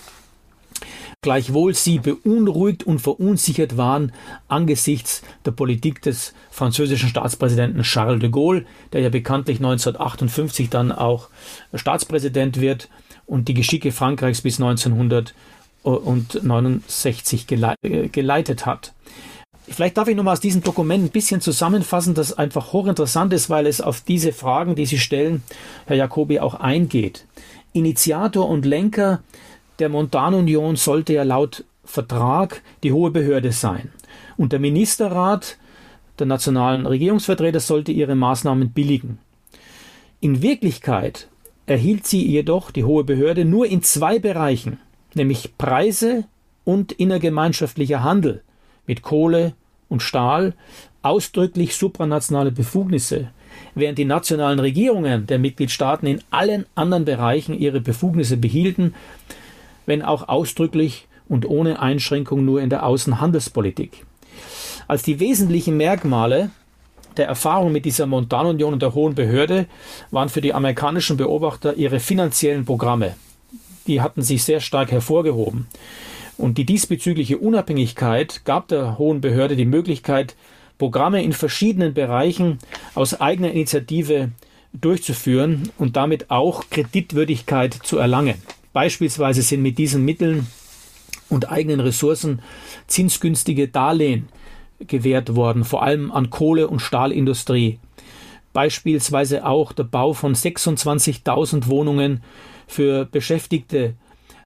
gleichwohl 1.24 1.76
sie 1.76 2.00
beunruhigt 2.00 2.84
und 2.84 2.98
verunsichert 2.98 3.78
waren 3.78 4.12
angesichts 4.48 5.22
der 5.46 5.52
Politik 5.52 6.02
des 6.02 6.34
französischen 6.50 7.10
Staatspräsidenten 7.10 7.84
Charles 7.84 8.22
de 8.22 8.32
Gaulle, 8.32 8.66
der 8.92 9.02
ja 9.02 9.10
bekanntlich 9.10 9.58
1958 9.58 10.72
dann 10.72 10.92
auch 10.92 11.30
Staatspräsident 11.76 12.60
wird 12.60 12.90
und 13.28 13.50
die 13.50 13.54
Geschicke 13.54 13.92
Frankreichs 13.92 14.42
bis 14.42 14.60
1969 14.60 17.46
geleitet 17.46 18.66
hat. 18.66 18.94
Vielleicht 19.72 19.98
darf 19.98 20.08
ich 20.08 20.16
nochmal 20.16 20.34
aus 20.34 20.40
diesem 20.40 20.64
Dokument 20.64 21.06
ein 21.06 21.10
bisschen 21.12 21.42
zusammenfassen, 21.42 22.14
das 22.14 22.38
einfach 22.38 22.74
hochinteressant 22.74 23.32
ist, 23.34 23.50
weil 23.50 23.68
es 23.68 23.82
auf 23.82 24.02
diese 24.02 24.34
Fragen, 24.34 24.76
die 24.76 24.86
Sie 24.86 25.00
stellen, 25.00 25.44
Herr 25.86 25.96
Jacobi, 25.96 26.40
auch 26.40 26.56
eingeht. 26.56 27.26
Initiator 27.74 28.50
und 28.50 28.66
Lenker 28.66 29.22
der 29.80 29.90
Montanunion 29.90 30.76
sollte 30.76 31.14
ja 31.14 31.24
laut 31.24 31.64
Vertrag 31.86 32.62
die 32.84 32.92
hohe 32.92 33.12
Behörde 33.12 33.52
sein. 33.52 33.92
Und 34.38 34.52
der 34.52 34.60
Ministerrat 34.60 35.58
der 36.20 36.28
nationalen 36.28 36.86
Regierungsvertreter 36.86 37.60
sollte 37.60 37.92
ihre 37.92 38.16
Maßnahmen 38.16 38.72
billigen. 38.72 39.20
In 40.20 40.42
Wirklichkeit 40.42 41.30
erhielt 41.66 42.06
sie 42.06 42.26
jedoch 42.26 42.72
die 42.72 42.84
hohe 42.84 43.04
Behörde 43.04 43.46
nur 43.46 43.66
in 43.66 43.82
zwei 43.82 44.20
Bereichen, 44.20 44.80
nämlich 45.14 45.58
Preise 45.58 46.26
und 46.64 46.92
innergemeinschaftlicher 46.92 48.04
Handel 48.04 48.44
mit 48.86 49.02
Kohle 49.02 49.54
und 49.92 50.02
Stahl, 50.02 50.54
ausdrücklich 51.04 51.76
supranationale 51.76 52.52
Befugnisse, 52.52 53.30
während 53.76 53.98
die 53.98 54.06
nationalen 54.06 54.60
Regierungen 54.60 55.28
der 55.28 55.38
Mitgliedstaaten 55.38 56.08
in 56.08 56.22
allen 56.32 56.66
anderen 56.76 57.06
Bereichen 57.06 57.58
ihre 57.58 57.82
Befugnisse 57.82 58.38
behielten, 58.38 58.96
wenn 59.86 60.02
auch 60.02 60.30
ausdrücklich 60.30 61.08
und 61.28 61.48
ohne 61.48 61.80
Einschränkung 61.80 62.46
nur 62.46 62.62
in 62.62 62.70
der 62.70 62.86
Außenhandelspolitik. 62.86 64.06
Als 64.88 65.04
die 65.04 65.20
wesentlichen 65.20 65.78
Merkmale 65.78 66.52
der 67.18 67.28
Erfahrung 67.28 67.72
mit 67.72 67.86
dieser 67.86 68.06
Montanunion 68.06 68.74
und 68.74 68.82
der 68.82 68.94
hohen 68.94 69.16
Behörde 69.16 69.66
waren 70.12 70.30
für 70.30 70.42
die 70.42 70.54
amerikanischen 70.54 71.18
Beobachter 71.18 71.76
ihre 71.76 72.00
finanziellen 72.00 72.66
Programme. 72.66 73.16
Die 73.88 74.02
hatten 74.02 74.22
sich 74.22 74.44
sehr 74.44 74.62
stark 74.62 74.92
hervorgehoben. 74.92 75.68
Und 76.42 76.58
die 76.58 76.66
diesbezügliche 76.66 77.38
Unabhängigkeit 77.38 78.46
gab 78.46 78.68
der 78.68 78.98
hohen 78.98 79.22
Behörde 79.22 79.56
die 79.56 79.68
Möglichkeit, 79.68 80.36
Programme 80.80 81.22
in 81.22 81.34
verschiedenen 81.34 81.94
Bereichen 81.94 82.58
aus 82.96 83.22
eigener 83.22 83.52
Initiative 83.52 84.32
durchzuführen 84.74 85.70
und 85.78 85.96
damit 85.96 86.32
auch 86.32 86.64
Kreditwürdigkeit 86.72 87.76
zu 87.84 88.00
erlangen. 88.00 88.42
Beispielsweise 88.74 89.44
sind 89.44 89.62
mit 89.62 89.78
diesen 89.78 90.04
Mitteln 90.04 90.48
und 91.30 91.52
eigenen 91.52 91.80
Ressourcen 91.80 92.42
zinsgünstige 92.88 93.68
Darlehen 93.68 94.28
gewährt 94.80 95.36
worden, 95.36 95.64
vor 95.64 95.84
allem 95.84 96.12
an 96.12 96.32
Kohle- 96.32 96.70
und 96.70 96.80
Stahlindustrie. 96.80 97.78
Beispielsweise 98.52 99.46
auch 99.46 99.74
der 99.74 99.84
Bau 99.84 100.14
von 100.14 100.34
26.000 100.34 101.68
Wohnungen 101.68 102.24
für 102.66 103.06
Beschäftigte 103.06 103.94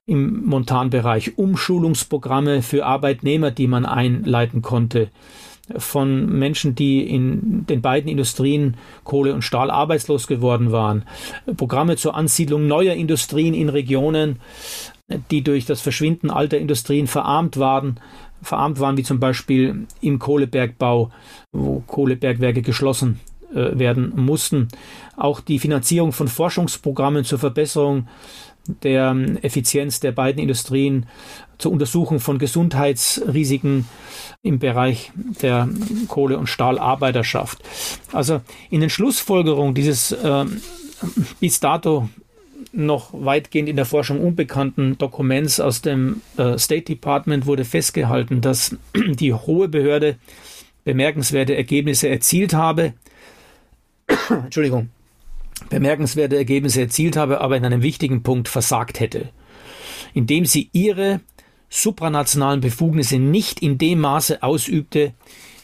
im 0.06 0.46
Montanbereich, 0.46 1.36
Umschulungsprogramme 1.36 2.62
für 2.62 2.86
Arbeitnehmer, 2.86 3.50
die 3.50 3.66
man 3.66 3.84
einleiten 3.84 4.62
konnte, 4.62 5.10
von 5.76 6.38
Menschen, 6.38 6.76
die 6.76 7.08
in 7.08 7.66
den 7.66 7.82
beiden 7.82 8.08
Industrien 8.08 8.76
Kohle 9.02 9.34
und 9.34 9.42
Stahl 9.42 9.68
arbeitslos 9.68 10.28
geworden 10.28 10.70
waren, 10.70 11.04
Programme 11.56 11.96
zur 11.96 12.14
Ansiedlung 12.14 12.68
neuer 12.68 12.94
Industrien 12.94 13.52
in 13.52 13.68
Regionen, 13.68 14.38
die 15.32 15.42
durch 15.42 15.66
das 15.66 15.80
Verschwinden 15.80 16.30
alter 16.30 16.58
Industrien 16.58 17.08
verarmt 17.08 17.56
waren, 17.58 17.98
verarmt 18.42 18.78
waren, 18.78 18.96
wie 18.96 19.02
zum 19.02 19.18
Beispiel 19.18 19.86
im 20.00 20.20
Kohlebergbau, 20.20 21.10
wo 21.52 21.80
Kohlebergwerke 21.80 22.62
geschlossen 22.62 23.18
äh, 23.52 23.78
werden 23.78 24.12
mussten. 24.16 24.68
Auch 25.16 25.40
die 25.40 25.58
Finanzierung 25.58 26.12
von 26.12 26.28
Forschungsprogrammen 26.28 27.24
zur 27.24 27.38
Verbesserung 27.38 28.06
der 28.82 29.10
ähm, 29.10 29.38
Effizienz 29.42 30.00
der 30.00 30.12
beiden 30.12 30.40
Industrien, 30.40 31.06
zur 31.58 31.72
Untersuchung 31.72 32.20
von 32.20 32.38
Gesundheitsrisiken 32.38 33.88
im 34.42 34.58
Bereich 34.58 35.10
der 35.40 35.68
Kohle- 36.08 36.38
und 36.38 36.48
Stahlarbeiterschaft. 36.48 37.62
Also 38.12 38.42
in 38.70 38.80
den 38.80 38.90
Schlussfolgerungen 38.90 39.74
dieses 39.74 40.12
äh, 40.12 40.44
bis 41.40 41.60
dato 41.60 42.08
noch 42.72 43.10
weitgehend 43.12 43.68
in 43.68 43.76
der 43.76 43.86
Forschung 43.86 44.20
unbekannten 44.20 44.98
Dokuments 44.98 45.60
aus 45.60 45.80
dem 45.80 46.20
äh, 46.36 46.58
State 46.58 46.84
Department 46.84 47.46
wurde 47.46 47.64
festgehalten, 47.64 48.40
dass 48.40 48.76
die 48.94 49.32
hohe 49.32 49.68
Behörde 49.68 50.16
bemerkenswerte 50.84 51.56
Ergebnisse 51.56 52.08
erzielt 52.08 52.54
habe. 52.54 52.92
Entschuldigung, 54.28 54.90
bemerkenswerte 55.68 56.36
Ergebnisse 56.36 56.80
erzielt 56.80 57.16
habe, 57.16 57.40
aber 57.40 57.56
in 57.56 57.64
einem 57.64 57.82
wichtigen 57.82 58.22
Punkt 58.22 58.48
versagt 58.48 59.00
hätte, 59.00 59.30
indem 60.14 60.46
sie 60.46 60.70
ihre 60.72 61.20
supranationalen 61.68 62.60
Befugnisse 62.60 63.18
nicht 63.18 63.60
in 63.60 63.78
dem 63.78 64.00
Maße 64.00 64.42
ausübte, 64.42 65.14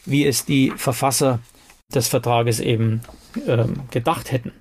wie 0.05 0.25
es 0.25 0.45
die 0.45 0.71
Verfasser 0.75 1.39
des 1.93 2.07
Vertrages 2.07 2.59
eben 2.59 3.01
äh, 3.47 3.65
gedacht 3.91 4.31
hätten. 4.31 4.51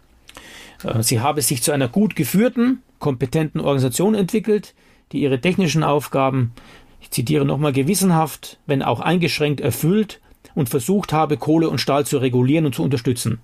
Äh, 0.84 1.02
sie 1.02 1.20
habe 1.20 1.42
sich 1.42 1.62
zu 1.62 1.72
einer 1.72 1.88
gut 1.88 2.16
geführten, 2.16 2.82
kompetenten 2.98 3.60
Organisation 3.60 4.14
entwickelt, 4.14 4.74
die 5.10 5.20
ihre 5.22 5.40
technischen 5.40 5.82
Aufgaben, 5.82 6.52
ich 7.00 7.10
zitiere 7.10 7.44
nochmal, 7.44 7.72
gewissenhaft, 7.72 8.58
wenn 8.66 8.82
auch 8.82 9.00
eingeschränkt 9.00 9.60
erfüllt 9.60 10.20
und 10.54 10.68
versucht 10.68 11.12
habe, 11.12 11.36
Kohle 11.36 11.68
und 11.68 11.80
Stahl 11.80 12.06
zu 12.06 12.18
regulieren 12.18 12.66
und 12.66 12.74
zu 12.74 12.82
unterstützen. 12.82 13.40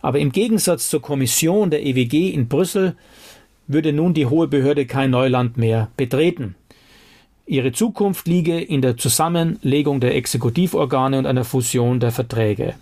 Aber 0.00 0.18
im 0.18 0.32
Gegensatz 0.32 0.88
zur 0.88 1.02
Kommission 1.02 1.70
der 1.70 1.84
EWG 1.84 2.30
in 2.30 2.48
Brüssel 2.48 2.96
würde 3.66 3.92
nun 3.92 4.14
die 4.14 4.26
hohe 4.26 4.48
Behörde 4.48 4.86
kein 4.86 5.10
Neuland 5.10 5.56
mehr 5.56 5.90
betreten. 5.96 6.54
Ihre 7.46 7.72
Zukunft 7.72 8.28
liege 8.28 8.60
in 8.60 8.82
der 8.82 8.98
Zusammenlegung 8.98 10.00
der 10.00 10.14
Exekutivorgane 10.14 11.18
und 11.18 11.26
einer 11.26 11.44
Fusion 11.44 11.98
der 11.98 12.12
Verträge. 12.12 12.74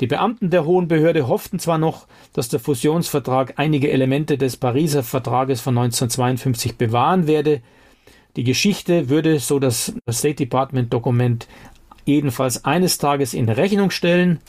Die 0.00 0.06
Beamten 0.06 0.50
der 0.50 0.66
Hohen 0.66 0.88
Behörde 0.88 1.28
hofften 1.28 1.58
zwar 1.58 1.78
noch, 1.78 2.06
dass 2.34 2.48
der 2.48 2.60
Fusionsvertrag 2.60 3.54
einige 3.56 3.90
Elemente 3.90 4.36
des 4.36 4.56
Pariser 4.56 5.02
Vertrages 5.02 5.60
von 5.60 5.78
1952 5.78 6.76
bewahren 6.76 7.26
werde, 7.26 7.62
die 8.36 8.44
Geschichte 8.44 9.08
würde, 9.08 9.38
so 9.38 9.58
das 9.58 9.94
State 10.10 10.36
Department 10.36 10.92
Dokument, 10.92 11.46
jedenfalls 12.04 12.64
eines 12.64 12.98
Tages 12.98 13.34
in 13.34 13.48
Rechnung 13.48 13.90
stellen, 13.90 14.40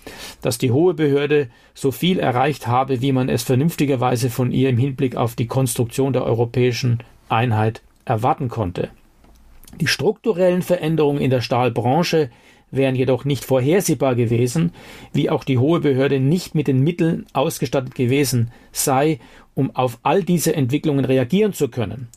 dass 0.41 0.57
die 0.57 0.71
hohe 0.71 0.93
Behörde 0.93 1.49
so 1.73 1.91
viel 1.91 2.19
erreicht 2.19 2.67
habe, 2.67 3.01
wie 3.01 3.11
man 3.11 3.29
es 3.29 3.43
vernünftigerweise 3.43 4.29
von 4.29 4.51
ihr 4.51 4.69
im 4.69 4.77
Hinblick 4.77 5.15
auf 5.15 5.35
die 5.35 5.47
Konstruktion 5.47 6.13
der 6.13 6.25
europäischen 6.25 6.99
Einheit 7.29 7.81
erwarten 8.05 8.49
konnte. 8.49 8.89
Die 9.79 9.87
strukturellen 9.87 10.61
Veränderungen 10.61 11.21
in 11.21 11.31
der 11.31 11.41
Stahlbranche 11.41 12.29
wären 12.73 12.95
jedoch 12.95 13.23
nicht 13.23 13.45
vorhersehbar 13.45 14.15
gewesen, 14.15 14.71
wie 15.13 15.29
auch 15.29 15.43
die 15.43 15.57
hohe 15.57 15.79
Behörde 15.79 16.19
nicht 16.19 16.55
mit 16.55 16.67
den 16.67 16.81
Mitteln 16.81 17.25
ausgestattet 17.33 17.95
gewesen 17.95 18.51
sei, 18.71 19.19
um 19.55 19.75
auf 19.75 19.99
all 20.03 20.23
diese 20.23 20.55
Entwicklungen 20.55 21.05
reagieren 21.05 21.53
zu 21.53 21.67
können. 21.67 22.07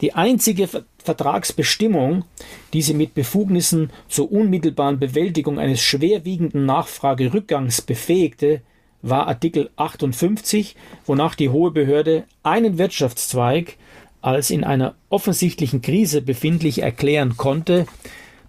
Die 0.00 0.14
einzige 0.14 0.68
Vertragsbestimmung, 0.98 2.24
die 2.72 2.82
sie 2.82 2.94
mit 2.94 3.14
Befugnissen 3.14 3.90
zur 4.08 4.30
unmittelbaren 4.30 4.98
Bewältigung 4.98 5.58
eines 5.58 5.80
schwerwiegenden 5.80 6.66
Nachfragerückgangs 6.66 7.82
befähigte, 7.82 8.60
war 9.02 9.26
Artikel 9.26 9.70
58, 9.76 10.76
wonach 11.06 11.34
die 11.34 11.48
hohe 11.48 11.70
Behörde 11.70 12.24
einen 12.42 12.76
Wirtschaftszweig 12.76 13.76
als 14.20 14.50
in 14.50 14.64
einer 14.64 14.94
offensichtlichen 15.08 15.80
Krise 15.80 16.20
befindlich 16.20 16.82
erklären 16.82 17.36
konnte, 17.36 17.86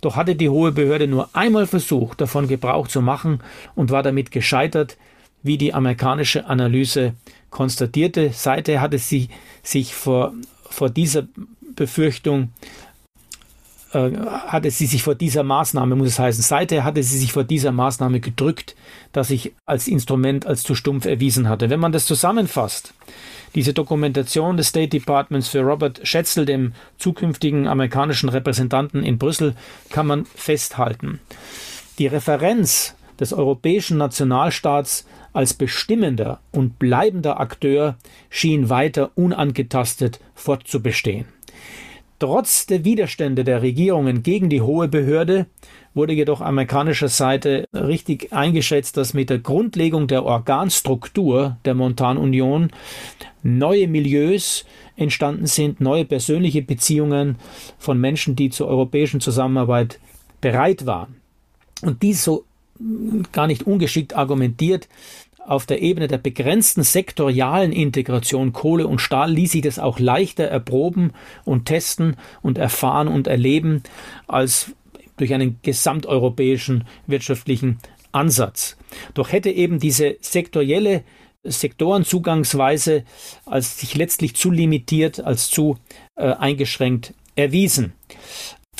doch 0.02 0.16
hatte 0.16 0.36
die 0.36 0.50
hohe 0.50 0.72
Behörde 0.72 1.08
nur 1.08 1.30
einmal 1.34 1.68
versucht, 1.68 2.22
davon 2.22 2.48
Gebrauch 2.48 2.88
zu 2.88 3.02
machen 3.02 3.42
und 3.76 3.92
war 3.92 4.04
damit 4.04 4.32
gescheitert, 4.32 4.98
wie 5.44 5.58
die 5.58 5.74
amerikanische 5.74 6.48
Analyse 6.48 7.14
konstatierte. 7.50 8.32
Seither 8.34 8.82
hatte 8.82 8.98
sie 8.98 9.30
sich 9.64 9.94
vor, 9.94 10.34
vor 10.70 10.90
dieser 10.90 11.28
Befürchtung 11.76 12.50
äh, 13.94 14.12
hatte 14.48 14.70
sie 14.70 14.86
sich 14.86 15.04
vor 15.04 15.16
dieser 15.16 15.44
Maßnahme, 15.44 15.96
muss 15.96 16.10
es 16.10 16.20
heißen, 16.20 16.44
seither 16.44 16.84
hatte 16.84 17.02
sie 17.04 17.18
sich 17.18 17.32
vor 17.32 17.44
dieser 17.44 17.72
Maßnahme 17.72 18.20
gedrückt, 18.20 18.76
dass 19.14 19.30
sich 19.30 19.54
als 19.66 19.88
Instrument 19.88 20.46
als 20.46 20.64
zu 20.64 20.76
stumpf 20.76 21.06
erwiesen 21.06 21.48
hatte. 21.48 21.70
Wenn 21.70 21.80
man 21.80 21.94
das 21.94 22.06
zusammenfasst, 22.06 22.94
diese 23.56 23.74
Dokumentation 23.74 24.58
des 24.58 24.68
State 24.68 24.90
Departments 24.90 25.48
für 25.48 25.62
Robert 25.62 26.02
Schätzel, 26.04 26.46
dem 26.46 26.74
zukünftigen 26.98 27.68
amerikanischen 27.68 28.30
Repräsentanten 28.30 29.04
in 29.04 29.18
Brüssel, 29.18 29.56
kann 29.90 30.08
man 30.08 30.26
festhalten. 30.26 31.20
Die 31.98 32.08
Referenz 32.08 32.94
des 33.20 33.34
europäischen 33.34 33.98
Nationalstaats 33.98 35.06
als 35.34 35.54
bestimmender 35.54 36.40
und 36.52 36.80
bleibender 36.80 37.40
Akteur 37.40 37.96
schien 38.30 38.70
weiter 38.70 39.12
unangetastet 39.16 40.20
fortzubestehen. 40.36 41.26
Trotz 42.20 42.66
der 42.66 42.84
Widerstände 42.84 43.44
der 43.44 43.62
Regierungen 43.62 44.24
gegen 44.24 44.50
die 44.50 44.62
hohe 44.62 44.88
Behörde 44.88 45.46
wurde 45.94 46.14
jedoch 46.14 46.42
amerikanischer 46.42 47.10
Seite 47.10 47.66
richtig 47.74 48.34
eingeschätzt, 48.34 48.98
dass 48.98 49.14
mit 49.14 49.30
der 49.30 49.38
Grundlegung 49.38 50.08
der 50.08 50.26
Organstruktur 50.26 51.58
der 51.66 51.76
Montanunion 51.76 52.72
neue 53.44 53.88
Milieus 53.88 54.66
entstanden 54.96 55.46
sind, 55.46 55.80
neue 55.80 56.06
persönliche 56.06 56.64
Beziehungen 56.64 57.36
von 57.78 58.00
Menschen, 58.00 58.36
die 58.36 58.50
zur 58.50 58.68
europäischen 58.68 59.22
Zusammenarbeit 59.22 60.00
bereit 60.42 60.88
waren. 60.88 61.18
Und 61.84 62.02
dies 62.02 62.24
so 62.24 62.46
gar 63.32 63.48
nicht 63.48 63.64
ungeschickt 63.64 64.16
argumentiert, 64.16 64.88
auf 65.48 65.66
der 65.66 65.82
Ebene 65.82 66.08
der 66.08 66.18
begrenzten 66.18 66.84
sektorialen 66.84 67.72
Integration 67.72 68.52
Kohle 68.52 68.86
und 68.86 69.00
Stahl 69.00 69.32
ließ 69.32 69.54
sich 69.54 69.62
das 69.62 69.80
auch 69.80 69.98
leichter 69.98 70.44
erproben 70.44 71.14
und 71.46 71.66
testen 71.66 72.18
und 72.42 72.58
erfahren 72.58 73.08
und 73.08 73.28
erleben 73.28 73.82
als 74.28 74.74
durch 75.16 75.34
einen 75.34 75.60
gesamteuropäischen 75.62 76.84
wirtschaftlichen 77.08 77.78
Ansatz. 78.12 78.78
Doch 79.14 79.32
hätte 79.32 79.50
eben 79.50 79.80
diese 79.80 80.18
sektorielle 80.20 81.04
Sektorenzugangsweise 81.44 83.04
als 83.46 83.80
sich 83.80 83.96
letztlich 83.96 84.36
zu 84.36 84.52
limitiert, 84.52 85.22
als 85.22 85.50
zu 85.50 85.78
äh, 86.16 86.34
eingeschränkt 86.34 87.14
erwiesen. 87.36 87.94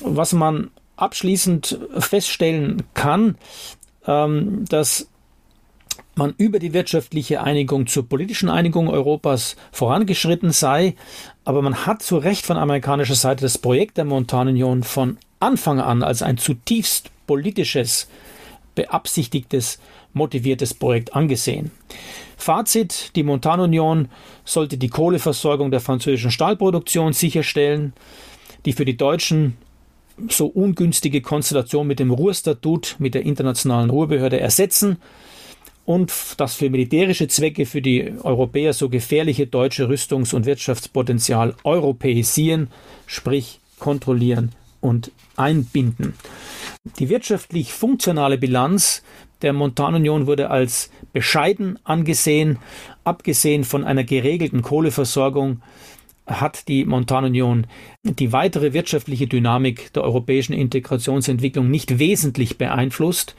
Was 0.02 0.34
man 0.34 0.72
abschließend 0.98 1.80
feststellen 2.00 2.84
kann, 2.94 3.38
ähm, 4.08 4.66
dass 4.70 5.08
man 6.16 6.34
über 6.38 6.60
die 6.60 6.74
wirtschaftliche 6.74 7.42
Einigung 7.42 7.88
zur 7.88 8.08
politischen 8.08 8.50
Einigung 8.50 8.90
Europas 8.90 9.56
vorangeschritten 9.72 10.52
sei, 10.52 10.96
aber 11.46 11.62
man 11.62 11.86
hat 11.86 12.02
zu 12.02 12.18
Recht 12.18 12.46
von 12.46 12.58
amerikanischer 12.58 13.16
Seite 13.16 13.44
das 13.44 13.58
Projekt 13.58 13.98
der 13.98 14.06
Montanunion 14.06 14.84
von 14.84 15.18
Anfang 15.40 15.80
an 15.80 16.02
als 16.02 16.24
ein 16.24 16.38
zutiefst 16.38 17.12
politisches, 17.28 18.08
beabsichtigtes, 18.74 19.80
motiviertes 20.14 20.74
Projekt 20.74 21.16
angesehen. 21.16 21.72
Fazit, 22.38 23.12
die 23.16 23.24
Montanunion 23.24 24.10
sollte 24.46 24.78
die 24.78 24.90
Kohleversorgung 24.90 25.72
der 25.72 25.80
französischen 25.80 26.32
Stahlproduktion 26.32 27.14
sicherstellen, 27.14 27.94
die 28.66 28.74
für 28.74 28.86
die 28.86 28.98
Deutschen 28.98 29.58
so 30.30 30.48
ungünstige 30.48 31.22
Konstellation 31.22 31.88
mit 31.88 32.00
dem 32.00 32.12
Ruhrstatut 32.12 32.96
mit 33.00 33.14
der 33.14 33.24
internationalen 33.24 33.90
Ruhrbehörde 33.90 34.40
ersetzen 34.40 34.98
und 35.86 36.12
das 36.38 36.56
für 36.56 36.70
militärische 36.70 37.28
Zwecke 37.28 37.66
für 37.66 37.82
die 37.82 38.14
Europäer 38.24 38.74
so 38.74 38.90
gefährliche 38.90 39.48
deutsche 39.48 39.88
Rüstungs- 39.88 40.36
und 40.36 40.46
Wirtschaftspotenzial 40.46 41.56
europäisieren, 41.64 42.70
sprich 43.06 43.60
kontrollieren 43.80 44.52
und 44.82 45.12
einbinden. 45.38 46.14
Die 47.00 47.10
wirtschaftlich 47.10 47.72
funktionale 47.72 48.38
Bilanz 48.38 49.04
der 49.42 49.54
Montanunion 49.54 50.28
wurde 50.28 50.50
als 50.50 50.90
bescheiden 51.14 51.80
angesehen. 51.84 52.60
Abgesehen 53.04 53.64
von 53.64 53.84
einer 53.84 54.04
geregelten 54.04 54.62
Kohleversorgung 54.62 55.62
hat 56.28 56.68
die 56.68 56.86
Montanunion 56.86 57.68
die 58.04 58.34
weitere 58.34 58.74
wirtschaftliche 58.74 59.28
Dynamik 59.28 59.94
der 59.94 60.04
europäischen 60.04 60.54
Integrationsentwicklung 60.54 61.72
nicht 61.72 62.00
wesentlich 62.00 62.58
beeinflusst. 62.58 63.36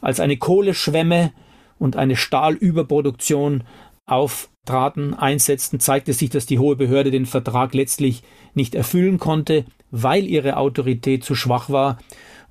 Als 0.00 0.20
eine 0.20 0.36
Kohleschwemme 0.36 1.32
und 1.78 1.96
eine 1.96 2.16
Stahlüberproduktion 2.16 3.64
auftraten, 4.06 5.14
einsetzten, 5.14 5.80
zeigte 5.80 6.12
sich, 6.12 6.30
dass 6.30 6.46
die 6.46 6.60
hohe 6.60 6.76
Behörde 6.76 7.10
den 7.10 7.26
Vertrag 7.26 7.74
letztlich 7.74 8.22
nicht 8.54 8.74
erfüllen 8.74 9.18
konnte, 9.18 9.64
weil 9.90 10.24
ihre 10.24 10.56
Autorität 10.56 11.24
zu 11.24 11.34
schwach 11.34 11.70
war 11.70 11.98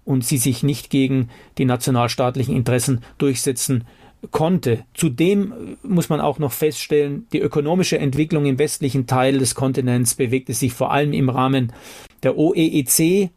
und 0.03 0.25
sie 0.25 0.37
sich 0.37 0.63
nicht 0.63 0.89
gegen 0.89 1.29
die 1.57 1.65
nationalstaatlichen 1.65 2.55
Interessen 2.55 3.01
durchsetzen 3.17 3.85
konnte. 4.29 4.83
Zudem 4.93 5.77
muss 5.81 6.09
man 6.09 6.21
auch 6.21 6.37
noch 6.37 6.51
feststellen, 6.51 7.25
die 7.33 7.39
ökonomische 7.39 7.97
Entwicklung 7.97 8.45
im 8.45 8.59
westlichen 8.59 9.07
Teil 9.07 9.39
des 9.39 9.55
Kontinents 9.55 10.13
bewegte 10.13 10.53
sich 10.53 10.73
vor 10.73 10.91
allem 10.91 11.13
im 11.13 11.29
Rahmen 11.29 11.73
der 12.21 12.37
OEEC, 12.37 13.31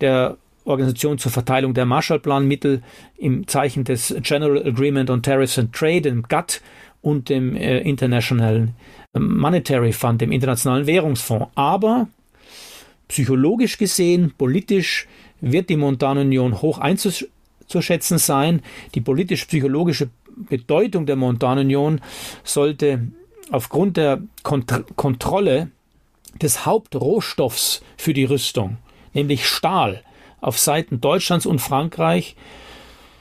der 0.00 0.36
Organisation 0.64 1.18
zur 1.18 1.30
Verteilung 1.30 1.74
der 1.74 1.86
Marshallplanmittel 1.86 2.82
im 3.16 3.46
Zeichen 3.46 3.84
des 3.84 4.14
General 4.22 4.66
Agreement 4.66 5.10
on 5.10 5.22
Tariffs 5.22 5.58
and 5.58 5.72
Trade, 5.72 6.02
dem 6.02 6.22
GATT 6.22 6.60
und 7.02 7.28
dem 7.28 7.54
äh, 7.54 7.78
International 7.78 8.68
Monetary 9.14 9.92
Fund, 9.92 10.20
dem 10.20 10.32
Internationalen 10.32 10.86
Währungsfonds. 10.86 11.50
Aber 11.54 12.08
psychologisch 13.06 13.78
gesehen, 13.78 14.32
politisch 14.36 15.06
wird 15.40 15.68
die 15.68 15.76
Montanunion 15.76 16.60
hoch 16.60 16.78
einzuschätzen 16.78 17.35
sein. 17.68 18.62
Die 18.94 19.00
politisch-psychologische 19.00 20.10
Bedeutung 20.36 21.06
der 21.06 21.16
Montanunion 21.16 22.00
sollte 22.44 23.08
aufgrund 23.50 23.96
der 23.96 24.22
Kont 24.42 24.84
Kontrolle 24.96 25.70
des 26.40 26.66
Hauptrohstoffs 26.66 27.82
für 27.96 28.12
die 28.12 28.24
Rüstung, 28.24 28.76
nämlich 29.14 29.46
Stahl, 29.46 30.02
auf 30.40 30.58
Seiten 30.58 31.00
Deutschlands 31.00 31.46
und 31.46 31.60
Frankreich 31.60 32.36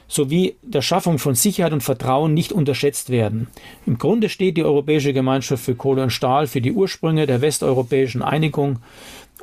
sowie 0.07 0.55
der 0.61 0.81
Schaffung 0.81 1.17
von 1.17 1.33
Sicherheit 1.33 1.73
und 1.73 1.81
Vertrauen 1.81 2.33
nicht 2.33 2.51
unterschätzt 2.51 3.09
werden. 3.09 3.47
Im 3.85 3.97
Grunde 3.97 4.29
steht 4.29 4.57
die 4.57 4.63
Europäische 4.63 5.13
Gemeinschaft 5.13 5.63
für 5.63 5.75
Kohle 5.75 6.03
und 6.03 6.11
Stahl 6.11 6.47
für 6.47 6.61
die 6.61 6.73
Ursprünge 6.73 7.25
der 7.25 7.41
westeuropäischen 7.41 8.21
Einigung 8.21 8.79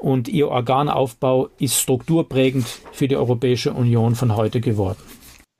und 0.02 0.28
ihr 0.28 0.48
Organaufbau 0.48 1.48
ist 1.58 1.80
strukturprägend 1.80 2.66
für 2.92 3.06
die 3.06 3.16
Europäische 3.16 3.72
Union 3.72 4.14
von 4.16 4.36
heute 4.36 4.60
geworden. 4.60 4.98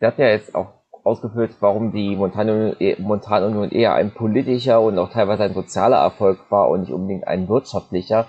Der 0.01 0.09
hat 0.09 0.19
ja 0.19 0.27
jetzt 0.27 0.55
auch 0.55 0.83
ausgeführt, 1.05 1.53
warum 1.61 1.93
die 1.93 2.17
Montanunion 2.17 3.71
eher 3.71 3.95
ein 3.95 4.13
politischer 4.13 4.81
und 4.81 4.99
auch 4.99 5.11
teilweise 5.11 5.45
ein 5.45 5.55
sozialer 5.55 5.99
Erfolg 5.99 6.39
war 6.51 6.69
und 6.69 6.81
nicht 6.81 6.93
unbedingt 6.93 7.27
ein 7.27 7.49
wirtschaftlicher. 7.49 8.27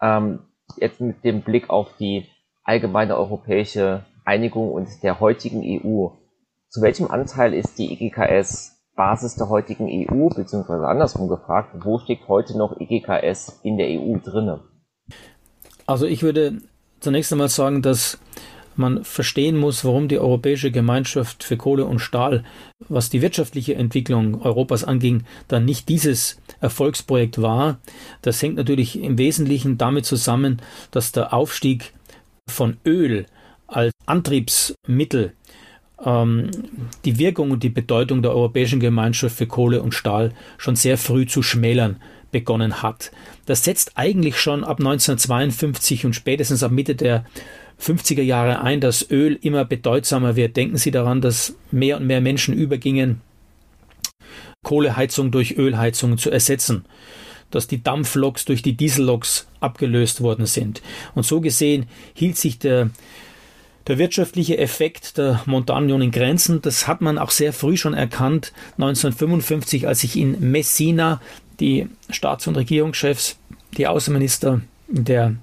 Ähm, 0.00 0.40
jetzt 0.76 1.00
mit 1.00 1.24
dem 1.24 1.42
Blick 1.42 1.70
auf 1.70 1.88
die 1.98 2.26
allgemeine 2.62 3.16
europäische 3.16 4.04
Einigung 4.24 4.70
und 4.72 4.88
der 5.02 5.20
heutigen 5.20 5.62
EU. 5.62 6.08
Zu 6.68 6.82
welchem 6.82 7.10
Anteil 7.10 7.54
ist 7.54 7.78
die 7.78 7.92
EGKS 7.92 8.76
Basis 8.94 9.36
der 9.36 9.48
heutigen 9.48 9.86
EU, 9.86 10.28
beziehungsweise 10.28 10.86
andersrum 10.86 11.28
gefragt, 11.28 11.70
wo 11.84 11.98
steckt 11.98 12.28
heute 12.28 12.58
noch 12.58 12.78
EGKS 12.78 13.60
in 13.62 13.78
der 13.78 13.88
EU 13.88 14.18
drinne? 14.22 14.60
Also 15.88 16.04
ich 16.04 16.22
würde 16.22 16.58
zunächst 17.00 17.32
einmal 17.32 17.48
sagen, 17.48 17.80
dass 17.80 18.18
man 18.76 19.04
verstehen 19.04 19.56
muss, 19.56 19.86
warum 19.86 20.06
die 20.06 20.18
Europäische 20.18 20.70
Gemeinschaft 20.70 21.42
für 21.42 21.56
Kohle 21.56 21.86
und 21.86 21.98
Stahl, 21.98 22.44
was 22.90 23.08
die 23.08 23.22
wirtschaftliche 23.22 23.74
Entwicklung 23.74 24.42
Europas 24.42 24.84
anging, 24.84 25.24
dann 25.48 25.64
nicht 25.64 25.88
dieses 25.88 26.40
Erfolgsprojekt 26.60 27.40
war. 27.40 27.78
Das 28.20 28.40
hängt 28.42 28.56
natürlich 28.56 29.02
im 29.02 29.16
Wesentlichen 29.16 29.78
damit 29.78 30.04
zusammen, 30.04 30.60
dass 30.90 31.10
der 31.12 31.32
Aufstieg 31.32 31.94
von 32.46 32.76
Öl 32.84 33.24
als 33.66 33.92
Antriebsmittel 34.04 35.32
ähm, 36.04 36.50
die 37.06 37.18
Wirkung 37.18 37.50
und 37.50 37.62
die 37.62 37.70
Bedeutung 37.70 38.20
der 38.20 38.32
Europäischen 38.32 38.78
Gemeinschaft 38.78 39.36
für 39.36 39.46
Kohle 39.46 39.82
und 39.82 39.94
Stahl 39.94 40.34
schon 40.58 40.76
sehr 40.76 40.98
früh 40.98 41.26
zu 41.26 41.42
schmälern 41.42 41.96
begonnen 42.30 42.82
hat. 42.82 43.10
Das 43.46 43.64
setzt 43.64 43.92
eigentlich 43.96 44.38
schon 44.38 44.64
ab 44.64 44.78
1952 44.78 46.06
und 46.06 46.14
spätestens 46.14 46.62
ab 46.62 46.72
Mitte 46.72 46.94
der 46.94 47.24
50er 47.80 48.22
Jahre 48.22 48.60
ein, 48.60 48.80
dass 48.80 49.08
Öl 49.10 49.38
immer 49.40 49.64
bedeutsamer 49.64 50.36
wird. 50.36 50.56
Denken 50.56 50.76
Sie 50.76 50.90
daran, 50.90 51.20
dass 51.20 51.54
mehr 51.70 51.96
und 51.96 52.06
mehr 52.06 52.20
Menschen 52.20 52.54
übergingen, 52.54 53.20
Kohleheizung 54.64 55.30
durch 55.30 55.56
Ölheizung 55.56 56.18
zu 56.18 56.30
ersetzen, 56.30 56.84
dass 57.50 57.68
die 57.68 57.82
Dampfloks 57.82 58.44
durch 58.44 58.62
die 58.62 58.76
Dieselloks 58.76 59.46
abgelöst 59.60 60.20
worden 60.20 60.46
sind. 60.46 60.82
Und 61.14 61.24
so 61.24 61.40
gesehen 61.40 61.86
hielt 62.14 62.36
sich 62.36 62.58
der 62.58 62.90
der 63.88 63.96
wirtschaftliche 63.96 64.58
Effekt 64.58 65.16
der 65.16 65.40
Montanunion 65.46 66.02
in 66.02 66.10
Grenzen, 66.10 66.60
das 66.60 66.86
hat 66.86 67.00
man 67.00 67.16
auch 67.16 67.30
sehr 67.30 67.54
früh 67.54 67.78
schon 67.78 67.94
erkannt, 67.94 68.52
1955, 68.72 69.88
als 69.88 70.00
sich 70.00 70.16
in 70.16 70.50
Messina 70.50 71.22
die 71.60 71.88
Staats- 72.10 72.46
und 72.46 72.56
Regierungschefs, 72.56 73.36
die 73.76 73.86
Außenminister 73.86 74.60
der 74.88 75.34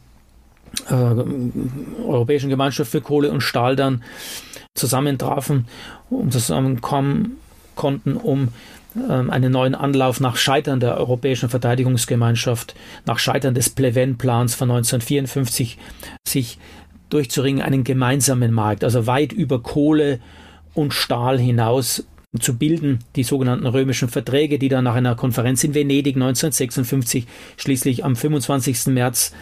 äh, 0.89 0.93
Europäischen 0.93 2.49
Gemeinschaft 2.49 2.91
für 2.91 3.01
Kohle 3.01 3.31
und 3.31 3.41
Stahl 3.41 3.75
dann 3.75 4.03
zusammentrafen 4.73 5.67
und 6.09 6.33
zusammenkommen 6.33 7.37
konnten, 7.75 8.17
um 8.17 8.49
ähm, 8.95 9.29
einen 9.29 9.51
neuen 9.51 9.75
Anlauf 9.75 10.19
nach 10.19 10.37
Scheitern 10.37 10.79
der 10.79 10.97
Europäischen 10.97 11.49
Verteidigungsgemeinschaft, 11.49 12.75
nach 13.05 13.19
Scheitern 13.19 13.53
des 13.53 13.69
Pleven-Plans 13.69 14.55
von 14.55 14.71
1954 14.71 15.77
sich 16.27 16.57
durchzuringen, 17.09 17.61
einen 17.61 17.83
gemeinsamen 17.83 18.51
Markt, 18.51 18.83
also 18.83 19.07
weit 19.07 19.31
über 19.31 19.61
Kohle 19.61 20.19
und 20.73 20.93
Stahl 20.93 21.39
hinaus 21.39 22.05
zu 22.39 22.57
bilden, 22.57 22.99
die 23.15 23.23
sogenannten 23.23 23.65
römischen 23.65 24.09
Verträge, 24.09 24.59
die 24.59 24.69
dann 24.69 24.83
nach 24.83 24.95
einer 24.95 25.15
Konferenz 25.15 25.63
in 25.63 25.73
Venedig 25.73 26.15
1956 26.15 27.25
schließlich 27.57 28.03
am 28.03 28.15
25. 28.15 28.87
März 28.87 29.33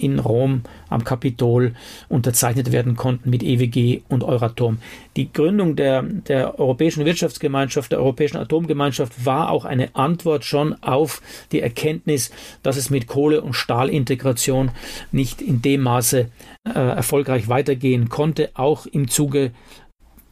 in 0.00 0.18
Rom 0.18 0.62
am 0.88 1.04
Kapitol 1.04 1.74
unterzeichnet 2.08 2.72
werden 2.72 2.96
konnten 2.96 3.30
mit 3.30 3.42
EWG 3.42 4.02
und 4.08 4.24
Euratom. 4.24 4.78
Die 5.16 5.32
Gründung 5.32 5.76
der, 5.76 6.02
der 6.02 6.58
Europäischen 6.58 7.04
Wirtschaftsgemeinschaft, 7.04 7.92
der 7.92 8.00
Europäischen 8.00 8.38
Atomgemeinschaft 8.38 9.24
war 9.24 9.50
auch 9.50 9.64
eine 9.64 9.94
Antwort 9.94 10.44
schon 10.44 10.82
auf 10.82 11.20
die 11.52 11.60
Erkenntnis, 11.60 12.30
dass 12.62 12.76
es 12.76 12.90
mit 12.90 13.06
Kohle- 13.06 13.42
und 13.42 13.52
Stahlintegration 13.52 14.70
nicht 15.12 15.42
in 15.42 15.62
dem 15.62 15.82
Maße 15.82 16.30
äh, 16.64 16.70
erfolgreich 16.70 17.48
weitergehen 17.48 18.08
konnte, 18.08 18.50
auch 18.54 18.86
im 18.86 19.08
Zuge 19.08 19.52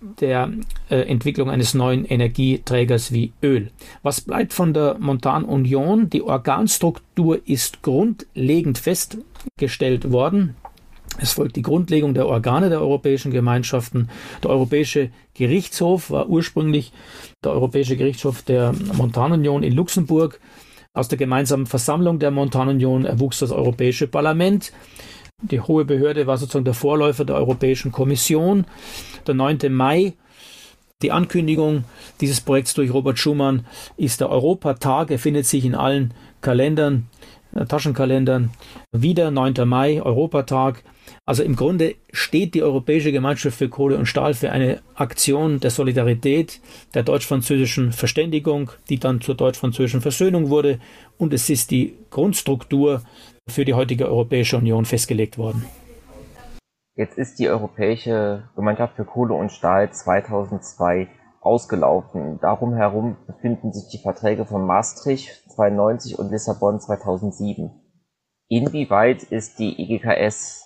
der 0.01 0.51
äh, 0.91 1.01
Entwicklung 1.03 1.51
eines 1.51 1.75
neuen 1.75 2.05
Energieträgers 2.05 3.13
wie 3.13 3.33
Öl. 3.43 3.71
Was 4.03 4.21
bleibt 4.21 4.53
von 4.53 4.73
der 4.73 4.97
Montanunion? 4.99 6.11
Die 6.11 6.23
Organstruktur 6.23 7.41
ist 7.47 7.83
grundlegend 7.83 8.79
festgestellt 8.79 10.13
worden. 10.13 10.57
Es 11.21 11.33
folgt 11.33 11.57
die 11.57 11.63
Grundlegung 11.63 12.15
der 12.15 12.29
Organe 12.29 12.69
der 12.69 12.81
europäischen 12.81 13.33
Gemeinschaften. 13.33 14.09
Der 14.43 14.51
Europäische 14.51 15.11
Gerichtshof 15.35 16.11
war 16.11 16.29
ursprünglich 16.29 16.93
der 17.43 17.53
Europäische 17.53 17.97
Gerichtshof 17.97 18.43
der 18.43 18.73
Montanunion 18.95 19.63
in 19.63 19.73
Luxemburg. 19.73 20.41
Aus 20.95 21.09
der 21.09 21.19
gemeinsamen 21.19 21.67
Versammlung 21.67 22.19
der 22.19 22.31
Montanunion 22.31 23.05
erwuchs 23.05 23.41
das 23.41 23.51
Europäische 23.51 24.07
Parlament. 24.07 24.73
Die 25.43 25.61
hohe 25.61 25.85
Behörde 25.85 26.27
war 26.27 26.37
sozusagen 26.37 26.65
der 26.65 26.75
Vorläufer 26.75 27.25
der 27.25 27.37
Europäischen 27.37 27.93
Kommission. 27.93 28.65
Der 29.27 29.35
9. 29.35 29.59
Mai, 29.71 30.15
die 31.01 31.13
Ankündigung 31.13 31.85
dieses 32.21 32.41
Projekts 32.41 32.75
durch 32.75 32.93
Robert 32.93 33.21
Schumann, 33.21 33.65
ist 33.97 34.21
der 34.21 34.31
Europatag. 34.31 35.13
Er 35.13 35.19
findet 35.21 35.47
sich 35.47 35.65
in 35.65 35.77
allen 35.77 36.13
Kalendern, 36.41 37.07
äh, 37.55 37.65
Taschenkalendern 37.67 38.51
wieder. 38.91 39.31
9. 39.31 39.65
Mai, 39.65 40.03
Europatag. 40.03 40.83
Also 41.25 41.45
im 41.45 41.55
Grunde 41.55 41.95
steht 42.13 42.55
die 42.55 42.65
Europäische 42.65 43.13
Gemeinschaft 43.13 43.57
für 43.57 43.69
Kohle 43.69 43.97
und 43.97 44.07
Stahl 44.07 44.35
für 44.35 44.51
eine 44.51 44.83
Aktion 44.97 45.61
der 45.61 45.71
Solidarität, 45.71 46.61
der 46.95 47.05
deutsch-französischen 47.05 47.93
Verständigung, 47.93 48.73
die 48.91 48.99
dann 48.99 49.21
zur 49.21 49.37
deutsch-französischen 49.37 50.01
Versöhnung 50.01 50.51
wurde. 50.51 50.81
Und 51.17 51.33
es 51.33 51.49
ist 51.49 51.71
die 51.71 51.95
Grundstruktur 52.11 53.03
für 53.49 53.65
die 53.65 53.75
heutige 53.75 54.07
Europäische 54.07 54.57
Union 54.57 54.85
festgelegt 54.85 55.39
worden. 55.39 55.65
Jetzt 56.95 57.17
ist 57.17 57.39
die 57.39 57.49
Europäische 57.49 58.49
Gemeinschaft 58.57 58.97
für 58.97 59.05
Kohle 59.05 59.35
und 59.35 59.53
Stahl 59.53 59.93
2002 59.93 61.09
ausgelaufen. 61.41 62.39
Darum 62.41 62.75
herum 62.75 63.17
befinden 63.27 63.73
sich 63.73 63.89
die 63.91 64.03
Verträge 64.03 64.45
von 64.45 64.67
Maastricht 64.67 65.49
92 65.51 66.19
und 66.19 66.31
Lissabon 66.31 66.81
2007. 66.81 67.71
Inwieweit 68.49 69.23
ist 69.23 69.59
die 69.59 69.79
EGKS, 69.79 70.65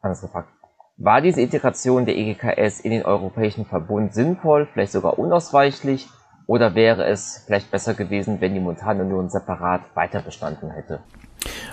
anders 0.00 0.22
gefragt, 0.22 0.48
war 0.96 1.20
diese 1.20 1.42
Integration 1.42 2.06
der 2.06 2.16
EGKS 2.16 2.80
in 2.80 2.90
den 2.90 3.04
Europäischen 3.04 3.66
Verbund 3.66 4.14
sinnvoll, 4.14 4.66
vielleicht 4.72 4.92
sogar 4.92 5.18
unausweichlich, 5.18 6.08
oder 6.46 6.74
wäre 6.74 7.04
es 7.04 7.42
vielleicht 7.44 7.70
besser 7.70 7.94
gewesen, 7.94 8.40
wenn 8.40 8.54
die 8.54 8.60
Montanunion 8.60 9.28
separat 9.28 9.82
weiter 9.94 10.22
bestanden 10.22 10.70
hätte? 10.70 11.00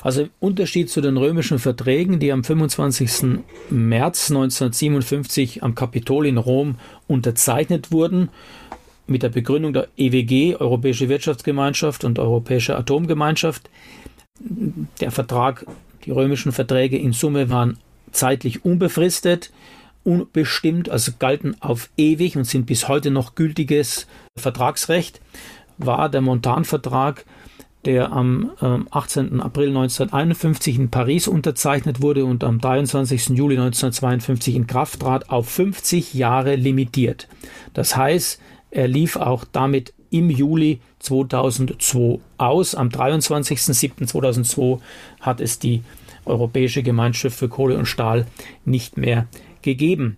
Also 0.02 0.24
im 0.24 0.30
Unterschied 0.40 0.90
zu 0.90 1.02
den 1.02 1.18
römischen 1.18 1.60
Verträgen, 1.60 2.20
die 2.20 2.32
am 2.32 2.44
25. 2.44 3.42
März 3.70 4.32
1957 4.32 5.64
am 5.64 5.76
Kapitol 5.76 6.28
in 6.28 6.38
Rom 6.38 6.76
unterzeichnet 7.08 7.92
wurden, 7.92 8.30
mit 9.08 9.24
der 9.24 9.30
Begründung 9.30 9.74
der 9.74 9.88
EWG, 9.98 10.56
Europäische 10.56 11.10
Wirtschaftsgemeinschaft 11.10 12.04
und 12.04 12.20
Europäische 12.20 12.78
Atomgemeinschaft. 12.78 13.70
Der 15.02 15.12
Vertrag, 15.12 15.66
die 16.06 16.12
römischen 16.12 16.52
Verträge 16.52 16.98
in 16.98 17.14
Summe 17.14 17.50
waren 17.50 17.78
zeitlich 18.12 18.64
unbefristet, 18.64 19.52
unbestimmt, 20.04 20.90
also 20.90 21.12
galten 21.18 21.56
auf 21.62 21.90
ewig 21.98 22.38
und 22.38 22.46
sind 22.46 22.66
bis 22.66 22.88
heute 22.88 23.12
noch 23.12 23.36
gültiges 23.36 24.08
Vertragsrecht, 24.38 25.22
war 25.78 26.10
der 26.10 26.22
Montanvertrag 26.22 27.26
der 27.86 28.12
am 28.12 28.52
äh, 28.62 28.80
18. 28.92 29.42
April 29.42 29.70
1951 29.70 30.78
in 30.78 30.90
Paris 30.90 31.28
unterzeichnet 31.28 32.02
wurde 32.02 32.26
und 32.26 32.44
am 32.44 32.60
23. 32.60 33.30
Juli 33.30 33.56
1952 33.56 34.56
in 34.56 34.68
Kraft 34.68 35.02
trat, 35.02 35.30
auf 35.30 35.50
50 35.50 36.14
Jahre 36.14 36.56
limitiert. 36.56 37.28
Das 37.74 37.96
heißt, 37.96 38.40
er 38.72 38.88
lief 38.88 39.18
auch 39.18 39.46
damit 39.52 39.94
im 40.10 40.30
Juli 40.30 40.80
2002 41.00 42.20
aus. 42.38 42.76
Am 42.76 42.90
23.07.2002 42.90 44.80
hat 45.22 45.42
es 45.42 45.60
die 45.60 45.84
Europäische 46.26 46.84
Gemeinschaft 46.84 47.38
für 47.38 47.50
Kohle 47.50 47.78
und 47.78 47.86
Stahl 47.86 48.26
nicht 48.64 48.98
mehr 48.98 49.28
gegeben. 49.62 50.18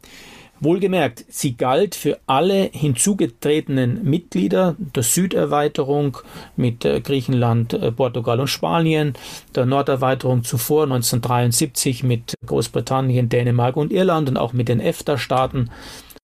Wohlgemerkt, 0.60 1.26
sie 1.28 1.58
galt 1.58 1.96
für 1.96 2.20
alle 2.28 2.70
hinzugetretenen 2.72 4.04
Mitglieder 4.04 4.76
der 4.78 5.04
Süderweiterung 5.04 6.18
mit 6.56 6.86
äh, 6.86 7.02
Griechenland, 7.02 7.74
äh, 7.74 7.92
Portugal 7.92 8.40
und 8.40 8.48
Spanien, 8.48 9.14
der 9.54 9.66
Norderweiterung 9.66 10.44
zuvor 10.44 10.84
1973 10.84 12.04
mit 12.04 12.36
Großbritannien, 12.46 13.28
Dänemark 13.28 13.76
und 13.76 13.92
Irland 13.92 14.30
und 14.30 14.38
auch 14.38 14.54
mit 14.54 14.70
den 14.70 14.80
EFTA-Staaten 14.80 15.70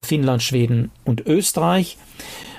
Finnland, 0.03 0.41
Schweden 0.41 0.91
und 1.03 1.25
Österreich. 1.27 1.97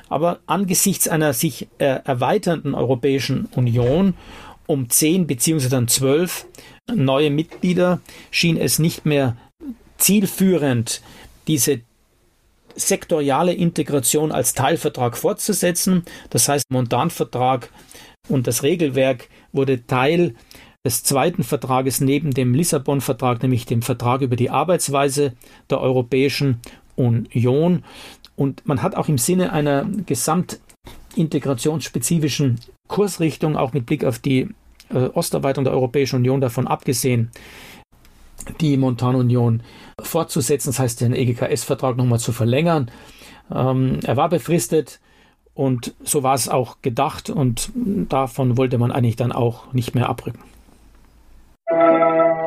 Aber 0.09 0.41
angesichts 0.47 1.09
einer 1.09 1.33
sich 1.33 1.68
äh, 1.79 2.01
erweiternden 2.05 2.75
Europäischen 2.75 3.47
Union 3.57 4.14
um 4.66 4.91
zehn 4.91 5.27
beziehungsweise 5.27 5.70
dann 5.70 5.89
zwölf 5.89 6.47
neue 6.95 7.31
Mitglieder 7.31 8.01
schien 8.31 8.57
es 8.57 8.79
nicht 8.79 9.07
mehr 9.07 9.37
zielführend, 9.99 11.01
diese 11.47 11.80
sektoriale 12.74 13.53
Integration 13.53 14.32
als 14.32 14.55
Teilvertrag 14.55 15.16
fortzusetzen. 15.16 16.05
Das 16.30 16.49
heißt, 16.49 16.70
Montanvertrag 16.70 17.70
und 18.28 18.47
das 18.47 18.62
Regelwerk 18.62 19.28
wurde 19.53 19.86
Teil 19.86 20.34
des 20.84 21.05
zweiten 21.05 21.45
Vertrages 21.45 22.01
neben 22.01 22.32
dem 22.32 22.55
Lissabon-Vertrag, 22.55 23.43
nämlich 23.43 23.66
dem 23.66 23.82
Vertrag 23.82 24.22
über 24.22 24.36
die 24.36 24.49
Arbeitsweise 24.51 25.34
der 25.70 25.80
Europäischen 25.80 26.61
Union. 26.97 27.84
Und 28.34 28.66
man 28.66 28.82
hat 28.82 28.97
auch 28.97 29.09
im 29.09 29.18
Sinne 29.18 29.53
einer 29.53 29.86
gesamtintegrationsspezifischen 30.07 32.59
Kursrichtung, 32.88 33.57
auch 33.57 33.72
mit 33.72 33.86
Blick 33.86 34.05
auf 34.05 34.18
die 34.18 34.49
äh, 34.90 35.09
Osterweiterung 35.14 35.62
der 35.64 35.74
Europäischen 35.74 36.16
Union 36.16 36.40
davon 36.40 36.66
abgesehen, 36.66 37.30
die 38.61 38.76
Montanunion 38.76 39.62
fortzusetzen, 40.01 40.70
das 40.70 40.78
heißt 40.78 41.01
den 41.01 41.14
EGKS-Vertrag 41.14 41.97
nochmal 41.97 42.18
zu 42.18 42.32
verlängern. 42.32 42.90
Ähm, 43.55 44.01
er 44.05 44.16
war 44.16 44.28
befristet 44.28 45.01
und 45.55 45.95
so 46.03 46.22
war 46.22 46.34
es 46.34 46.49
auch 46.49 46.82
gedacht 46.82 47.30
und 47.30 47.70
davon 47.74 48.57
wollte 48.57 48.78
man 48.78 48.90
eigentlich 48.90 49.16
dann 49.16 49.32
auch 49.32 49.72
nicht 49.72 49.95
mehr 49.95 50.09
abrücken. 50.09 50.40
Musik 51.70 52.43